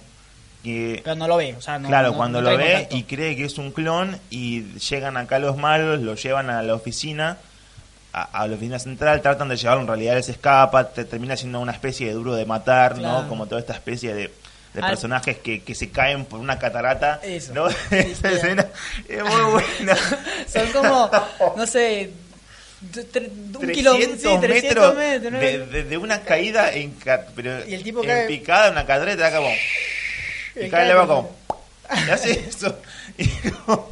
Que, 0.62 1.00
Pero 1.02 1.16
no 1.16 1.26
lo 1.26 1.36
ve, 1.38 1.56
o 1.58 1.60
sea, 1.60 1.80
no, 1.80 1.88
claro, 1.88 2.12
no- 2.12 2.16
cuando 2.16 2.40
no 2.40 2.50
lo 2.52 2.56
ve 2.56 2.72
contacto. 2.72 2.96
y 2.96 3.02
cree 3.02 3.34
que 3.34 3.44
es 3.46 3.58
un 3.58 3.72
clon 3.72 4.16
y 4.30 4.62
llegan 4.78 5.16
acá 5.16 5.40
los 5.40 5.56
malos, 5.56 6.00
lo 6.00 6.14
llevan 6.14 6.50
a 6.50 6.62
la 6.62 6.74
oficina, 6.76 7.38
a, 8.12 8.22
a 8.22 8.46
la 8.46 8.54
oficina 8.54 8.78
central, 8.78 9.20
tratan 9.22 9.48
de 9.48 9.56
llevarlo, 9.56 9.80
en 9.82 9.88
realidad 9.88 10.16
él 10.18 10.22
se 10.22 10.30
escapa, 10.32 10.90
te- 10.90 11.04
termina 11.04 11.36
siendo 11.36 11.58
una 11.58 11.72
especie 11.72 12.06
de 12.06 12.12
duro 12.12 12.34
de 12.34 12.46
matar, 12.46 12.94
Claro. 12.94 13.22
¿no? 13.22 13.28
Como 13.28 13.46
toda 13.46 13.60
esta 13.60 13.72
especie 13.72 14.14
de, 14.14 14.32
de 14.74 14.80
Ah. 14.82 14.88
personajes 14.88 15.38
que, 15.38 15.62
que 15.62 15.74
se 15.74 15.90
caen 15.90 16.24
por 16.24 16.40
una 16.40 16.58
catarata, 16.58 17.20
Eso. 17.22 17.52
¿no? 17.54 17.68
Sí, 17.90 17.96
Esa 17.96 18.30
escena 18.32 18.66
es 19.08 19.22
muy 19.22 19.42
buena. 19.52 19.96
Son 20.52 20.66
como, 20.72 21.10
no 21.56 21.66
sé, 21.66 22.10
un 22.82 22.90
300 22.90 23.62
kilómetro, 23.70 24.16
sí, 24.16 24.38
300 24.40 24.48
metros 24.48 24.96
metros, 24.96 25.32
¿no? 25.32 25.38
de, 25.38 25.58
de- 25.66 25.84
de 25.84 25.96
una 25.98 26.22
caída 26.22 26.72
en, 26.72 26.94
pero 27.36 27.68
Y 27.68 27.74
el 27.74 27.82
tipo 27.84 28.02
en 28.02 28.08
cae- 28.08 28.26
picada 28.26 28.66
en 28.66 28.72
una 28.72 28.86
catarata 28.86 29.26
acá 29.28 29.36
como 29.36 29.50
y 30.56 30.64
Y 30.64 30.68
cae 30.70 30.88
le 30.88 30.94
va 30.94 31.06
como 31.06 31.36
y 32.06 32.10
hace 32.10 32.32
eso 32.48 32.80
y, 33.18 33.28
como- 33.50 33.88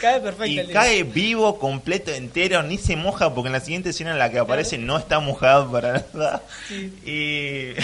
Cae 0.00 0.20
perfecto. 0.20 0.46
y 0.46 0.58
el 0.58 0.72
cae 0.72 1.04
vivo 1.04 1.58
completo 1.60 2.10
entero 2.12 2.62
ni 2.64 2.76
se 2.78 2.96
moja 2.96 3.32
porque 3.32 3.46
en 3.46 3.52
la 3.52 3.60
siguiente 3.60 3.90
escena 3.90 4.10
en 4.10 4.18
la 4.18 4.28
que 4.30 4.40
aparece 4.40 4.76
no 4.76 4.98
está 4.98 5.20
mojado 5.20 5.70
para 5.70 6.04
nada 6.12 6.42
Sí. 6.68 6.92
y 7.06 7.74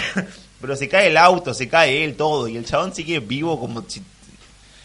pero 0.61 0.77
se 0.77 0.89
cae 0.89 1.09
el 1.09 1.17
auto 1.17 1.55
se 1.55 1.69
cae 1.69 2.05
él 2.05 2.17
todo 2.17 2.49
y 2.49 2.57
el 2.57 2.65
chabón 2.65 2.95
sigue 2.95 3.21
vivo 3.21 3.59
como 3.59 3.85
si 3.89 4.03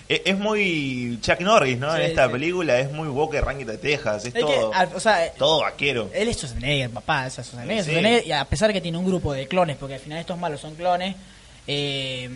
es, 0.07 0.21
es 0.25 0.37
muy 0.37 1.19
Chuck 1.21 1.39
Norris 1.41 1.77
no 1.77 1.95
en 1.95 2.03
esta 2.03 2.27
sí. 2.27 2.31
película 2.31 2.79
es 2.79 2.91
muy 2.91 3.07
Walker 3.07 3.43
Ranger 3.43 3.65
de 3.67 3.77
Texas 3.77 4.25
es 4.25 4.33
todo 4.33 4.71
o 4.95 4.99
sea, 4.99 5.31
todo 5.33 5.61
vaquero 5.61 6.09
él 6.13 6.27
es 6.27 6.37
Schwarzenegger, 6.37 6.89
papá, 6.91 7.27
es 7.27 7.33
Schwarzenegger, 7.33 7.83
Sí. 7.83 7.89
Schwarzenegger, 7.91 8.27
y 8.27 8.31
a 8.31 8.45
pesar 8.45 8.71
que 8.71 8.81
tiene 8.81 8.97
un 8.97 9.05
grupo 9.05 9.33
de 9.33 9.47
clones, 9.47 9.77
porque 9.77 9.95
al 9.95 9.99
final 9.99 10.19
estos 10.19 10.37
malos 10.37 10.61
son 10.61 10.75
clones, 10.75 11.15
eh, 11.67 12.29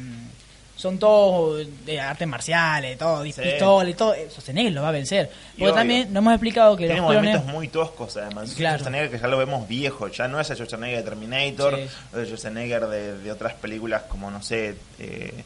son 0.80 0.98
todos 0.98 1.68
de 1.86 2.00
artes 2.00 2.26
marciales, 2.26 2.98
todo, 2.98 3.24
Sí. 3.26 3.34
pistola 3.34 3.90
y 3.90 3.94
todo, 3.96 4.14
eh, 4.14 4.28
Schwarzenegger 4.30 4.72
lo 4.72 4.82
va 4.82 4.90
a 4.90 4.92
vencer. 4.94 5.30
Porque 5.58 5.74
también 5.74 6.14
nos 6.14 6.22
hemos 6.22 6.34
explicado 6.34 6.78
que 6.78 6.86
Tiene 6.86 7.02
los 7.02 7.10
clones... 7.12 7.24
movimientos 7.34 7.54
muy 7.54 7.68
toscos 7.68 8.16
además. 8.16 8.54
Claro. 8.56 8.78
Schwarzenegger 8.78 9.12
que 9.12 9.20
ya 9.20 9.28
lo 9.28 9.38
vemos 9.38 9.68
viejo, 9.68 10.08
ya 10.08 10.30
no 10.30 10.40
es 10.40 10.50
el 10.50 10.56
Schwarzenegger 10.56 10.98
de 10.98 11.04
Terminator, 11.04 11.76
Sí. 11.76 11.88
o 12.14 12.18
el 12.20 12.26
Schwarzenegger 12.28 12.88
de, 12.88 13.18
de 13.18 13.32
otras 13.32 13.56
películas 13.56 14.04
como, 14.04 14.32
no 14.32 14.42
sé, 14.42 14.76
eh, 15.00 15.44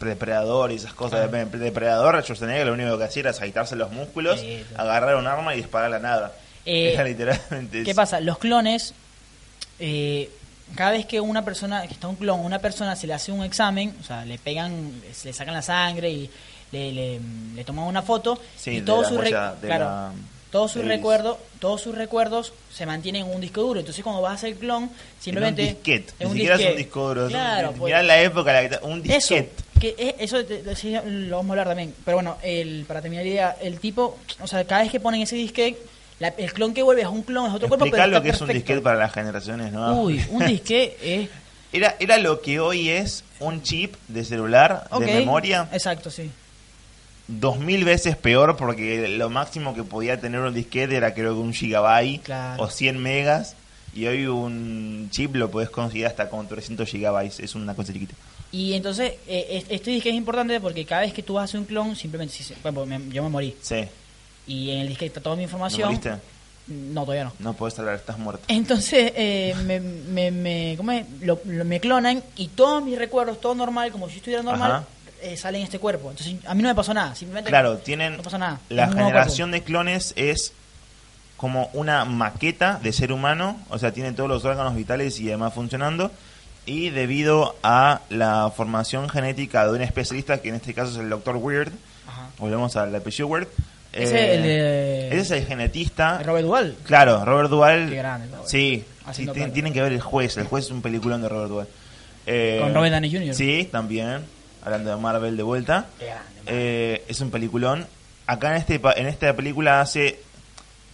Depredador 0.00 0.72
y 0.72 0.76
esas 0.76 0.94
cosas. 0.94 1.28
Claro. 1.28 1.48
De 1.50 1.58
Depredador, 1.58 2.20
Schwarzenegger 2.22 2.66
lo 2.66 2.72
único 2.72 2.96
que 2.98 3.04
hacía 3.04 3.20
era 3.20 3.30
agitarse 3.30 3.76
los 3.76 3.90
músculos, 3.92 4.40
sí. 4.40 4.64
agarrar 4.76 5.16
un 5.16 5.26
arma 5.26 5.54
y 5.54 5.58
disparar 5.58 5.86
a 5.86 5.90
la 5.90 5.98
nada. 6.00 6.32
Eh, 6.64 6.92
Era 6.94 7.04
literalmente 7.04 7.82
¿Qué 7.84 7.90
eso. 7.90 7.96
pasa? 7.96 8.20
Los 8.20 8.38
clones, 8.38 8.94
eh, 9.78 10.30
cada 10.74 10.92
vez 10.92 11.06
que 11.06 11.20
una 11.20 11.44
persona, 11.44 11.86
que 11.86 11.92
está 11.94 12.08
un 12.08 12.16
clon, 12.16 12.40
una 12.40 12.58
persona 12.58 12.96
se 12.96 13.06
le 13.06 13.14
hace 13.14 13.30
un 13.32 13.44
examen, 13.44 13.94
o 14.00 14.04
sea, 14.04 14.24
le 14.24 14.38
pegan, 14.38 14.92
se 15.12 15.28
le 15.28 15.32
sacan 15.34 15.54
la 15.54 15.62
sangre 15.62 16.10
y 16.10 16.30
le, 16.72 16.92
le, 16.92 17.20
le 17.54 17.64
toman 17.64 17.84
una 17.86 18.02
foto 18.02 18.38
Sí, 18.56 18.70
y 18.78 18.80
huella 18.80 19.54
de 19.60 19.66
claro, 19.68 19.84
la- 19.84 20.12
todos 20.50 20.72
sus 20.72 20.80
del 20.82 20.86
iris. 20.88 20.96
recuerdos, 20.98 21.36
todos 21.60 21.80
sus 21.80 21.94
recuerdos 21.94 22.52
se 22.72 22.84
mantienen 22.86 23.26
en 23.26 23.34
un 23.34 23.40
disco 23.40 23.62
duro. 23.62 23.80
Entonces 23.80 24.02
cuando 24.04 24.20
vas 24.22 24.32
a 24.32 24.34
hacer 24.34 24.54
clon, 24.56 24.90
simplemente 25.20 25.62
En 25.62 25.68
un 25.68 25.74
disquete, 25.74 26.12
en 26.18 26.28
ni 26.28 26.34
siquiera 26.34 26.56
es 26.56 26.70
un 26.70 26.76
disco 26.76 27.08
duro. 27.08 27.20
es 27.22 27.26
un- 27.26 27.32
Claro, 27.32 27.68
pues, 27.72 27.82
mirá 27.84 28.02
la 28.02 28.20
época, 28.22 28.52
la 28.52 28.68
que- 28.68 28.84
un 28.86 29.00
eso, 29.10 29.34
disquete. 29.34 29.50
que 29.80 29.94
es- 29.98 30.14
eso 30.18 30.44
te- 30.44 30.58
te- 30.58 31.02
lo 31.10 31.36
vamos 31.36 31.50
a 31.50 31.52
hablar 31.52 31.68
también. 31.68 31.94
Pero 32.04 32.18
bueno, 32.18 32.36
el, 32.42 32.84
para 32.86 33.00
terminar 33.00 33.24
la 33.24 33.30
idea, 33.30 33.56
el 33.62 33.78
tipo, 33.80 34.18
o 34.40 34.46
sea, 34.46 34.64
cada 34.64 34.82
vez 34.82 34.90
que 34.92 35.00
ponen 35.00 35.22
ese 35.22 35.36
disquete, 35.36 35.78
la- 36.22 36.28
el 36.38 36.52
clon 36.52 36.72
que 36.72 36.82
vuelve 36.82 37.02
es 37.02 37.08
un 37.08 37.22
clon, 37.22 37.48
es 37.48 37.54
otro 37.54 37.68
cuerpo, 37.68 37.86
pero 37.90 38.06
lo 38.06 38.22
que 38.22 38.30
es 38.30 38.40
un 38.40 38.48
disquete 38.48 38.80
para 38.80 38.96
las 38.98 39.12
generaciones 39.12 39.72
nuevas. 39.72 39.96
Uy, 39.98 40.24
un 40.30 40.46
disquete 40.46 40.96
es... 41.22 41.28
Era, 41.72 41.96
era 42.00 42.18
lo 42.18 42.40
que 42.42 42.60
hoy 42.60 42.88
es 42.90 43.24
un 43.40 43.62
chip 43.62 43.94
de 44.08 44.24
celular 44.24 44.88
de 44.98 45.06
memoria 45.06 45.68
Exacto, 45.72 46.10
sí. 46.10 46.30
dos 47.28 47.58
mil 47.58 47.84
veces 47.84 48.14
peor 48.16 48.56
porque 48.56 49.08
lo 49.08 49.30
máximo 49.30 49.74
que 49.74 49.82
podía 49.82 50.20
tener 50.20 50.40
un 50.40 50.52
disquete 50.54 50.96
era 50.96 51.14
creo 51.14 51.32
que 51.34 51.40
un 51.40 51.54
gigabyte 51.54 52.22
Claro. 52.24 52.62
o 52.62 52.68
100 52.70 52.98
megas 52.98 53.56
y 53.94 54.06
hoy 54.06 54.26
un 54.26 55.08
chip 55.10 55.34
lo 55.34 55.50
puedes 55.50 55.70
conseguir 55.70 56.06
hasta 56.06 56.28
con 56.30 56.46
300 56.48 56.88
gigabytes, 56.88 57.40
es 57.40 57.54
una 57.54 57.74
cosa 57.74 57.92
chiquita. 57.92 58.14
Y 58.50 58.74
entonces, 58.74 59.14
eh, 59.26 59.46
es- 59.50 59.64
este 59.70 59.90
disquete 59.90 60.10
es 60.10 60.16
importante 60.16 60.60
porque 60.60 60.84
cada 60.84 61.02
vez 61.02 61.12
que 61.14 61.22
tú 61.22 61.38
haces 61.38 61.54
un 61.56 61.64
clon, 61.64 61.96
simplemente, 61.96 62.34
si 62.34 62.42
se- 62.44 62.54
bueno, 62.62 62.84
me- 62.86 63.08
yo 63.10 63.22
me 63.22 63.28
morí. 63.30 63.54
Sí, 63.62 63.84
Y 64.46 64.70
en 64.70 64.78
el 64.80 64.88
disquete 64.88 65.06
está 65.06 65.20
toda 65.20 65.36
mi 65.36 65.42
¿no 65.42 65.46
información. 65.46 65.88
moriste? 65.88 66.12
No, 66.68 67.02
todavía 67.02 67.24
no. 67.24 67.32
No 67.40 67.54
puedes 67.54 67.78
hablar, 67.78 67.96
estás 67.96 68.18
muerto. 68.18 68.44
Entonces, 68.48 69.12
eh, 69.16 69.54
me, 69.64 69.80
me, 69.80 70.30
me, 70.30 70.74
¿cómo 70.76 70.92
es? 70.92 71.04
Lo- 71.20 71.40
lo- 71.44 71.64
me 71.64 71.80
clonan 71.80 72.22
y 72.36 72.48
todos 72.48 72.82
mis 72.84 72.96
recuerdos, 72.98 73.40
todo 73.40 73.54
normal, 73.54 73.90
como 73.90 74.08
si 74.08 74.16
estuviera 74.18 74.42
normal, 74.42 74.84
eh, 75.22 75.36
salen 75.36 75.60
en 75.60 75.64
este 75.64 75.78
cuerpo. 75.78 76.10
Entonces, 76.10 76.36
a 76.46 76.54
mí 76.54 76.62
no 76.62 76.68
me 76.68 76.74
pasó 76.74 76.94
nada. 76.94 77.14
Simplemente 77.14 77.50
Claro, 77.50 77.78
tienen 77.78 78.16
no 78.16 78.22
pasa 78.22 78.38
nada. 78.38 78.60
la 78.68 78.88
generación 78.88 79.50
de 79.50 79.62
clones 79.62 80.12
es 80.16 80.52
como 81.36 81.68
una 81.72 82.04
maqueta 82.04 82.78
de 82.80 82.92
ser 82.92 83.10
humano, 83.12 83.56
o 83.68 83.78
sea, 83.78 83.92
tiene 83.92 84.12
todos 84.12 84.28
los 84.28 84.44
órganos 84.44 84.76
vitales 84.76 85.18
y 85.18 85.24
demás 85.24 85.52
funcionando, 85.52 86.12
y 86.66 86.90
debido 86.90 87.56
a 87.64 88.02
la 88.08 88.52
formación 88.56 89.08
genética 89.08 89.64
de 89.66 89.72
un 89.72 89.82
especialista, 89.82 90.40
que 90.40 90.50
en 90.50 90.54
este 90.54 90.72
caso 90.74 90.92
es 90.92 90.98
el 90.98 91.10
Dr. 91.10 91.36
Weird, 91.36 91.72
Ajá. 92.06 92.28
volvemos 92.38 92.76
al 92.76 92.94
apellido 92.94 93.26
Weird, 93.26 93.48
Ese 93.92 94.16
eh, 94.18 94.34
el 94.36 94.42
de- 94.42 95.08
ese 95.08 95.20
es 95.20 95.30
el 95.32 95.46
genetista, 95.46 96.18
¿El 96.20 96.24
Robert 96.26 96.44
Duval. 96.46 96.76
claro, 96.84 97.24
Robert 97.24 97.50
Duvall, 97.50 97.88
Qué 97.90 97.96
grande, 97.96 98.28
Robert. 98.28 98.48
sí, 98.48 98.84
sí, 99.12 99.26
tienen, 99.52 99.72
que 99.72 99.82
ver 99.82 99.92
el 99.92 100.00
juez, 100.00 100.36
el 100.38 100.46
juez 100.46 100.64
es 100.66 100.70
un 100.70 100.80
peliculón 100.82 101.20
de 101.22 101.28
Robert 101.28 101.48
Duvall. 101.50 101.68
Eh, 102.26 102.58
Con 102.62 102.72
Robert 102.74 102.92
Downey 102.92 103.10
Jr.. 103.12 103.34
Sí, 103.34 103.68
también, 103.70 104.20
hablando 104.64 104.90
de 104.90 104.96
Marvel 104.96 105.36
de 105.36 105.42
vuelta. 105.42 105.86
Qué 105.98 106.06
grande. 106.06 106.22
Eh, 106.46 107.04
es 107.08 107.20
un 107.20 107.30
peliculón. 107.30 107.86
Acá 108.26 108.50
en 108.50 108.56
este 108.56 108.80
en 108.96 109.06
esta 109.08 109.34
película 109.34 109.80
hace 109.80 110.20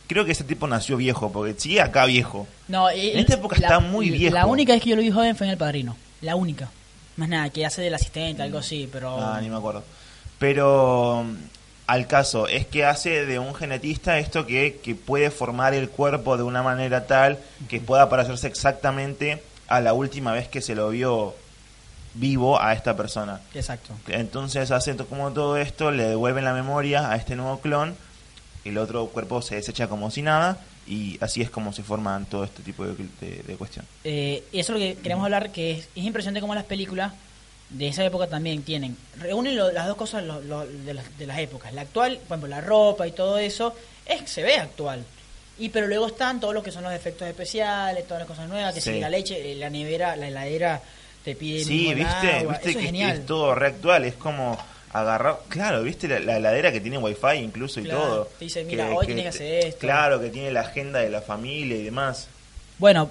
creo 0.07 0.25
que 0.25 0.33
ese 0.33 0.43
tipo 0.45 0.67
nació 0.67 0.97
viejo 0.97 1.31
porque 1.31 1.55
sigue 1.61 1.81
acá 1.83 2.07
viejo. 2.07 2.49
No, 2.67 2.89
En 2.91 3.19
esta 3.19 3.35
época 3.35 3.57
está 3.57 3.79
muy 3.79 4.09
viejo. 4.11 4.35
La 4.35 4.47
única 4.47 4.73
vez 4.73 4.83
que 4.83 4.89
yo 4.91 4.97
lo 4.97 5.03
vi 5.03 5.11
joven 5.11 5.37
fue 5.37 5.47
en 5.47 5.53
El 5.53 5.59
Padrino. 5.59 5.97
La 6.23 6.35
única. 6.35 6.71
Más 7.17 7.29
nada, 7.29 7.51
que 7.51 7.67
hace 7.67 7.83
del 7.83 7.93
asistente, 7.95 8.43
algo 8.43 8.59
así, 8.59 8.89
pero... 8.91 9.19
Ah, 9.21 9.39
ni 9.43 9.51
me 9.51 9.57
acuerdo. 9.57 9.85
Pero 10.39 11.27
al 11.89 12.07
caso 12.07 12.47
es 12.47 12.67
que 12.67 12.85
hace 12.85 13.27
de 13.27 13.39
un 13.41 13.55
genetista 13.55 14.19
esto 14.19 14.47
que, 14.47 14.79
que 14.85 14.95
puede 14.95 15.31
formar 15.33 15.75
el 15.75 15.89
cuerpo 15.89 16.37
de 16.37 16.45
una 16.45 16.63
manera 16.63 17.07
tal 17.07 17.39
que 17.69 17.81
pueda 17.81 18.09
parecerse 18.09 18.47
exactamente 18.47 19.43
a 19.67 19.81
la 19.81 19.93
última 19.95 20.33
vez 20.33 20.47
que 20.49 20.61
se 20.63 20.75
lo 20.77 20.91
vio 20.91 21.35
vivo 22.15 22.61
a 22.61 22.73
esta 22.73 22.97
persona. 22.97 23.41
Exacto. 23.55 23.93
Entonces 24.09 24.71
hacen 24.71 24.97
to- 24.97 25.07
como 25.07 25.33
todo 25.33 25.57
esto, 25.57 25.91
le 25.91 26.05
devuelven 26.05 26.45
la 26.45 26.53
memoria 26.55 27.11
a 27.11 27.17
este 27.17 27.37
nuevo 27.37 27.61
clon, 27.61 27.95
el 28.65 28.79
otro 28.79 29.07
cuerpo 29.07 29.41
se 29.43 29.55
desecha 29.57 29.89
como 29.89 30.11
si 30.11 30.23
nada 30.23 30.59
y 30.87 31.19
así 31.23 31.43
es 31.43 31.51
como 31.51 31.73
se 31.73 31.83
forman 31.83 32.25
todo 32.27 32.45
este 32.45 32.63
tipo 32.63 32.85
de, 32.87 32.95
de, 33.21 33.43
de 33.47 33.55
cuestión. 33.57 33.85
Eh, 34.05 34.43
y 34.53 34.59
eso 34.61 34.75
es 34.75 34.81
lo 34.81 34.85
que 34.87 35.01
queremos 35.03 35.25
hablar, 35.25 35.53
que 35.53 35.73
es, 35.73 35.89
es 35.95 36.05
impresionante 36.05 36.41
cómo 36.41 36.55
las 36.55 36.65
películas 36.65 37.13
de 37.71 37.89
esa 37.89 38.05
época 38.05 38.27
también 38.27 38.63
tienen, 38.63 38.97
reúnen 39.19 39.57
lo- 39.57 39.71
las 39.73 39.87
dos 39.87 39.97
cosas 39.97 40.25
lo- 40.25 40.41
lo- 40.41 40.67
de, 40.67 40.95
las, 40.95 41.19
de 41.19 41.27
las 41.27 41.39
épocas. 41.39 41.73
La 41.75 41.83
actual, 41.83 42.19
por 42.27 42.37
ejemplo, 42.39 42.49
la 42.49 42.61
ropa 42.61 43.07
y 43.07 43.13
todo 43.13 43.39
eso, 43.39 43.75
es 44.07 44.31
se 44.31 44.43
ve 44.43 44.55
actual. 44.57 45.05
Y 45.59 45.69
pero 45.71 45.87
luego 45.89 46.07
están 46.07 46.41
todos 46.41 46.55
los 46.55 46.63
que 46.63 46.71
son 46.71 46.85
los 46.85 46.93
efectos 46.93 47.27
especiales, 47.29 48.05
todas 48.07 48.21
las 48.21 48.29
cosas 48.29 48.49
nuevas, 48.49 48.73
que 48.75 48.81
Sí. 48.81 48.93
si 48.95 49.01
la 49.01 49.11
leche, 49.11 49.53
eh, 49.53 49.57
la 49.57 49.69
nevera, 49.71 50.17
la 50.17 50.29
heladera 50.29 50.81
te 51.25 51.35
pide 51.35 51.65
Sí, 51.65 51.93
viste, 51.95 52.33
agua. 52.33 52.53
viste 52.53 52.71
eso 52.71 52.79
que 52.79 52.85
es 52.85 52.91
genial. 52.91 53.19
es 53.19 53.27
todo 53.27 53.55
reactual, 53.55 54.05
es 54.05 54.15
como 54.15 54.57
agarrar, 54.93 55.41
claro, 55.49 55.83
viste 55.83 56.09
la, 56.09 56.21
la 56.21 56.37
heladera 56.39 56.73
que 56.73 56.81
tiene 56.81 56.97
wifi 56.97 57.35
incluso 57.43 57.81
y 57.81 57.89
todo. 57.89 58.25
te 58.39 58.45
dice, 58.47 58.65
mira, 58.65 58.89
hoy 58.95 59.05
tienes 59.05 59.25
que 59.25 59.29
hacer 59.29 59.65
esto. 59.67 59.81
Claro, 59.81 60.21
que 60.21 60.31
tiene 60.31 60.51
la 60.53 60.61
agenda 60.61 61.01
de 61.01 61.11
la 61.11 61.21
familia 61.21 61.77
y 61.77 61.83
demás. 61.83 62.29
Bueno, 62.79 63.11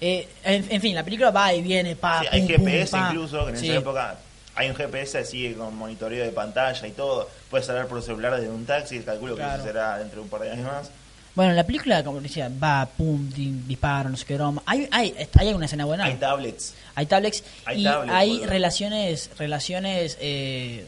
eh, 0.00 0.28
en, 0.44 0.66
en 0.70 0.80
fin, 0.80 0.94
la 0.94 1.02
película 1.04 1.30
va 1.30 1.52
y 1.54 1.62
viene, 1.62 1.96
pa, 1.96 2.20
Sí, 2.20 2.26
hay 2.30 2.40
pum, 2.42 2.48
GPS 2.66 2.96
incluso, 2.96 3.44
que 3.46 3.50
en 3.52 3.56
Sí. 3.58 3.70
esa 3.70 3.78
época 3.78 4.16
hay 4.54 4.68
un 4.70 4.74
GPS 4.76 5.18
así 5.18 5.52
con 5.54 5.74
monitoreo 5.76 6.24
de 6.24 6.30
pantalla 6.32 6.86
y 6.86 6.90
todo. 6.92 7.28
Puedes 7.50 7.68
hablar 7.68 7.86
por 7.86 8.02
celular 8.02 8.34
desde 8.36 8.50
un 8.50 8.64
taxi, 8.66 9.00
calculo 9.00 9.36
que 9.36 9.42
eso 9.42 9.62
será 9.62 9.98
dentro 9.98 10.16
de 10.16 10.22
un 10.22 10.28
par 10.28 10.40
de 10.42 10.50
años 10.52 10.66
más. 10.66 10.90
Bueno, 11.34 11.52
la 11.52 11.64
película, 11.64 12.02
como 12.02 12.20
decía, 12.20 12.50
va, 12.62 12.84
pum, 12.96 13.30
disparo, 13.32 14.08
no 14.08 14.16
sé 14.16 14.24
qué 14.24 14.34
broma. 14.34 14.60
Hay, 14.66 14.88
hay, 14.90 15.14
hay 15.38 15.52
una 15.54 15.66
escena 15.66 15.84
buena. 15.84 16.04
Hay 16.04 16.14
tablets. 16.14 16.74
Hay 16.96 17.06
tablets 17.06 17.44
Hay 17.64 17.80
y 17.80 17.84
tablets, 17.84 18.12
hay 18.12 18.30
boludo. 18.30 18.46
relaciones, 18.50 19.30
relaciones, 19.38 20.18
eh, 20.20 20.84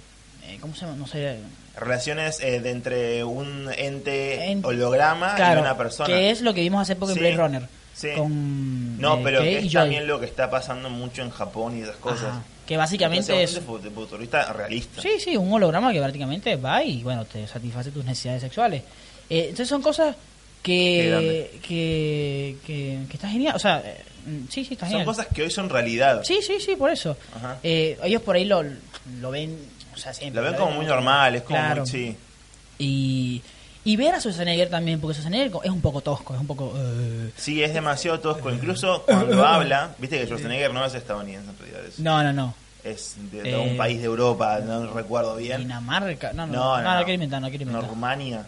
eh, 0.47 0.59
¿cómo 0.61 0.75
se 0.75 0.81
llama? 0.87 0.97
No 0.97 1.07
sé. 1.07 1.39
Relaciones 1.77 2.41
eh, 2.41 2.59
de 2.61 2.71
entre 2.71 3.23
un 3.23 3.71
ente 3.77 4.51
En- 4.51 4.65
holograma 4.65 5.37
claro, 5.37 5.61
y 5.61 5.63
una 5.63 5.77
persona. 5.77 6.09
que 6.09 6.31
es 6.31 6.41
lo 6.41 6.53
que 6.53 6.63
vimos 6.63 6.83
hace 6.83 6.97
poco 6.97 7.13
en 7.13 7.19
Blade 7.19 7.37
Runner. 7.37 7.63
Sí. 8.01 8.09
Con, 8.17 8.99
No, 9.01 9.17
eh, 9.19 9.21
pero 9.25 9.41
que 9.43 9.59
es 9.59 9.73
también 9.73 10.07
lo 10.07 10.19
que 10.21 10.27
está 10.27 10.49
pasando 10.51 10.89
mucho 10.91 11.23
en 11.23 11.31
Japón 11.31 11.79
y 11.79 11.83
esas 11.83 11.97
cosas. 11.97 12.29
Ajá, 12.31 12.43
que 12.67 12.77
básicamente 12.77 13.33
Entonces, 13.33 13.59
es... 13.59 13.93
futurista 13.95 14.53
realista. 14.53 15.03
Sí, 15.03 15.11
sí, 15.19 15.37
un 15.37 15.53
holograma 15.53 15.93
que 15.93 15.99
prácticamente 15.99 16.55
va 16.57 16.83
y, 16.85 17.03
bueno, 17.03 17.25
te 17.25 17.47
satisface 17.47 17.91
tus 17.91 18.05
necesidades 18.05 18.43
sexuales. 18.43 18.83
Eh, 19.29 19.41
entonces 19.51 19.69
son 19.69 19.83
cosas 19.83 20.15
que, 20.63 21.51
que, 21.67 22.57
que, 22.67 22.99
que 23.09 23.15
está 23.17 23.29
genial. 23.29 23.57
O 23.57 23.59
sea, 23.59 23.83
eh, 23.85 24.05
mm, 24.27 24.49
sí, 24.49 24.65
sí, 24.65 24.75
está 24.75 24.87
Son 24.87 24.91
genial. 24.91 25.07
cosas 25.07 25.27
que 25.29 25.43
hoy 25.43 25.51
son 25.51 25.69
realidad. 25.69 26.23
Sí, 26.25 26.41
sí, 26.43 26.59
sí, 26.61 26.77
por 26.77 26.91
eso. 26.91 27.17
Eh, 27.63 27.99
ellos 28.05 28.23
por 28.23 28.37
ahí 28.37 28.45
lo, 28.45 28.63
lo 29.21 29.31
ven, 29.31 29.57
o 29.95 29.97
sea, 29.97 30.15
siempre. 30.15 30.41
Lo 30.43 30.49
ven 30.51 30.59
como 30.59 30.73
muy 30.73 30.87
normal, 30.87 31.35
es 31.37 31.43
como 31.43 31.59
Claro. 31.59 31.83
muy... 31.83 31.91
Sí. 31.91 32.17
Y, 32.79 33.43
y 33.85 33.97
ver 33.97 34.15
a 34.15 34.21
Schwarzenegger 34.21 34.69
también, 34.69 35.01
porque 35.01 35.15
Schwarzenegger 35.15 35.53
es 35.65 35.71
un 35.71 35.81
poco 35.81 36.01
tosco, 36.01 36.35
es 36.35 36.41
un 36.41 36.47
poco... 36.47 36.73
eh, 36.77 37.31
Sí, 37.37 37.63
es 37.63 37.73
demasiado 37.73 38.21
tosco. 38.21 38.51
Incluso 38.51 39.03
cuando 39.07 39.45
habla, 39.47 39.95
viste 39.99 40.19
que 40.19 40.27
Schwarzenegger 40.27 40.73
no 40.75 40.85
es 40.85 40.95
estadounidense 40.95 41.51
en 41.51 41.59
realidad. 41.59 41.81
Es, 41.87 41.99
No, 41.99 42.23
no, 42.23 42.33
no. 42.33 42.55
es 42.85 43.15
de, 43.33 43.43
de 43.43 43.51
Eh, 43.53 43.57
un 43.71 43.77
país 43.77 43.99
de 43.99 44.05
Europa, 44.07 44.59
no 44.61 44.93
recuerdo 44.93 45.37
bien. 45.37 45.59
Dinamarca, 45.63 46.33
no, 46.33 46.47
no, 46.47 46.53
No, 46.53 46.77
no, 46.79 46.83
no, 46.83 46.91
no, 46.95 46.99
quiero 47.05 47.15
inventar, 47.15 47.41
no 47.41 47.49
quiero 47.49 47.63
inventar. 47.63 47.85
No, 47.85 47.91
Rumania. 47.91 48.47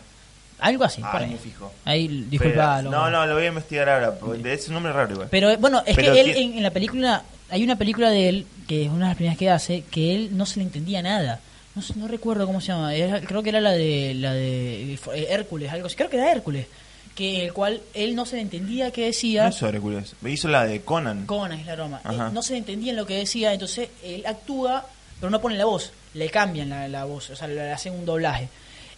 Algo 0.61 0.85
así, 0.85 1.01
por 1.01 1.11
Ah, 1.16 1.18
ahí. 1.18 1.30
me 1.30 1.39
fijo. 1.39 1.72
Ahí, 1.85 2.07
disculpa. 2.30 2.76
Pero- 2.78 2.91
no, 2.91 3.11
no, 3.11 3.26
lo 3.26 3.35
voy 3.35 3.45
a 3.45 3.49
investigar 3.49 3.89
ahora, 3.89 4.14
porque 4.14 4.53
es 4.53 4.68
un 4.68 4.74
nombre 4.74 4.93
raro 4.93 5.11
igual. 5.12 5.28
Pero 5.30 5.51
eh, 5.51 5.57
bueno, 5.57 5.83
es 5.85 5.97
Pero 5.97 6.12
que 6.12 6.20
él 6.20 6.30
en 6.37 6.62
la 6.62 6.70
película, 6.70 7.22
hay 7.51 7.64
una 7.64 7.74
película 7.76 8.11
de 8.11 8.28
él, 8.28 8.47
que 8.68 8.85
es 8.85 8.89
una 8.89 9.07
de 9.07 9.09
las 9.09 9.16
primeras 9.16 9.39
que 9.39 9.51
hace, 9.51 9.83
que 9.91 10.14
él 10.14 10.37
no 10.37 10.47
se 10.47 10.61
le 10.61 10.66
entendía 10.66 11.03
nada. 11.03 11.41
No, 11.74 11.82
no 11.96 12.08
recuerdo 12.08 12.46
cómo 12.46 12.60
se 12.60 12.68
llama, 12.68 12.94
era- 12.94 13.20
creo 13.20 13.42
que 13.42 13.48
era 13.48 13.60
la 13.60 13.72
de 13.72 14.14
la 14.14 14.32
de 14.34 14.94
eh, 14.94 15.26
Hércules, 15.30 15.70
algo 15.72 15.86
así, 15.86 15.96
creo 15.96 16.10
que 16.10 16.16
era 16.18 16.30
Hércules, 16.30 16.66
que 17.14 17.44
el 17.46 17.52
cual 17.52 17.80
él 17.94 18.14
no 18.14 18.26
se 18.26 18.40
entendía 18.40 18.90
qué 18.90 19.06
decía. 19.06 19.44
No 19.46 19.52
sobre 19.52 19.76
Hércules. 19.78 20.14
Hizo 20.26 20.48
la 20.48 20.66
de 20.66 20.82
Conan. 20.82 21.24
Conan 21.26 21.58
es 21.58 21.66
la 21.66 21.74
broma. 21.74 22.00
Eh, 22.04 22.16
no 22.32 22.42
se 22.42 22.56
entendía 22.56 22.90
en 22.90 22.96
lo 22.96 23.06
que 23.06 23.16
decía, 23.16 23.52
entonces 23.54 23.88
él 24.04 24.24
actúa, 24.26 24.86
pero 25.18 25.30
no 25.30 25.40
pone 25.40 25.56
la 25.56 25.64
voz, 25.64 25.92
le 26.14 26.28
cambian 26.28 26.68
la, 26.68 26.88
la 26.88 27.04
voz, 27.04 27.30
o 27.30 27.36
sea, 27.36 27.48
le, 27.48 27.72
hacen 27.72 27.94
un 27.94 28.04
doblaje. 28.04 28.48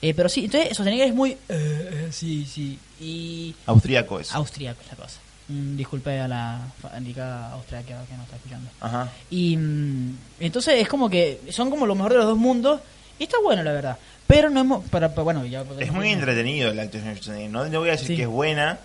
Eh, 0.03 0.13
pero 0.13 0.29
sí, 0.29 0.45
entonces 0.47 0.71
Schwarzenegger 0.73 1.09
es 1.09 1.15
muy... 1.15 1.31
eh, 1.31 1.37
eh, 1.49 2.09
sí, 2.11 2.45
sí. 2.45 2.79
Y 3.01 3.55
Austríaco 3.67 4.19
es. 4.21 4.33
austríaco 4.35 4.81
es 4.83 4.89
la 4.91 4.97
cosa. 4.97 5.21
Mm, 5.49 5.77
disculpe 5.77 6.19
a 6.21 6.27
la 6.27 6.59
fanática 6.81 7.51
austríaca 7.53 8.03
que 8.09 8.15
nos 8.15 8.25
está 8.25 8.37
escuchando. 8.37 8.71
Ajá. 8.81 9.09
Y 9.31 9.57
mm, 9.57 10.17
entonces 10.41 10.81
es 10.81 10.89
como 10.89 11.11
que 11.11 11.41
son 11.51 11.69
como 11.71 11.85
lo 11.87 11.95
mejor 11.95 12.13
de 12.13 12.19
los 12.19 12.27
dos 12.27 12.39
mundos 12.39 12.81
y 13.19 13.25
está 13.25 13.37
bueno 13.43 13.63
la 13.63 13.73
verdad. 13.73 13.99
Pero 14.27 14.49
no 14.49 14.61
hemos... 14.61 14.89
Para, 14.89 15.11
para- 15.11 15.23
bueno, 15.23 15.45
ya 15.45 15.63
Es 15.81 15.93
muy 15.93 16.09
entretenido 16.09 16.73
la 16.73 16.83
actuación 16.85 17.37
de. 17.37 17.49
No 17.49 17.65
le 17.65 17.77
voy 17.77 17.91
a 17.91 17.93
decir 17.93 18.07
Sí. 18.09 18.17
que 18.17 18.23
es 18.23 18.29
buena, 18.29 18.79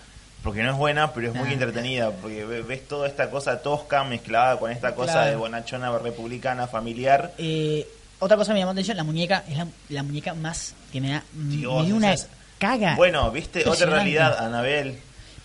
porque 0.44 0.62
no 0.64 0.72
es 0.72 0.78
buena, 0.78 1.14
pero 1.14 1.30
es 1.30 1.34
muy 1.36 1.48
Nah. 1.48 1.54
entretenida. 1.54 2.12
Porque 2.12 2.44
ve- 2.44 2.62
ves 2.62 2.86
toda 2.90 3.08
esta 3.08 3.30
cosa 3.30 3.62
tosca 3.62 4.04
mezclada 4.04 4.58
con 4.60 4.70
esta 4.70 4.94
cosa 4.96 5.14
Claro. 5.14 5.30
de 5.30 5.36
bonachona 5.38 5.98
republicana 5.98 6.68
familiar. 6.68 7.34
Eh, 7.38 7.88
otra 8.20 8.36
cosa 8.36 8.50
que 8.50 8.56
me 8.56 8.60
llamó 8.60 8.72
la 8.72 8.74
atención, 8.74 8.98
la 8.98 9.06
muñeca 9.06 9.46
es 9.48 9.56
la, 9.56 9.68
la 9.88 10.04
muñeca 10.04 10.34
más 10.34 10.76
que 10.92 11.00
me 11.00 11.12
da, 11.12 11.24
Dios, 11.32 11.80
me 11.84 11.86
dio 11.88 11.96
una 11.96 12.14
caga. 12.58 12.96
Bueno, 12.96 13.32
viste, 13.32 13.66
otra 13.66 13.90
realidad, 13.90 14.38
Anabel. 14.46 15.00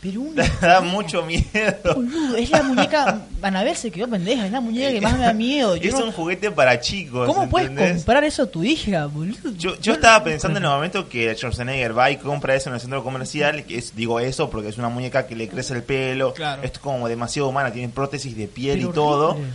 Pero 0.05 0.21
una 0.21 0.45
da 0.61 0.83
mucho 0.83 1.23
miedo. 1.25 1.45
boludo, 1.95 2.37
es 2.37 2.51
la 2.51 2.63
muñeca, 2.63 3.23
Anabel 3.41 3.75
se 3.75 3.91
quedó 3.91 4.07
pendeja, 4.09 4.45
es 4.45 4.53
la 4.53 4.61
muñeca 4.61 4.93
que 4.93 5.01
más 5.01 5.15
me 5.19 5.25
da 5.25 5.33
miedo. 5.33 5.77
Yo 5.77 5.89
Es 5.89 5.99
no- 5.99 6.05
un 6.05 6.13
juguete 6.13 6.51
para 6.51 6.79
chicos. 6.79 7.27
¿Cómo 7.27 7.49
puedes 7.49 7.71
comprar 7.95 8.23
eso 8.25 8.43
a 8.43 8.47
tu 8.47 8.63
hija, 8.63 9.07
boludo? 9.07 9.51
Yo, 9.57 9.81
yo 9.81 9.95
estaba 9.95 10.23
pensando 10.23 10.59
en 10.59 10.65
el 10.65 10.71
momento 10.71 11.09
que 11.09 11.35
Schwarzenegger 11.35 11.97
va 11.97 12.11
y 12.11 12.19
compra 12.19 12.55
eso 12.55 12.69
en 12.69 12.75
el 12.75 12.81
centro 12.83 13.03
comercial, 13.03 13.65
que 13.65 13.79
es, 13.79 13.97
digo 13.97 14.21
eso 14.21 14.51
porque 14.51 14.69
es 14.69 14.77
una 14.77 14.91
muñeca 14.91 15.27
que 15.27 15.35
le 15.35 15.49
crece 15.49 15.73
el 15.75 15.83
pelo, 15.83 16.35
Claro. 16.35 16.63
es 16.63 16.79
como 16.79 17.09
demasiado 17.09 17.49
humana, 17.49 17.73
tiene 17.73 17.89
prótesis 17.89 18.37
de 18.37 18.47
piel 18.47 18.77
Pero 18.79 18.91
y 18.91 18.93
todo. 18.93 19.29
horrible. 19.31 19.51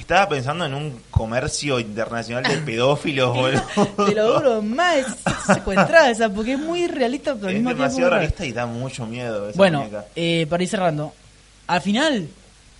Estaba 0.00 0.28
pensando 0.28 0.64
en 0.64 0.74
un 0.74 1.00
comercio 1.10 1.78
internacional 1.78 2.42
de 2.42 2.56
pedófilos, 2.58 3.34
boludo. 3.36 3.62
Te 4.06 4.14
lo 4.14 4.38
juro, 4.38 4.62
más 4.62 4.96
es 4.96 5.06
secuestrada 5.46 6.10
esa, 6.10 6.28
porque 6.28 6.54
es 6.54 6.58
muy 6.58 6.86
realista, 6.88 7.34
pero 7.34 7.48
al 7.48 7.54
mismo 7.54 7.70
tiempo 7.70 7.84
demasiado 7.84 8.10
realista 8.10 8.44
y 8.44 8.52
da 8.52 8.66
mucho 8.66 9.06
miedo 9.06 9.48
esa 9.48 9.56
Bueno, 9.56 9.86
eh, 10.16 10.46
para 10.50 10.62
ir 10.62 10.68
cerrando, 10.68 11.12
al 11.68 11.80
final, 11.80 12.28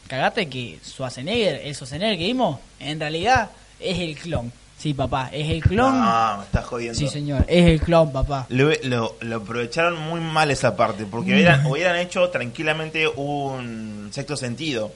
cagate 0.09 0.49
que 0.49 0.79
Schwarzenegger, 0.85 1.61
el 1.65 1.75
Schwarzenegger 1.75 2.19
que 2.19 2.25
vimos, 2.25 2.59
en 2.81 2.99
realidad 2.99 3.51
es 3.79 3.99
el 3.99 4.17
clon. 4.17 4.53
Sí, 4.79 4.95
papá, 4.95 5.29
es 5.31 5.49
el 5.51 5.61
clon. 5.63 6.01
No, 6.01 6.39
me 6.39 6.45
estás 6.45 6.65
jodiendo. 6.65 6.99
sí, 6.99 7.07
señor, 7.07 7.45
es 7.47 7.67
el 7.67 7.81
clon, 7.83 8.11
papá. 8.13 8.47
Lo, 8.49 8.71
lo- 8.85 9.17
lo 9.21 9.37
aprovecharon 9.37 10.01
muy 10.01 10.21
mal 10.21 10.51
esa 10.51 10.75
parte, 10.75 11.05
porque 11.05 11.33
Mm. 11.33 11.35
hubieran, 11.35 11.67
hubieran 11.67 11.97
hecho 11.97 12.29
tranquilamente 12.31 13.07
un 13.07 14.09
sexto 14.11 14.37
sentido. 14.39 14.91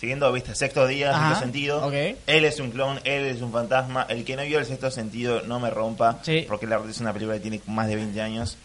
Siguiendo, 0.00 0.32
viste, 0.32 0.54
sexto 0.54 0.86
día, 0.86 1.10
Ajá, 1.10 1.28
sexto 1.30 1.44
sentido. 1.44 1.90
Él 1.92 2.44
es 2.44 2.60
un 2.60 2.70
clon, 2.70 3.00
él 3.04 3.24
es 3.26 3.42
un 3.42 3.50
fantasma. 3.52 4.06
El 4.08 4.24
que 4.24 4.36
no 4.36 4.42
vio 4.44 4.58
el 4.60 4.66
sexto 4.66 4.90
sentido 4.90 5.42
no 5.42 5.58
me 5.58 5.70
rompa, 5.70 6.18
Sí. 6.22 6.44
porque 6.48 6.66
la 6.66 6.76
verdad 6.76 6.90
es 6.92 7.00
una 7.00 7.12
película 7.12 7.34
que 7.36 7.42
tiene 7.42 7.60
más 7.66 7.88
de 7.88 7.96
20 7.96 8.20
años. 8.20 8.56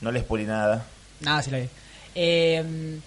No 0.00 0.10
les 0.10 0.24
poli 0.24 0.44
nada. 0.44 0.84
Nada, 1.20 1.42
sí 1.42 1.50
la 1.50 1.58
vi. 1.58 1.68
Eh, 2.14 2.98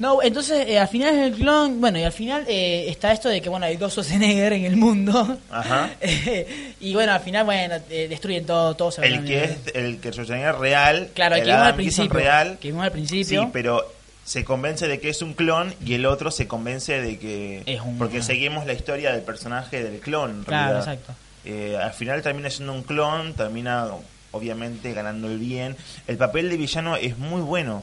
no, 0.00 0.22
entonces 0.22 0.64
eh, 0.68 0.78
al 0.78 0.86
final 0.88 1.14
es 1.14 1.26
el 1.32 1.34
clon. 1.34 1.80
Bueno, 1.80 1.98
y 1.98 2.04
al 2.04 2.12
final 2.12 2.44
eh, 2.46 2.86
está 2.88 3.10
esto 3.12 3.28
de 3.28 3.40
que 3.40 3.48
bueno 3.48 3.66
hay 3.66 3.76
dos 3.76 3.92
Schwarzenegger 3.94 4.52
en 4.52 4.64
el 4.66 4.76
mundo. 4.76 5.38
Ajá. 5.50 5.90
Y 6.80 6.94
bueno, 6.94 7.12
al 7.12 7.20
final, 7.20 7.44
bueno, 7.44 7.74
eh, 7.90 8.06
destruyen 8.08 8.46
todo, 8.46 8.74
todo 8.76 8.92
se 8.92 9.04
El 9.04 9.24
que 9.24 9.44
es 9.44 9.56
el 9.74 9.98
que 9.98 10.12
Schwarzenegger 10.12 10.56
real, 10.58 11.10
Claro, 11.14 11.34
el 11.36 11.42
que 11.42 11.48
vimos 11.50 11.66
al 11.66 11.74
principio. 11.74 12.10
real, 12.18 12.58
Que 12.60 12.68
vimos 12.68 12.84
al 12.84 12.92
principio. 12.92 13.42
Sí, 13.42 13.48
pero 13.52 13.92
se 14.28 14.44
convence 14.44 14.86
de 14.86 15.00
que 15.00 15.08
es 15.08 15.22
un 15.22 15.32
clon 15.32 15.74
y 15.86 15.94
el 15.94 16.04
otro 16.04 16.30
se 16.30 16.46
convence 16.46 17.00
de 17.00 17.18
que... 17.18 17.62
Es 17.64 17.80
un- 17.80 17.96
Porque 17.96 18.22
seguimos 18.22 18.66
la 18.66 18.74
historia 18.74 19.10
del 19.10 19.22
personaje 19.22 19.82
del 19.82 20.00
clon, 20.00 20.44
Claro, 20.44 20.74
realidad. 20.74 20.92
exacto. 20.94 21.14
Eh, 21.46 21.78
al 21.82 21.94
final 21.94 22.20
termina 22.20 22.50
siendo 22.50 22.74
un 22.74 22.82
clon, 22.82 23.32
termina 23.32 23.86
obviamente 24.32 24.92
ganando 24.92 25.28
el 25.28 25.38
bien. 25.38 25.76
El 26.06 26.18
papel 26.18 26.50
de 26.50 26.58
villano 26.58 26.94
es 26.96 27.16
muy 27.16 27.40
bueno. 27.40 27.82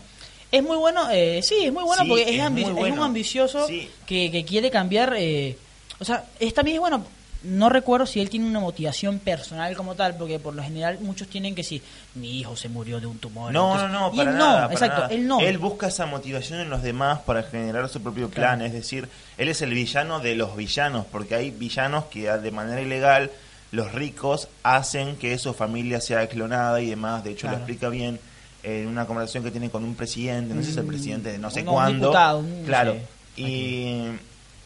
Es 0.52 0.62
muy 0.62 0.78
bueno, 0.78 1.10
eh, 1.12 1.42
sí, 1.42 1.56
es 1.66 1.74
muy 1.74 1.84
bueno 1.84 2.04
Sí, 2.04 2.10
porque 2.10 2.24
es, 2.24 2.30
es 2.36 2.42
ambi- 2.42 2.86
es 2.86 2.92
un 2.94 3.00
ambicioso 3.00 3.66
Sí. 3.66 3.90
que, 4.06 4.30
que 4.30 4.46
quiere 4.46 4.70
cambiar. 4.70 5.16
eh, 5.18 5.58
o 6.00 6.06
sea, 6.06 6.26
es, 6.40 6.54
también 6.54 6.76
es 6.76 6.82
bueno. 6.82 7.04
No 7.46 7.70
recuerdo 7.70 8.06
si 8.06 8.20
él 8.20 8.30
tiene 8.30 8.48
una 8.48 8.60
motivación 8.60 9.20
personal 9.20 9.76
como 9.76 9.96
tal, 9.96 10.16
porque 10.18 10.40
por 10.40 10.54
lo 10.56 10.64
general 10.64 10.98
muchos 11.02 11.28
tienen 11.28 11.56
que 11.56 11.64
si 11.64 11.82
mi 12.16 12.40
hijo 12.40 12.56
se 12.56 12.70
murió 12.70 13.00
de 13.00 13.08
un 13.08 13.18
tumor. 13.20 13.52
No, 13.54 13.74
entonces- 13.74 13.92
no, 13.92 14.00
no, 14.10 14.12
para 14.16 14.32
él 14.32 14.38
nada. 14.38 14.52
no, 14.62 14.62
para 14.68 14.74
exacto, 14.74 15.02
nada. 15.04 15.14
él 15.14 15.28
no. 15.28 15.40
Él 15.40 15.58
busca 15.58 15.88
esa 15.88 16.06
motivación 16.06 16.60
en 16.60 16.70
los 16.70 16.82
demás 16.82 17.20
para 17.20 17.44
generar 17.44 17.88
su 17.90 18.02
propio 18.02 18.30
plan. 18.30 18.58
Claro. 18.60 18.66
Es 18.66 18.74
decir, 18.74 19.08
él 19.38 19.48
es 19.50 19.62
el 19.62 19.74
villano 19.74 20.20
de 20.20 20.36
los 20.36 20.56
villanos, 20.56 21.06
porque 21.12 21.36
hay 21.36 21.52
villanos 21.52 22.06
que 22.06 22.30
ah, 22.30 22.38
de 22.38 22.52
manera 22.52 22.82
ilegal 22.82 23.32
los 23.72 23.92
ricos 23.92 24.48
hacen 24.64 25.16
que 25.18 25.38
su 25.38 25.54
familia 25.54 26.00
sea 26.02 26.28
clonada 26.28 26.82
y 26.82 26.90
demás. 26.90 27.24
De 27.24 27.32
hecho, 27.32 27.42
Claro. 27.42 27.58
lo 27.58 27.64
explica 27.64 27.90
bien 27.90 28.20
en 28.64 28.88
una 28.88 29.06
conversación 29.06 29.44
que 29.44 29.52
tiene 29.52 29.70
con 29.70 29.84
un 29.84 29.94
presidente, 29.96 30.54
no 30.54 30.62
sé 30.62 30.66
si 30.68 30.72
es 30.72 30.78
el 30.78 30.84
Mm, 30.86 30.88
presidente 30.88 31.32
de 31.34 31.38
no 31.38 31.52
sé 31.52 31.62
no, 31.64 31.72
un 31.72 31.76
cuándo. 31.76 32.00
diputado, 32.08 32.40
un- 32.40 32.64
claro. 32.66 32.96
Y, 33.38 34.08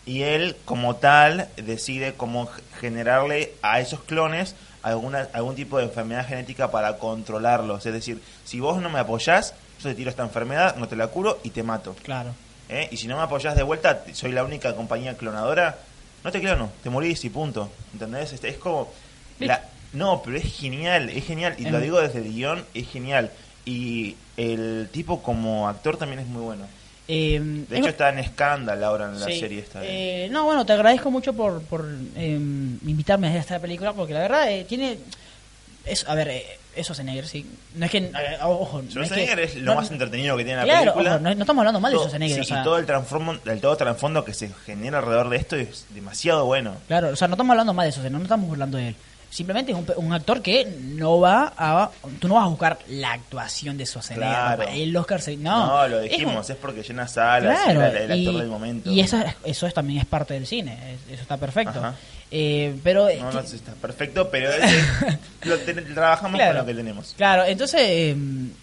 y 0.10 0.24
él, 0.24 0.56
como 0.66 0.96
tal, 0.96 1.48
decide 1.58 2.14
cómo 2.16 2.50
generarle 2.80 3.54
a 3.62 3.80
esos 3.80 4.02
clones 4.04 4.56
alguna, 4.82 5.28
algún 5.34 5.56
tipo 5.56 5.78
de 5.78 5.84
enfermedad 5.84 6.28
genética 6.28 6.72
para 6.72 6.98
controlarlos. 6.98 7.86
Es 7.86 7.94
decir, 7.94 8.20
si 8.44 8.60
vos 8.60 8.82
no 8.82 8.90
me 8.90 8.98
apoyás, 9.00 9.54
yo 9.84 9.90
te 9.90 9.96
tiro 9.96 10.10
esta 10.10 10.24
enfermedad, 10.24 10.76
no 10.78 10.88
te 10.88 10.96
la 10.96 11.08
curo 11.08 11.40
y 11.44 11.52
te 11.52 11.62
mato. 11.62 11.96
Claro. 12.04 12.32
¿eh? 12.70 12.88
Y 12.92 12.98
si 12.98 13.08
no 13.08 13.18
me 13.18 13.24
apoyás 13.24 13.56
de 13.56 13.62
vuelta, 13.64 14.04
soy 14.14 14.32
la 14.32 14.44
única 14.44 14.76
compañía 14.76 15.16
clonadora, 15.16 15.78
no 16.24 16.32
te 16.32 16.40
clono, 16.40 16.72
te 16.82 16.90
morís 16.90 17.24
y 17.26 17.30
punto. 17.30 17.70
¿Entendés? 17.94 18.34
Este, 18.34 18.50
es 18.50 18.58
como... 18.58 18.92
la- 19.40 19.64
no, 19.94 20.22
pero 20.24 20.38
es 20.38 20.46
genial, 20.56 21.10
es 21.10 21.26
genial. 21.26 21.56
Y 21.60 21.66
lo 21.66 21.80
digo 21.80 22.00
desde 22.00 22.20
el 22.20 22.32
guion, 22.34 22.66
es 22.74 22.88
genial. 22.90 23.32
Y 23.66 24.16
el 24.38 24.90
tipo 24.92 25.22
como 25.22 25.68
actor 25.68 25.98
también 25.98 26.20
es 26.20 26.28
muy 26.28 26.42
bueno. 26.42 26.66
Eh, 27.12 27.40
De 27.68 27.76
es- 27.76 27.80
hecho 27.82 27.90
está 27.90 28.10
en 28.10 28.24
Scandal 28.24 28.84
ahora 28.84 29.06
en 29.10 29.20
la 29.20 29.26
Sí. 29.26 29.40
serie 29.40 29.60
esta. 29.62 29.80
de- 29.80 30.26
Eh, 30.26 30.30
no, 30.30 30.44
bueno, 30.46 30.64
te 30.64 30.74
agradezco 30.74 31.10
mucho 31.10 31.34
por, 31.34 31.60
por 31.64 31.84
eh, 32.16 32.36
invitarme 32.36 33.28
a 33.30 33.38
esta 33.38 33.58
película, 33.58 33.94
porque 33.94 34.14
la 34.14 34.20
verdad 34.20 34.52
eh, 34.52 34.64
tiene... 34.70 35.00
Es, 35.86 36.08
a 36.08 36.14
ver, 36.14 36.28
eh, 36.28 36.46
eso 36.76 36.94
sí. 37.26 37.50
No 37.74 37.86
es 37.86 37.92
que... 37.92 38.12
ojo, 38.44 38.82
no 38.84 38.88
es, 38.88 38.94
Schwarzenegger 38.94 39.38
que- 39.38 39.44
es 39.46 39.56
lo 39.56 39.74
no- 39.74 39.76
más 39.82 39.90
entretenido 39.90 40.38
que 40.38 40.44
tiene 40.44 40.60
la 40.60 40.66
Claro, 40.66 40.80
película. 40.94 41.16
ojo, 41.16 41.20
no, 41.24 41.34
no 41.34 41.42
estamos 41.42 41.62
hablando 41.62 41.80
mal 41.80 41.92
de 41.92 41.98
Schwarzenegger, 41.98 42.36
sí, 42.36 42.42
o 42.42 42.44
sea, 42.44 42.62
y 42.62 42.64
todo 42.64 42.78
el 42.78 42.86
el 43.48 43.60
todo 43.62 43.76
trasfondo 43.76 44.24
que 44.24 44.36
se 44.36 44.50
genera 44.68 45.00
alrededor 45.00 45.30
de 45.30 45.38
esto 45.38 45.56
es 45.56 45.88
demasiado 45.90 46.46
bueno. 46.46 46.76
Claro, 46.88 47.10
o 47.10 47.16
sea, 47.16 47.28
no 47.28 47.34
estamos 47.34 47.52
hablando 47.54 47.74
mal 47.74 47.86
de 47.86 47.90
eso, 47.90 48.04
no, 48.04 48.20
no 48.20 48.24
estamos 48.24 48.52
hablando 48.52 48.78
de 48.78 48.90
él. 48.90 48.96
Simplemente 49.30 49.72
es 49.72 49.78
un, 49.78 49.86
un 49.98 50.12
actor 50.14 50.42
que 50.42 50.66
no 50.66 51.20
va 51.20 51.54
a... 51.56 51.92
Tú 52.20 52.28
no 52.28 52.34
vas 52.36 52.46
a 52.46 52.48
buscar 52.48 52.80
la 52.88 53.14
actuación 53.14 53.78
de 53.78 53.86
Schwarzenegger. 53.86 54.28
Claro. 54.28 54.64
El 54.74 54.98
Oscar 54.98 55.22
se... 55.22 55.38
No, 55.38 55.68
No, 55.68 55.88
lo 55.88 56.00
es 56.00 56.10
dijimos, 56.12 56.48
un- 56.50 56.52
es, 56.56 56.58
porque 56.60 56.82
llena 56.82 57.08
salas, 57.08 57.60
Claro, 57.64 57.84
era 57.84 58.04
el, 58.06 58.12
el 58.12 58.20
y, 58.22 58.26
actor 58.28 58.42
del 58.42 58.50
momento. 58.50 58.90
y 58.92 59.00
eso, 59.02 59.18
es- 59.20 59.36
eso 59.44 59.68
es, 59.68 59.74
también 59.76 60.00
es 60.00 60.06
parte 60.08 60.34
del 60.34 60.48
cine, 60.48 60.74
es- 60.94 61.14
eso 61.14 61.22
está 61.22 61.38
perfecto. 61.38 61.80
Eh, 62.32 62.76
pero... 62.84 63.08
No, 63.20 63.32
no, 63.32 63.40
está 63.40 63.74
perfecto, 63.74 64.30
pero 64.32 64.50
es- 64.52 64.84
lo 65.44 65.58
trabajamos 65.94 66.36
Claro. 66.38 66.52
con 66.52 66.62
lo 66.62 66.66
que 66.66 66.74
tenemos. 66.76 67.14
Claro, 67.16 67.46
entonces 67.46 67.82
eh, 67.84 68.16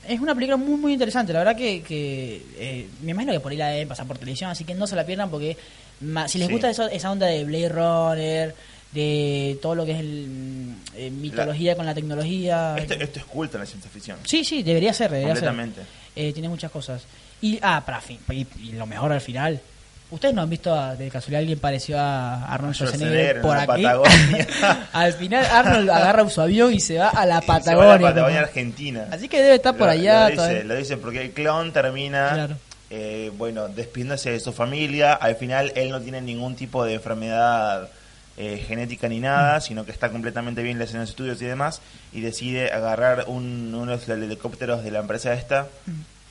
es 0.08 0.20
una 0.20 0.34
película 0.34 0.56
muy 0.56 0.76
muy 0.78 0.92
interesante. 0.92 1.32
La 1.32 1.40
verdad 1.40 1.56
que, 1.56 1.82
que 1.82 2.42
eh, 2.58 2.88
me 3.02 3.12
imagino 3.12 3.32
que 3.32 3.40
por 3.40 3.52
ahí 3.52 3.58
la 3.58 3.68
deben 3.68 3.88
pasar 3.88 4.06
por 4.06 4.18
televisión, 4.18 4.50
así 4.50 4.64
que 4.64 4.74
no 4.74 4.86
se 4.88 4.94
la 4.96 5.04
pierdan 5.06 5.30
porque 5.30 5.56
ma- 6.00 6.26
si 6.28 6.38
les 6.38 6.46
Sí. 6.48 6.52
gusta 6.52 6.70
eso- 6.70 6.88
esa 6.88 7.10
onda 7.10 7.26
de 7.26 7.44
Blade 7.44 7.68
Runner, 7.68 8.54
de 8.92 9.58
todo 9.60 9.74
lo 9.74 9.84
que 9.84 9.92
es 9.92 10.00
el, 10.00 10.26
mm, 10.28 10.74
eh, 10.96 11.10
mitología 11.10 11.76
con 11.76 11.84
la 11.86 11.94
tecnología. 11.94 12.76
Esto, 12.78 12.94
esto 12.94 13.18
es 13.18 13.24
culto 13.26 13.56
en 13.56 13.60
la 13.62 13.66
ciencia 13.66 13.90
ficción. 13.90 14.18
Sí, 14.24 14.44
sí, 14.44 14.62
debería 14.62 14.92
ser, 14.94 15.10
debería 15.10 15.34
ser. 15.34 15.44
Completamente. 15.48 15.82
Eh, 16.14 16.32
tiene 16.32 16.48
muchas 16.48 16.70
cosas. 16.70 17.02
Y, 17.42 17.58
ah, 17.62 17.82
para 17.84 18.00
fin, 18.00 18.18
y, 18.30 18.46
y 18.62 18.72
lo 18.72 18.86
mejor 18.86 19.12
al 19.12 19.20
final. 19.20 19.60
¿Ustedes 20.08 20.34
no 20.36 20.40
han 20.42 20.48
visto 20.48 20.72
a- 20.72 20.94
de 20.94 21.10
casualidad 21.10 21.40
alguien 21.40 21.58
parecido 21.58 21.98
a 21.98 22.44
Arnold 22.44 22.74
Schwarzenegger 22.76 23.38
Schwarzenegger 23.38 23.82
en 23.82 23.96
por 23.96 23.96
aquí? 23.98 24.78
Al 24.92 25.12
final 25.14 25.44
Arnold 25.46 25.90
agarra 25.90 26.30
su 26.30 26.40
avión 26.40 26.72
y 26.72 26.78
se 26.78 26.96
va 26.98 27.08
a 27.08 27.26
la 27.26 27.38
a 27.38 27.40
Patagonia. 27.42 27.94
la 27.96 28.00
Patagonia 28.00 28.36
papá. 28.36 28.46
Argentina. 28.48 29.08
Así 29.10 29.28
que 29.28 29.42
debe 29.42 29.56
estar 29.56 29.76
por 29.76 29.88
allá. 29.88 30.20
Lo 30.20 30.26
dice, 30.28 30.36
todavía. 30.36 30.62
lo 30.64 30.74
dice 30.76 30.96
porque 30.96 31.22
el 31.22 31.32
clon 31.32 31.72
termina, 31.72 32.30
Claro. 32.34 32.56
eh, 32.88 33.32
bueno, 33.36 33.66
despidiéndose 33.66 34.30
de 34.30 34.38
su 34.38 34.52
familia. 34.52 35.12
Al 35.14 35.34
final 35.34 35.72
él 35.74 35.90
no 35.90 36.00
tiene 36.00 36.20
ningún 36.20 36.54
tipo 36.54 36.84
de 36.84 36.94
enfermedad 36.94 37.88
eh, 38.36 38.62
genética 38.66 39.08
ni 39.08 39.18
Mm. 39.18 39.22
nada, 39.22 39.60
sino 39.60 39.84
que 39.84 39.92
está 39.92 40.10
completamente 40.10 40.62
bien 40.62 40.80
en 40.80 40.98
los 40.98 41.08
estudios 41.08 41.40
y 41.40 41.46
demás. 41.46 41.80
Y 42.12 42.20
decide 42.20 42.70
agarrar 42.72 43.24
un, 43.28 43.72
uno 43.74 43.96
de 43.96 43.96
los 43.96 44.08
helicópteros 44.08 44.84
de 44.84 44.90
la 44.90 44.98
empresa 45.00 45.32
esta, 45.34 45.68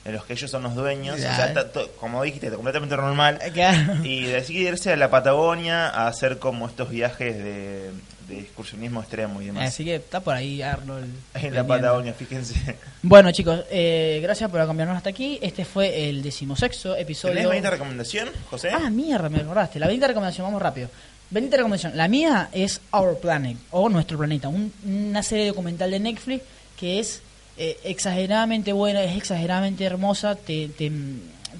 de 0.04 0.12
los 0.12 0.24
que 0.26 0.34
ellos 0.34 0.52
son 0.52 0.62
los 0.64 0.76
dueños. 0.76 1.16
O 1.16 1.20
sea, 1.20 1.36
Ya. 1.38 1.46
está 1.48 1.72
to- 1.72 1.92
como 2.00 2.22
dijiste, 2.24 2.50
completamente 2.52 2.96
normal. 2.96 3.40
Claro. 3.54 3.96
Y 4.04 4.24
decide 4.26 4.70
irse 4.70 4.94
a 4.94 4.98
la 4.98 5.10
Patagonia 5.10 5.90
a 5.90 6.08
hacer 6.08 6.38
como 6.38 6.68
estos 6.68 6.90
viajes 6.92 7.36
de, 7.38 7.90
de 8.28 8.40
excursionismo 8.40 9.02
extremo 9.02 9.42
y 9.42 9.48
demás. 9.48 9.68
Así 9.70 9.84
que 9.84 9.96
está 9.96 10.20
por 10.20 10.36
ahí 10.36 10.62
Arnold. 10.62 11.12
En 11.34 11.56
la. 11.56 11.66
Patagonia, 11.66 12.14
fíjense. 12.14 12.76
Bueno, 13.02 13.32
chicos, 13.32 13.62
eh, 13.72 14.20
gracias 14.22 14.50
por 14.52 14.60
acompañarnos 14.62 14.98
hasta 14.98 15.10
aquí. 15.10 15.40
Este 15.42 15.66
fue 15.66 16.08
el 16.08 16.22
decimosexto 16.22 16.96
episodio. 16.96 17.34
¿Tenés 17.34 17.48
bonita 17.50 17.72
recomendación, 17.72 18.30
José? 18.52 18.70
Ah, 18.72 18.92
mierda, 18.92 19.28
me 19.30 19.40
acordaste. 19.40 19.80
La 19.80 19.88
bendita 19.88 20.06
recomendación, 20.08 20.46
vamos 20.46 20.62
rápido. 20.62 20.88
Bendita 21.30 21.58
recomendación. 21.58 21.98
La 21.98 22.08
mía 22.08 22.50
es 22.52 22.82
Our 22.92 23.18
Planet, 23.20 23.58
o 23.72 23.90
Nuestro 23.90 24.18
Planeta, 24.18 24.48
un- 24.48 24.72
una 24.86 25.24
serie 25.24 25.48
documental 25.48 25.92
de 25.92 26.00
Netflix 26.00 26.44
que 26.80 27.00
es 27.00 27.22
eh, 27.58 27.78
exageradamente 27.86 28.74
buena, 28.74 29.02
es 29.04 29.16
exageradamente 29.18 29.84
hermosa. 29.86 30.36
Te, 30.36 30.68
te, 30.70 30.92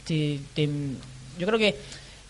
te- 0.06 0.40
te- 0.54 0.70
yo 1.40 1.48
creo 1.48 1.58
que 1.58 1.76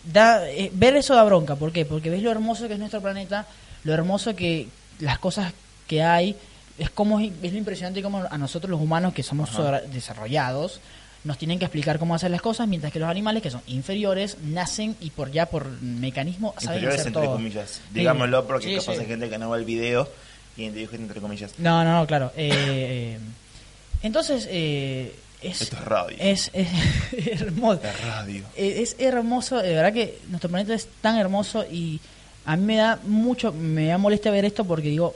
da 0.04 0.48
eh, 0.48 0.70
ver 0.72 0.96
eso 0.96 1.14
da 1.14 1.24
bronca. 1.24 1.56
¿Por 1.56 1.72
qué? 1.72 1.84
Porque 1.84 2.08
ves 2.10 2.22
lo 2.22 2.30
hermoso 2.30 2.68
que 2.68 2.74
es 2.74 2.78
nuestro 2.78 3.00
planeta, 3.02 3.44
lo 3.84 3.92
hermoso 3.92 4.34
que 4.36 4.68
las 5.00 5.18
cosas 5.18 5.52
que 5.88 6.02
hay. 6.02 6.36
Es 6.78 6.90
como 6.90 7.18
es 7.20 7.32
lo 7.52 7.58
impresionante 7.58 8.02
como 8.02 8.22
a 8.30 8.38
nosotros 8.38 8.70
los 8.70 8.80
humanos 8.80 9.14
que 9.14 9.22
somos 9.22 9.50
Ajá. 9.50 9.80
desarrollados 9.92 10.80
nos 11.26 11.36
tienen 11.38 11.58
que 11.58 11.64
explicar 11.66 11.98
cómo 11.98 12.14
hacer 12.14 12.30
las 12.30 12.40
cosas, 12.40 12.66
mientras 12.68 12.92
que 12.92 12.98
los 12.98 13.08
animales 13.08 13.42
que 13.42 13.50
son 13.50 13.60
inferiores 13.66 14.38
nacen 14.44 14.96
y 15.00 15.10
por 15.10 15.30
ya 15.32 15.46
por 15.46 15.68
mecanismo 15.82 16.54
saben 16.58 16.76
Inferiores 16.78 17.00
hacer 17.00 17.08
entre 17.08 17.22
todo. 17.24 17.32
comillas. 17.34 17.80
Digámoslo 17.92 18.46
porque 18.46 18.66
Sí, 18.68 18.74
capaz 18.76 18.94
sí. 18.94 19.00
hay 19.00 19.06
gente 19.06 19.28
que 19.28 19.38
no 19.38 19.50
ve 19.50 19.58
el 19.58 19.64
video 19.64 20.08
y 20.56 20.68
dije 20.70 20.96
entre 20.96 21.20
comillas. 21.20 21.52
No, 21.58 21.84
no, 21.84 21.98
no, 22.00 22.06
claro. 22.06 22.32
Eh, 22.36 22.48
eh, 22.52 23.18
entonces, 24.02 24.46
eh, 24.50 25.14
es, 25.42 25.62
Esto 25.62 25.76
es 25.76 25.84
radio. 25.84 26.16
es, 26.18 26.50
es 26.54 26.68
hermoso. 27.40 27.80
La 27.82 27.92
radio. 27.92 28.42
Eh, 28.56 28.78
Es 28.82 28.96
hermoso, 28.98 29.56
de 29.58 29.74
verdad 29.74 29.92
que 29.92 30.18
nuestro 30.28 30.48
planeta 30.48 30.74
es 30.74 30.88
tan 31.00 31.18
hermoso 31.18 31.64
y 31.70 32.00
a 32.44 32.56
mí 32.56 32.62
me 32.64 32.76
da 32.76 32.98
mucho, 33.04 33.52
me 33.52 33.86
da 33.86 33.98
molestia 33.98 34.30
ver 34.30 34.44
esto 34.44 34.64
porque 34.64 34.88
digo, 34.88 35.14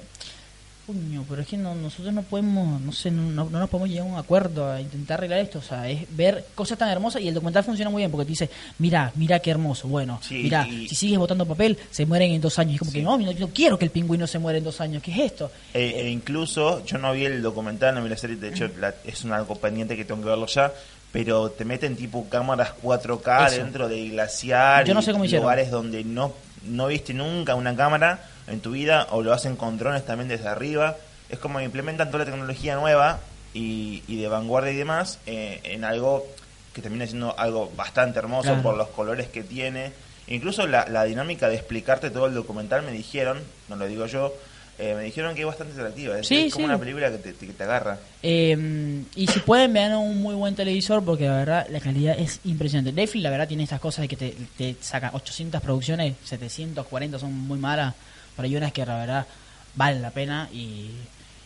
coño, 0.92 1.24
pero 1.28 1.42
es 1.42 1.48
que 1.48 1.56
no, 1.56 1.74
nosotros 1.74 2.12
no 2.12 2.22
podemos, 2.22 2.80
no 2.80 2.92
sé, 2.92 3.10
no, 3.10 3.22
no- 3.30 3.48
no 3.50 3.58
nos 3.58 3.68
podemos 3.68 3.88
llegar 3.90 4.06
a 4.06 4.10
un 4.12 4.18
acuerdo 4.18 4.70
a 4.70 4.80
intentar 4.80 5.18
arreglar 5.18 5.40
esto. 5.40 5.58
O 5.58 5.62
sea, 5.62 5.88
es 5.88 6.04
ver 6.16 6.44
cosas 6.54 6.78
tan 6.78 6.88
hermosas 6.88 7.22
y 7.22 7.28
el 7.28 7.34
documental 7.34 7.64
funciona 7.64 7.90
muy 7.90 8.00
bien 8.00 8.10
porque 8.10 8.24
te 8.26 8.30
dice, 8.30 8.50
mira, 8.78 9.12
mira 9.16 9.38
qué 9.40 9.50
hermoso. 9.50 9.88
Bueno, 9.88 10.20
Sí, 10.22 10.40
mira, 10.42 10.66
y- 10.68 10.88
si 10.88 10.94
sigues 10.94 11.18
botando 11.18 11.46
papel, 11.46 11.78
se 11.90 12.06
mueren 12.06 12.32
en 12.32 12.40
dos 12.40 12.58
años. 12.58 12.76
Y 12.76 12.78
como 12.78 12.92
que 12.92 13.02
no, 13.02 13.18
yo 13.20 13.26
no, 13.26 13.32
yo 13.32 13.48
quiero 13.48 13.78
que 13.78 13.84
el 13.84 13.90
pingüino 13.90 14.26
se 14.26 14.38
muera 14.38 14.58
en 14.58 14.64
dos 14.64 14.80
años. 14.80 15.02
¿Qué 15.02 15.12
es 15.12 15.18
esto? 15.18 15.50
E, 15.74 16.00
e 16.00 16.10
incluso, 16.10 16.84
yo 16.84 16.98
no 16.98 17.12
vi 17.12 17.24
el 17.24 17.42
documental, 17.42 17.94
no 17.94 18.02
vi 18.02 18.08
la 18.10 18.16
serie, 18.16 18.36
de 18.36 18.48
hecho 18.48 18.68
la- 18.78 18.94
es 19.04 19.24
un 19.24 19.32
algo 19.32 19.54
pendiente 19.56 19.96
que 19.96 20.04
tengo 20.04 20.20
que 20.22 20.28
verlo 20.28 20.46
ya, 20.46 20.72
pero 21.12 21.50
te 21.50 21.64
meten 21.64 21.96
tipo 21.96 22.28
cámaras 22.28 22.72
4K 22.82 23.46
Eso. 23.48 23.56
dentro 23.56 23.88
de 23.88 24.08
glaciar, 24.10 24.84
Yo 24.84 24.94
no 24.94 25.02
sé 25.02 25.12
cómo 25.12 25.24
lugares 25.24 25.70
donde 25.70 26.04
no, 26.04 26.32
no 26.64 26.86
viste 26.88 27.14
nunca 27.14 27.54
una 27.54 27.74
cámara 27.76 28.20
en 28.46 28.60
tu 28.60 28.72
vida, 28.72 29.06
o 29.10 29.22
lo 29.22 29.32
hacen 29.32 29.56
con 29.56 29.78
drones 29.78 30.04
también 30.04 30.28
desde 30.28 30.48
arriba. 30.48 30.96
Es 31.28 31.38
como 31.38 31.60
implementan 31.60 32.08
toda 32.10 32.24
la 32.24 32.30
tecnología 32.30 32.74
nueva 32.76 33.20
y, 33.54 34.02
y 34.08 34.20
de 34.20 34.28
vanguardia 34.28 34.72
y 34.72 34.76
demás 34.76 35.18
eh, 35.26 35.60
en 35.64 35.84
algo 35.84 36.26
que 36.72 36.82
termina 36.82 37.06
siendo 37.06 37.38
algo 37.38 37.70
bastante 37.76 38.18
hermoso 38.18 38.48
Claro. 38.48 38.62
por 38.62 38.76
los 38.76 38.88
colores 38.88 39.28
que 39.28 39.42
tiene. 39.42 39.92
Incluso 40.28 40.66
la, 40.66 40.86
la 40.88 41.04
dinámica 41.04 41.48
de 41.48 41.56
explicarte 41.56 42.10
todo 42.10 42.26
el 42.26 42.34
documental 42.34 42.82
me 42.82 42.92
dijeron, 42.92 43.40
no 43.68 43.76
lo 43.76 43.86
digo 43.86 44.06
yo, 44.06 44.32
eh, 44.80 44.94
me 44.94 45.02
dijeron 45.04 45.34
que 45.34 45.42
es 45.42 45.46
bastante 45.46 45.74
atractiva. 45.74 46.18
Es, 46.18 46.26
Sí, 46.26 46.46
es 46.46 46.52
como 46.52 46.66
sí. 46.66 46.70
una 46.70 46.78
película 46.78 47.10
que 47.10 47.18
te, 47.18 47.34
que 47.34 47.52
te 47.52 47.62
agarra. 47.64 47.98
Eh, 48.22 49.02
y 49.14 49.26
si 49.26 49.40
pueden, 49.40 49.72
vean 49.72 49.94
un 49.94 50.20
muy 50.22 50.34
buen 50.34 50.54
televisor 50.54 51.04
porque 51.04 51.26
la 51.26 51.36
verdad 51.36 51.66
la 51.70 51.80
calidad 51.80 52.18
es 52.18 52.40
impresionante. 52.44 52.92
Netflix, 52.92 53.22
la 53.22 53.30
verdad, 53.30 53.46
tiene 53.48 53.62
estas 53.64 53.80
cosas 53.80 54.02
de 54.02 54.08
que 54.08 54.16
te, 54.16 54.34
te 54.56 54.76
saca 54.80 55.10
800 55.12 55.60
producciones, 55.62 56.14
740 56.24 57.18
son 57.18 57.32
muy 57.32 57.58
malas, 57.58 57.94
pero 58.36 58.46
hay 58.46 58.56
unas 58.56 58.72
que 58.72 58.84
la 58.86 58.98
verdad 58.98 59.26
valen 59.74 60.02
la 60.02 60.10
pena 60.10 60.48
y, 60.52 60.90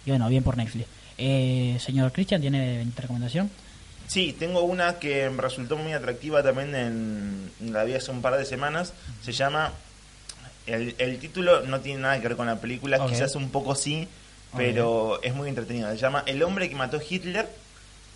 y 0.06 0.10
bueno, 0.10 0.28
bien 0.28 0.42
por 0.42 0.56
Netflix. 0.56 0.86
Eh, 1.18 1.76
señor 1.80 2.12
Cristian, 2.12 2.40
¿tiene 2.40 2.86
recomendación? 2.96 3.50
Sí, 4.06 4.34
tengo 4.38 4.62
una 4.62 4.98
que 4.98 5.30
me 5.30 5.40
resultó 5.40 5.76
muy 5.76 5.92
atractiva 5.92 6.42
también 6.42 6.74
en 6.74 7.72
la 7.72 7.84
vi 7.84 7.94
hace 7.94 8.10
un 8.10 8.20
par 8.22 8.36
de 8.36 8.44
semanas. 8.44 8.92
Se 9.22 9.32
llama. 9.32 9.72
El, 10.66 10.94
el 10.98 11.18
título 11.18 11.62
no 11.62 11.80
tiene 11.80 12.00
nada 12.00 12.20
que 12.20 12.28
ver 12.28 12.36
con 12.36 12.46
la 12.46 12.56
película, 12.56 13.04
quizás 13.06 13.34
un 13.34 13.50
poco 13.50 13.74
sí, 13.74 14.08
pero 14.56 15.20
es 15.22 15.34
muy 15.34 15.48
entretenido. 15.48 15.90
Se 15.90 15.96
llama 15.98 16.22
El 16.26 16.42
hombre 16.42 16.68
que 16.68 16.76
mató 16.76 16.96
a 16.98 17.00
Hitler 17.08 17.48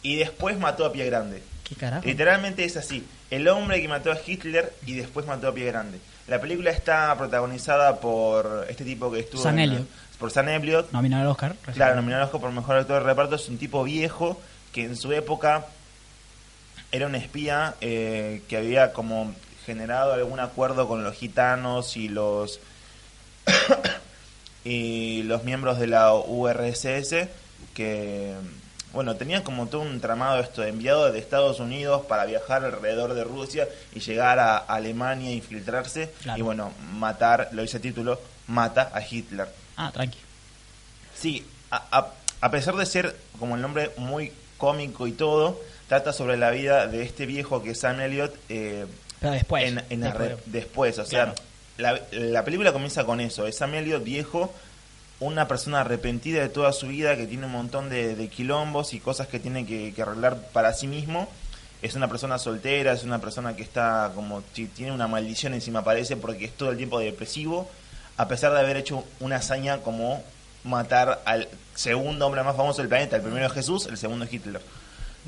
y 0.02 0.16
después 0.16 0.58
mató 0.58 0.84
a 0.86 0.92
Pie 0.92 1.04
Grande. 1.06 1.42
¿Qué 1.68 1.74
carajo? 1.74 2.06
Literalmente 2.06 2.64
es 2.64 2.76
así. 2.76 3.04
El 3.30 3.46
hombre 3.48 3.82
que 3.82 3.88
mató 3.88 4.10
a 4.12 4.18
Hitler 4.24 4.72
y 4.86 4.94
después 4.94 5.26
mató 5.26 5.48
a 5.48 5.54
Pie 5.54 5.66
Grande. 5.66 5.98
La 6.26 6.40
película 6.40 6.70
está 6.70 7.14
protagonizada 7.18 8.00
por 8.00 8.66
este 8.70 8.84
tipo 8.84 9.10
que 9.12 9.20
estuvo... 9.20 9.42
Sam 9.42 9.58
en- 9.58 9.70
Elliott. 9.72 9.88
Por 10.18 10.30
Sam 10.30 10.48
Elliott. 10.48 10.90
Nominado 10.92 11.22
al 11.24 11.28
Oscar. 11.28 11.54
Claro, 11.74 11.96
nominado 11.96 12.22
al 12.22 12.26
Oscar 12.28 12.40
por 12.40 12.52
mejor 12.52 12.76
actor 12.76 13.02
de 13.02 13.08
reparto. 13.08 13.34
Es 13.36 13.48
un 13.48 13.58
tipo 13.58 13.84
viejo 13.84 14.40
que 14.72 14.84
en 14.84 14.96
su 14.96 15.12
época 15.12 15.66
era 16.92 17.06
un 17.06 17.14
espía 17.14 17.74
eh, 17.80 18.42
que 18.48 18.56
había 18.56 18.92
como 18.92 19.34
generado 19.72 20.14
algún 20.14 20.40
acuerdo 20.40 20.88
con 20.88 21.04
los 21.04 21.14
gitanos 21.14 21.98
y 21.98 22.08
los 22.08 22.58
y 24.64 25.22
los 25.24 25.44
miembros 25.44 25.78
de 25.78 25.88
la 25.88 26.14
URSS 26.14 27.28
que 27.74 28.32
bueno 28.94 29.16
tenían 29.16 29.42
como 29.42 29.66
todo 29.66 29.82
un 29.82 30.00
tramado 30.00 30.40
esto 30.40 30.64
enviado 30.64 31.12
de 31.12 31.18
Estados 31.18 31.60
Unidos 31.60 32.06
para 32.06 32.24
viajar 32.24 32.64
alrededor 32.64 33.12
de 33.12 33.24
Rusia 33.24 33.68
y 33.94 34.00
llegar 34.00 34.38
a 34.38 34.56
Alemania 34.56 35.30
infiltrarse 35.32 36.10
Claro. 36.22 36.38
y 36.38 36.42
bueno 36.42 36.72
matar 36.94 37.50
lo 37.52 37.60
dice 37.62 37.76
el 37.76 37.82
título 37.82 38.18
mata 38.46 38.90
a 38.94 39.02
Hitler 39.02 39.48
Ah, 39.76 39.90
tranqui. 39.92 40.18
Sí, 41.14 41.46
a, 41.70 41.82
a- 41.98 42.12
a 42.40 42.50
pesar 42.50 42.74
de 42.76 42.86
ser 42.86 43.14
como 43.38 43.54
el 43.56 43.60
nombre 43.62 43.90
muy 43.96 44.32
cómico 44.56 45.06
y 45.06 45.12
todo, 45.12 45.60
trata 45.88 46.12
sobre 46.12 46.36
la 46.36 46.50
vida 46.50 46.86
de 46.88 47.02
este 47.02 47.26
viejo 47.26 47.62
que 47.62 47.70
es 47.72 47.80
Sam 47.80 48.00
Elliott 48.00 48.34
eh, 48.48 48.86
Pero 49.20 49.32
después. 49.32 49.64
en, 49.64 49.82
en 49.90 50.00
después. 50.00 50.32
después. 50.46 50.98
O 50.98 51.04
sea, 51.04 51.32
Claro. 51.34 51.34
la, 51.78 52.00
la 52.12 52.44
película 52.44 52.72
comienza 52.72 53.04
con 53.04 53.20
eso. 53.20 53.46
Es 53.46 53.56
Sam 53.56 53.74
Elliott 53.74 54.04
viejo, 54.04 54.52
una 55.20 55.48
persona 55.48 55.80
arrepentida 55.80 56.40
de 56.42 56.48
toda 56.48 56.72
su 56.72 56.86
vida, 56.88 57.16
que 57.16 57.26
tiene 57.26 57.46
un 57.46 57.52
montón 57.52 57.88
de, 57.88 58.14
de 58.14 58.28
quilombos 58.28 58.94
y 58.94 59.00
cosas 59.00 59.26
que 59.26 59.40
tiene 59.40 59.66
que, 59.66 59.92
que 59.94 60.02
arreglar 60.02 60.36
para 60.52 60.72
sí 60.72 60.86
mismo. 60.86 61.28
Es 61.82 61.94
una 61.94 62.08
persona 62.08 62.38
soltera, 62.38 62.92
es 62.92 63.04
una 63.04 63.20
persona 63.20 63.54
que 63.54 63.62
está 63.62 64.10
como, 64.14 64.42
tiene 64.74 64.90
una 64.92 65.06
maldición 65.06 65.54
encima 65.54 65.84
parece 65.84 66.16
porque 66.16 66.44
es 66.46 66.52
todo 66.52 66.70
el 66.70 66.76
tiempo 66.76 66.98
depresivo, 66.98 67.70
a 68.16 68.26
pesar 68.26 68.52
de 68.52 68.58
haber 68.58 68.76
hecho 68.76 69.04
una 69.20 69.36
hazaña 69.36 69.78
como 69.78 70.22
matar 70.64 71.22
al 71.24 71.48
segundo 71.76 72.26
hombre 72.26 72.42
más 72.42 72.56
famoso 72.56 72.82
del 72.82 72.88
planeta. 72.88 73.14
El 73.14 73.22
primero 73.22 73.46
es 73.46 73.52
Jesús, 73.52 73.86
el 73.86 73.96
segundo 73.96 74.24
es 74.24 74.32
Hitler. 74.32 74.60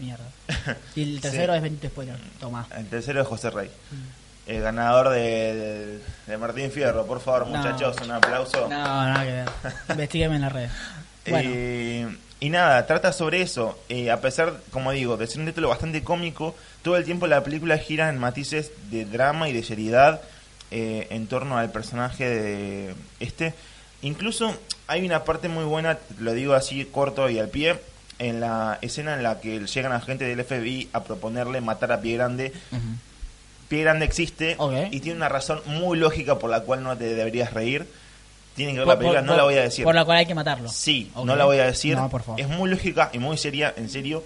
Mierda. 0.01 0.25
Y 0.97 1.03
el 1.03 1.21
tercero 1.21 1.53
Sí. 1.53 1.57
es 1.59 1.63
Benito 1.63 1.89
Spoiler. 1.89 2.17
Toma. 2.41 2.67
El 2.77 2.87
tercero 2.87 3.21
es 3.23 3.29
José 3.29 3.51
Rey. 3.51 3.71
El 4.47 4.63
ganador 4.63 5.11
de, 5.11 5.21
de- 5.21 5.99
de 6.27 6.39
Martín 6.39 6.71
Fierro. 6.73 7.07
Por 7.07 7.21
favor, 7.21 7.47
No. 7.47 7.57
muchachos, 7.59 7.97
un 8.03 8.11
aplauso. 8.11 8.63
No, 8.63 8.69
nada 8.79 9.25
que 9.25 9.31
ver. 9.33 9.49
Investígueme 9.91 10.37
en 10.37 10.41
la 10.43 10.49
red. 10.49 10.69
Bueno, 11.29 11.51
Eh, 11.53 12.17
y 12.41 12.49
nada, 12.51 12.87
trata 12.87 13.13
sobre 13.13 13.43
eso. 13.43 13.79
Eh, 13.89 14.11
a 14.11 14.21
pesar, 14.21 14.55
como 14.73 14.91
digo, 14.93 15.17
de 15.17 15.27
ser 15.27 15.41
un 15.41 15.47
título 15.47 15.69
bastante 15.69 16.03
cómico, 16.03 16.57
todo 16.83 16.97
el 16.97 17.05
tiempo 17.05 17.27
la 17.27 17.45
película 17.45 17.77
gira 17.79 18.09
en 18.09 18.19
matices 18.19 18.73
de 18.91 19.05
drama 19.05 19.49
y 19.49 19.53
de 19.53 19.63
seriedad 19.63 20.23
eh, 20.73 21.07
en 21.11 21.27
torno 21.27 21.59
al 21.59 21.71
personaje 21.71 22.29
de 22.29 22.95
este. 23.21 23.55
Incluso 24.03 24.57
hay 24.87 25.05
una 25.05 25.25
parte 25.25 25.49
muy 25.49 25.65
buena, 25.65 25.99
lo 26.19 26.33
digo 26.33 26.55
así 26.55 26.87
corto 26.87 27.29
y 27.29 27.39
al 27.39 27.49
pie, 27.51 27.79
en 28.21 28.39
la 28.39 28.79
escena 28.83 29.15
en 29.15 29.25
la 29.25 29.41
que 29.41 29.59
llegan 29.67 29.91
agentes 29.93 30.29
del 30.29 30.45
FBI 30.45 30.91
a 30.93 31.03
proponerle 31.03 31.61
matar 31.61 31.91
a 31.91 32.01
Pie 32.01 32.15
Grande. 32.17 32.53
ujú. 32.71 32.81
Pie 33.69 33.81
Grande 33.83 34.05
existe 34.05 34.55
Ok. 34.59 34.75
y 34.93 35.01
tiene 35.01 35.17
una 35.17 35.29
razón 35.29 35.61
muy 35.67 35.99
lógica 35.99 36.39
por 36.39 36.51
la 36.51 36.61
cual 36.61 36.83
no 36.85 36.97
te 36.97 37.13
deberías 37.15 37.53
reír. 37.53 37.87
Tienen 38.55 38.75
que 38.75 38.81
ver 38.81 38.87
Por- 38.87 38.95
la 38.95 38.99
película, 38.99 39.21
por- 39.21 39.27
no 39.27 39.33
la 39.35 39.39
por- 39.43 39.51
voy 39.53 39.59
a 39.59 39.63
decir. 39.63 39.85
Por 39.85 39.95
la 39.95 40.05
cual 40.05 40.19
hay 40.19 40.27
que 40.27 40.35
matarlo. 40.35 40.69
Sí, 40.69 41.11
Ok. 41.15 41.25
no 41.25 41.35
la 41.37 41.45
voy 41.45 41.59
a 41.59 41.65
decir. 41.67 41.97
No, 41.97 42.09
por 42.11 42.23
favor. 42.23 42.41
Es 42.41 42.49
muy 42.49 42.69
lógica 42.69 43.11
y 43.13 43.19
muy 43.19 43.37
seria, 43.39 43.73
en 43.77 43.89
serio. 43.89 44.25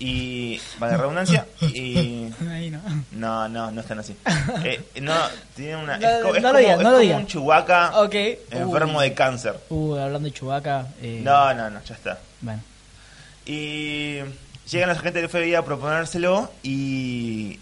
Y. 0.00 0.60
Vale, 0.78 0.96
redundancia. 0.96 1.46
Y. 1.62 2.28
Ahí 2.50 2.68
no. 2.70 2.80
No, 3.12 3.48
no, 3.48 3.70
no 3.70 3.80
están 3.80 4.00
así. 4.00 4.14
Eh, 4.64 4.80
no, 5.00 5.14
tiene 5.54 5.76
una. 5.76 5.96
No, 5.98 6.08
es 6.08 6.22
no 6.22 6.34
es 6.34 6.42
lo 6.42 6.48
como, 6.48 6.58
digas, 6.58 6.76
no 6.78 6.82
lo 6.82 6.88
como 6.90 6.98
digas. 6.98 7.18
un 7.20 7.26
chubaca 7.28 8.00
Ok. 8.00 8.14
enfermo 8.50 8.98
Uy. 8.98 9.04
de 9.04 9.14
cáncer. 9.14 9.54
Uh, 9.70 9.94
hablando 9.94 10.26
de 10.28 10.34
Chubaca. 10.34 10.88
Eh, 11.00 11.20
No, 11.22 11.54
no, 11.54 11.70
no, 11.70 11.80
ya 11.84 11.94
está. 11.94 12.18
Bueno. 12.40 12.60
Y 13.46 14.18
llegan 14.70 14.88
los 14.88 14.98
agentes 14.98 15.14
del 15.22 15.28
FBI 15.28 15.54
a 15.54 15.64
proponérselo 15.64 16.50
y, 16.62 17.58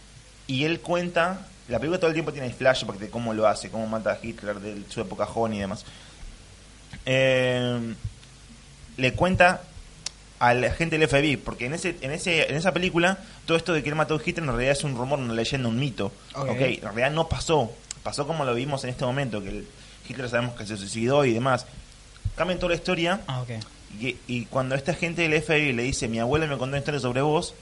y 0.46 0.64
él 0.64 0.80
cuenta, 0.80 1.46
la 1.68 1.78
película 1.78 1.98
todo 1.98 2.08
el 2.08 2.14
tiempo 2.14 2.32
tiene 2.32 2.50
flashback 2.52 2.98
de 2.98 3.10
cómo 3.10 3.34
lo 3.34 3.46
hace, 3.46 3.70
cómo 3.70 3.86
mata 3.86 4.12
a 4.12 4.18
Hitler, 4.22 4.60
de 4.60 4.82
su 4.88 5.00
época 5.00 5.26
joven 5.26 5.54
y 5.54 5.60
demás. 5.60 5.84
Eh, 7.06 7.94
le 8.96 9.12
cuenta 9.14 9.62
al 10.38 10.64
agente 10.64 10.98
del 10.98 11.08
FBI, 11.08 11.36
porque 11.36 11.66
en 11.66 11.74
ese, 11.74 11.96
en 12.00 12.10
ese, 12.10 12.48
en 12.50 12.56
esa 12.56 12.72
película 12.72 13.18
todo 13.46 13.56
esto 13.56 13.72
de 13.72 13.82
que 13.82 13.88
él 13.88 13.94
mató 13.94 14.16
a 14.16 14.20
Hitler 14.24 14.42
en 14.44 14.48
realidad 14.50 14.72
es 14.72 14.84
un 14.84 14.96
rumor, 14.96 15.18
una 15.18 15.34
leyenda, 15.34 15.68
un 15.68 15.78
mito. 15.78 16.06
Ok. 16.34 16.50
Ok, 16.50 16.60
en 16.60 16.82
realidad 16.82 17.10
no 17.12 17.28
pasó, 17.28 17.72
pasó 18.02 18.26
como 18.26 18.44
lo 18.44 18.54
vimos 18.54 18.82
en 18.84 18.90
este 18.90 19.04
momento, 19.04 19.42
que 19.42 19.48
el- 19.50 19.66
Hitler 20.08 20.28
sabemos 20.28 20.56
que 20.56 20.66
se 20.66 20.76
suicidó 20.76 21.24
y 21.24 21.32
demás. 21.32 21.64
Cambian 22.36 22.58
toda 22.58 22.70
la 22.70 22.74
historia 22.76 23.20
Ah, 23.28 23.40
ok. 23.42 23.50
Y, 24.00 24.16
y 24.26 24.44
cuando 24.46 24.74
esta 24.74 24.94
gente 24.94 25.28
del 25.28 25.40
FBI 25.40 25.72
le 25.72 25.82
dice, 25.82 26.08
mi 26.08 26.18
abuela 26.18 26.46
me 26.46 26.52
contó 26.52 26.66
una 26.66 26.78
historia 26.78 27.00
sobre 27.00 27.22
vos, 27.22 27.54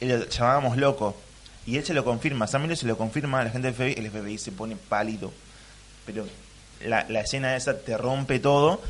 él 0.00 0.08
lo 0.08 0.28
llamábamos 0.28 0.76
loco. 0.76 1.16
Y 1.66 1.76
él 1.76 1.84
se 1.84 1.94
lo 1.94 2.04
confirma, 2.04 2.46
Sam 2.46 2.64
Elliott 2.64 2.80
se 2.80 2.86
lo 2.86 2.96
confirma, 2.96 3.44
la 3.44 3.50
gente 3.50 3.70
del 3.70 3.74
FBI, 3.74 3.94
el 4.04 4.10
FBI 4.10 4.38
se 4.38 4.52
pone 4.52 4.76
pálido. 4.76 5.32
Pero 6.06 6.26
la, 6.84 7.06
la 7.08 7.20
escena 7.20 7.54
esa 7.56 7.78
te 7.78 7.96
rompe 7.96 8.40
todo 8.40 8.80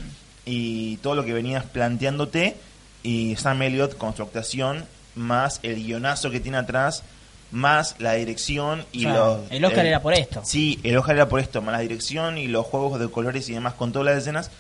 y 0.47 0.97
todo 0.99 1.15
lo 1.15 1.25
que 1.25 1.33
venías 1.35 1.65
planteándote 1.65 2.57
y 3.03 3.37
Sam 3.37 3.63
Elliott 3.63 3.97
con 3.97 4.17
su 4.17 4.23
actuación, 4.23 4.87
más 5.15 5.61
el 5.63 5.77
guionazo 5.77 6.31
que 6.31 6.41
tiene 6.41 6.59
atrás, 6.59 7.03
más 7.51 7.97
la 7.99 8.15
dirección 8.15 8.85
y 8.93 9.07
O 9.07 9.11
sea, 9.11 9.19
los... 9.19 9.51
el 9.51 9.65
Oscar 9.65 9.87
era 9.87 10.01
por 10.01 10.15
esto. 10.15 10.41
Sí, 10.45 10.81
el 10.83 10.97
Oscar 10.97 11.17
era 11.17 11.29
por 11.29 11.41
esto, 11.41 11.61
más 11.61 11.73
la 11.73 11.81
dirección 11.81 12.39
y 12.39 12.49
los 12.49 12.67
juegos 12.67 12.99
de 12.99 13.09
colores 13.09 13.49
y 13.49 13.53
demás 13.53 13.75
con 13.75 13.93
todas 13.93 14.07
las 14.07 14.19
escenas. 14.23 14.51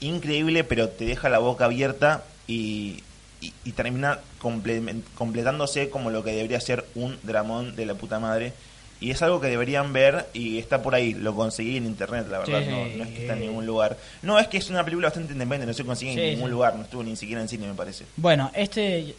Increíble, 0.00 0.64
pero 0.64 0.88
te 0.88 1.04
deja 1.06 1.28
la 1.28 1.38
boca 1.38 1.64
abierta 1.64 2.24
y, 2.46 3.02
y, 3.40 3.52
y 3.64 3.72
termina 3.72 4.18
comple- 4.40 5.02
completándose 5.14 5.88
como 5.90 6.10
lo 6.10 6.22
que 6.22 6.32
debería 6.32 6.60
ser 6.60 6.84
un 6.94 7.18
dramón 7.22 7.74
de 7.76 7.86
la 7.86 7.94
puta 7.94 8.18
madre. 8.18 8.52
Y 8.98 9.10
es 9.10 9.20
algo 9.20 9.40
que 9.42 9.48
deberían 9.48 9.92
ver 9.92 10.26
y 10.32 10.56
está 10.58 10.82
por 10.82 10.94
ahí, 10.94 11.12
lo 11.12 11.34
conseguí 11.34 11.76
en 11.76 11.84
internet, 11.84 12.26
la 12.30 12.38
verdad, 12.38 12.60
Sí. 12.64 12.70
no, 12.70 12.86
no 12.96 13.04
es 13.04 13.10
que 13.10 13.20
está 13.22 13.34
en 13.34 13.40
ningún 13.40 13.66
lugar. 13.66 13.98
No, 14.22 14.38
es 14.38 14.46
que 14.48 14.56
es 14.56 14.70
una 14.70 14.84
película 14.84 15.08
bastante 15.08 15.34
independiente, 15.34 15.66
no 15.66 15.74
se 15.74 15.84
consigue 15.84 16.14
Sí, 16.14 16.20
en 16.20 16.30
ningún 16.34 16.48
sí. 16.48 16.52
lugar, 16.52 16.76
no 16.76 16.82
estuvo 16.82 17.02
ni 17.02 17.14
siquiera 17.14 17.42
en 17.42 17.48
cine, 17.48 17.66
me 17.68 17.74
parece. 17.74 18.04
Bueno, 18.16 18.50
este. 18.54 19.14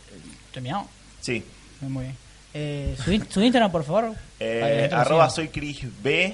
¿Terminado? 0.52 0.88
Sí. 1.22 1.44
Muy 1.82 2.06
bien. 2.06 2.16
Eh, 2.56 2.96
su, 3.04 3.12
in- 3.12 3.30
su 3.30 3.40
Instagram, 3.42 3.72
por 3.72 3.84
favor. 3.84 4.16
Eh, 4.40 4.90
arroba 4.92 5.30
soy 5.30 5.50
Chris 5.50 5.82
B 6.02 6.34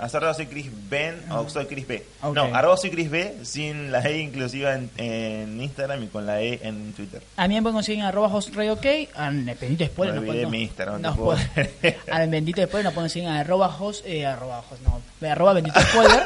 Hasta 0.00 0.18
ahora 0.18 0.34
soy 0.34 0.46
Chris 0.46 0.66
Ben 0.88 1.16
o 1.30 1.48
soy 1.48 1.66
Chris 1.66 1.86
B. 1.88 2.04
Ok. 2.22 2.34
No, 2.36 2.44
arroba 2.54 2.76
soy 2.76 2.90
Chris 2.90 3.10
B 3.10 3.36
sin 3.42 3.90
la 3.90 4.00
E 4.00 4.18
inclusiva 4.20 4.74
en, 4.74 4.90
en 4.96 5.60
Instagram 5.60 6.04
y 6.04 6.06
con 6.08 6.26
la 6.26 6.40
E 6.42 6.60
en 6.62 6.92
Twitter. 6.92 7.22
A 7.36 7.48
mí 7.48 7.54
me 7.54 7.62
pueden 7.62 7.74
conseguir 7.76 8.00
en 8.00 8.06
arroba 8.06 8.28
hostradio.ok, 8.28 8.86
al 9.16 9.44
bendito 9.60 9.84
spoiler. 9.86 10.14
Me 10.14 10.20
nos 10.20 10.28
olvidé 10.30 10.44
pueden- 10.46 10.50
mi 10.50 10.62
Instagram, 10.62 11.00
no 11.02 11.36
creer. 11.54 11.96
al 12.12 12.28
bendito 12.28 12.62
spoiler 12.62 12.84
nos 12.84 12.94
pueden 12.94 13.10
seguir 13.10 13.28
en 13.28 13.34
arroba 13.34 13.66
host, 13.76 14.04
eh, 14.06 14.26
arroba 14.26 14.60
host, 14.70 14.82
no, 14.82 15.00
arroba 15.28 15.54
bendito 15.54 15.80
spoiler. 15.80 16.22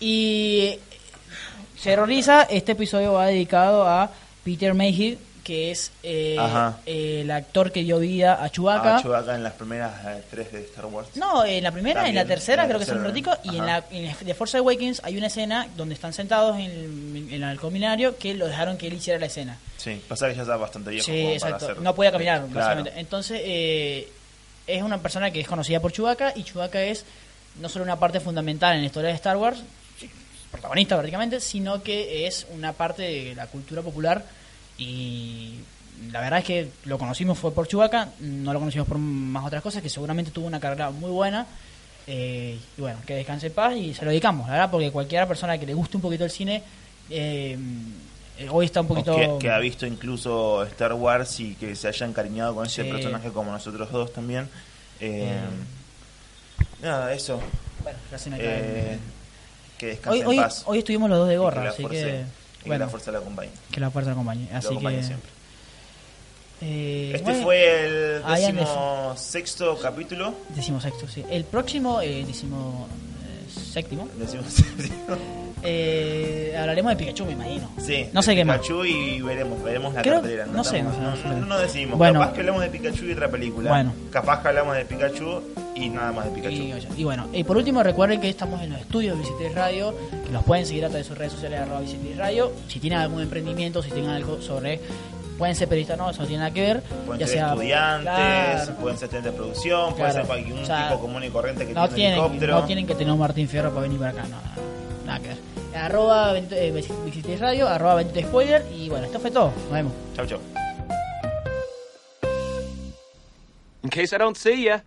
y 0.00 0.78
se 1.76 1.92
horroriza, 1.92 2.42
este 2.44 2.72
episodio 2.72 3.14
va 3.14 3.26
dedicado 3.26 3.86
a 3.86 4.10
Peter 4.44 4.74
Mayhew, 4.74 5.18
que 5.48 5.70
es 5.70 5.90
eh, 6.02 6.36
el 6.84 7.30
actor 7.30 7.72
que 7.72 7.82
dio 7.82 7.98
vida 8.00 8.44
a 8.44 8.50
Chewbacca. 8.50 8.96
Ah, 8.96 9.02
Chewbacca 9.02 9.34
en 9.34 9.42
las 9.42 9.54
primeras 9.54 9.92
eh, 10.06 10.22
tres 10.30 10.52
de 10.52 10.60
Star 10.60 10.84
Wars. 10.84 11.08
No, 11.14 11.42
en 11.42 11.64
la 11.64 11.72
primera, 11.72 12.06
en 12.06 12.14
la 12.14 12.26
tercera, 12.26 12.64
en 12.64 12.68
la 12.68 12.74
creo 12.74 12.78
que 12.86 12.92
es 12.92 12.96
un 12.98 13.02
ratico, 13.02 13.30
y 13.44 13.56
en 13.56 13.64
la 13.64 13.82
en 13.90 14.14
The 14.26 14.34
Force 14.34 14.58
Awakens 14.58 15.00
hay 15.04 15.16
una 15.16 15.28
escena 15.28 15.66
donde 15.74 15.94
están 15.94 16.12
sentados 16.12 16.56
en 16.58 16.70
el, 16.70 17.32
en 17.32 17.42
el 17.42 17.58
combinario 17.58 18.18
que 18.18 18.34
lo 18.34 18.46
dejaron 18.46 18.76
que 18.76 18.88
él 18.88 18.92
hiciera 18.92 19.18
la 19.18 19.24
escena. 19.26 19.56
Sí, 19.78 20.02
pasa 20.06 20.28
que 20.28 20.34
ya 20.34 20.42
está 20.42 20.56
bastante 20.58 20.90
viejo. 20.90 21.06
Sí, 21.06 21.22
para 21.22 21.32
exacto. 21.34 21.64
hacer- 21.72 21.80
No 21.80 21.94
podía 21.94 22.12
caminar, 22.12 22.40
Claro. 22.46 22.54
básicamente. 22.54 23.00
Entonces, 23.00 23.40
eh, 23.42 24.08
es 24.66 24.82
una 24.82 24.98
persona 25.00 25.30
que 25.30 25.40
es 25.40 25.48
conocida 25.48 25.80
por 25.80 25.92
Chewbacca 25.92 26.34
y 26.36 26.44
Chewbacca 26.44 26.82
es 26.82 27.06
no 27.58 27.70
solo 27.70 27.84
una 27.86 27.98
parte 27.98 28.20
fundamental 28.20 28.74
en 28.74 28.80
la 28.82 28.86
historia 28.86 29.08
de 29.08 29.16
Star 29.16 29.38
Wars, 29.38 29.60
protagonista 30.50 30.94
prácticamente, 30.96 31.40
sino 31.40 31.82
que 31.82 32.26
es 32.26 32.46
una 32.54 32.72
parte 32.74 33.02
de 33.02 33.34
la 33.34 33.46
cultura 33.46 33.80
popular 33.82 34.24
y 34.78 35.54
la 36.12 36.20
verdad 36.20 36.38
es 36.38 36.44
que 36.44 36.68
lo 36.84 36.96
conocimos 36.98 37.36
fue 37.38 37.52
por 37.52 37.66
Chewbacca, 37.68 38.10
no 38.20 38.52
lo 38.52 38.58
conocimos 38.60 38.86
por 38.88 38.98
más 38.98 39.44
otras 39.44 39.62
cosas, 39.62 39.82
que 39.82 39.88
seguramente 39.88 40.30
tuvo 40.30 40.46
una 40.46 40.60
carrera 40.60 40.90
muy 40.90 41.10
buena. 41.10 41.46
eh, 42.06 42.58
y 42.76 42.80
bueno, 42.80 42.98
que 43.06 43.14
descanse 43.14 43.48
en 43.48 43.52
paz 43.52 43.76
y 43.76 43.92
se 43.92 44.02
lo 44.04 44.10
dedicamos, 44.10 44.46
la 44.46 44.54
verdad, 44.54 44.70
porque 44.70 44.90
cualquiera 44.90 45.26
persona 45.28 45.58
que 45.58 45.66
le 45.66 45.74
guste 45.74 45.96
un 45.98 46.02
poquito 46.02 46.24
el 46.24 46.30
cine, 46.30 46.62
eh, 47.10 47.58
eh, 48.38 48.48
hoy 48.50 48.64
está 48.66 48.80
un 48.80 48.86
poquito... 48.88 49.14
que, 49.16 49.36
que 49.40 49.50
ha 49.50 49.58
visto 49.58 49.84
incluso 49.86 50.62
Star 50.64 50.94
Wars 50.94 51.38
y 51.40 51.54
que 51.56 51.74
se 51.76 51.88
haya 51.88 52.06
encariñado 52.06 52.54
con 52.54 52.64
ese 52.66 52.84
Sí. 52.84 52.90
personaje 52.90 53.28
como 53.30 53.50
nosotros 53.52 53.90
dos 53.92 54.12
también. 54.12 54.48
Eh, 55.00 55.38
Nada, 56.82 57.12
eso. 57.12 57.40
Bueno. 57.82 57.98
Eh, 58.38 58.98
que 59.76 59.86
descanse 59.86 60.18
Hoy, 60.20 60.24
hoy, 60.26 60.36
en 60.36 60.42
paz. 60.42 60.62
hoy 60.66 60.78
estuvimos 60.78 61.10
los 61.10 61.18
dos 61.18 61.28
de 61.28 61.36
gorra, 61.36 61.68
así 61.70 61.84
que, 61.84 62.24
y 62.68 62.70
que 62.70 62.76
bueno, 62.76 62.84
la 62.84 62.90
fuerza 62.90 63.10
la 63.12 63.18
acompañe. 63.18 63.50
que 63.70 63.80
la 63.80 63.90
fuerza 63.90 64.12
acompañe. 64.12 64.48
Lo 64.50 64.56
Así 64.58 64.66
acompañe 64.68 64.96
que, 64.98 65.02
siempre. 65.04 65.30
eh, 66.60 67.12
Este 67.14 67.24
bueno, 67.30 67.42
fue 67.44 67.84
el 67.86 68.22
Ah, 68.24 68.38
ya 68.38 68.52
me- 68.52 68.60
décimo 68.60 69.14
sexto 69.16 69.78
capítulo. 69.78 70.34
decimosexto, 70.50 71.08
sí. 71.08 71.24
El 71.30 71.44
próximo, 71.44 72.00
eh, 72.00 72.24
decimo 72.26 72.88
eh, 73.24 73.60
séptimo, 73.72 74.08
Decimos- 74.18 74.46
eh, 75.62 76.54
hablaremos 76.58 76.90
de 76.92 76.96
Pikachu, 76.96 77.24
me 77.26 77.32
imagino. 77.32 77.68
sí, 77.84 78.06
No 78.12 78.22
sé 78.22 78.34
qué 78.34 78.44
más. 78.44 78.58
Pikachu 78.58 78.84
y 78.84 79.20
veremos, 79.22 79.62
veremos 79.62 79.94
la 79.94 80.02
Creo- 80.02 80.14
cartelera. 80.14 80.46
no 80.46 80.64
sé, 80.64 80.82
no 80.82 80.92
sé, 80.92 81.00
no 81.00 81.16
sé. 81.16 81.28
no, 81.28 81.46
no 81.46 81.58
decidimos. 81.58 81.98
Bueno. 81.98 82.20
Capaz 82.20 82.32
que 82.34 82.40
hablamos 82.40 82.62
de 82.62 82.68
Pikachu 82.70 83.04
y 83.06 83.12
otra 83.12 83.28
película. 83.28 83.70
Bueno. 83.70 83.92
Capaz 84.10 84.42
que 84.42 84.48
hablamos 84.48 84.76
de 84.76 84.84
Pikachu 84.84 85.42
y 85.74 85.88
nada 85.88 86.12
más 86.12 86.24
de 86.26 86.30
Pikachu. 86.32 86.54
Y, 86.54 87.00
y 87.00 87.04
bueno, 87.04 87.26
y 87.32 87.44
por 87.44 87.56
último 87.56 87.82
recuerden 87.82 88.20
que 88.20 88.28
estamos 88.28 88.62
en 88.62 88.70
los 88.70 88.80
estudios 88.80 89.16
de 89.16 89.22
Visitis 89.22 89.54
Radio, 89.54 89.94
que 90.26 90.32
los 90.32 90.42
pueden 90.44 90.66
seguir 90.66 90.84
a 90.84 90.88
través 90.88 91.06
de 91.06 91.08
sus 91.08 91.18
redes 91.18 91.32
sociales 91.32 91.60
arroba 91.60 91.80
Visitis 91.80 92.16
Radio. 92.16 92.52
Si 92.68 92.80
tienen 92.80 92.98
algún 93.00 93.22
emprendimiento, 93.22 93.82
si 93.82 93.90
tienen 93.90 94.10
algo 94.10 94.40
sobre, 94.42 94.80
pueden 95.38 95.54
ser 95.54 95.68
periodistas, 95.68 95.96
no, 95.98 96.10
eso 96.10 96.22
no 96.22 96.26
tiene 96.26 96.40
nada 96.42 96.52
que 96.52 96.60
ver. 96.62 96.80
Pueden 97.06 97.26
ser 97.28 97.44
estudiantes, 97.44 98.02
claro, 98.02 98.74
pueden 98.80 98.98
ser 98.98 99.04
estudiantes 99.06 99.24
de 99.24 99.32
producción, 99.38 99.80
puede 99.94 99.96
Claro. 99.96 100.12
ser 100.14 100.24
cualquier 100.26 100.52
un 100.54 100.62
O 100.62 100.66
sea, 100.66 100.88
tipo 100.88 101.00
común 101.00 101.24
y 101.24 101.28
corriente 101.30 101.66
que 101.66 101.74
no 101.74 101.88
tiene 101.88 101.94
tienen, 101.96 102.18
helicóptero. 102.18 102.54
no 102.60 102.64
tienen 102.66 102.86
que 102.86 102.94
tener 102.94 103.12
un 103.12 103.18
Martín 103.20 103.48
Fierro 103.48 103.70
para 103.70 103.82
venir 103.82 103.98
para 103.98 104.10
acá, 104.10 104.22
no, 104.24 104.30
no, 104.30 104.77
nada. 105.08 105.36
Arroba 105.74 106.36
eh, 106.36 107.36
Radio, 107.38 107.68
arroba 107.68 107.96
Benito 107.96 108.20
Spoiler, 108.20 108.64
y 108.72 108.88
bueno, 108.88 109.06
esto 109.06 109.18
fue 109.18 109.30
todo. 109.30 109.52
Nos 109.52 109.70
vemos. 109.72 109.92
Chau, 110.14 110.26
chau. 110.26 110.40
In 113.82 113.90
case 113.90 114.14
I 114.14 114.18
don't 114.18 114.36
see 114.36 114.64
ya, 114.64 114.82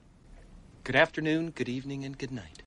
good 0.83 0.95
afternoon, 0.95 1.53
good 1.55 1.69
evening, 1.69 2.05
and 2.05 2.17
good 2.17 2.31
night. 2.31 2.63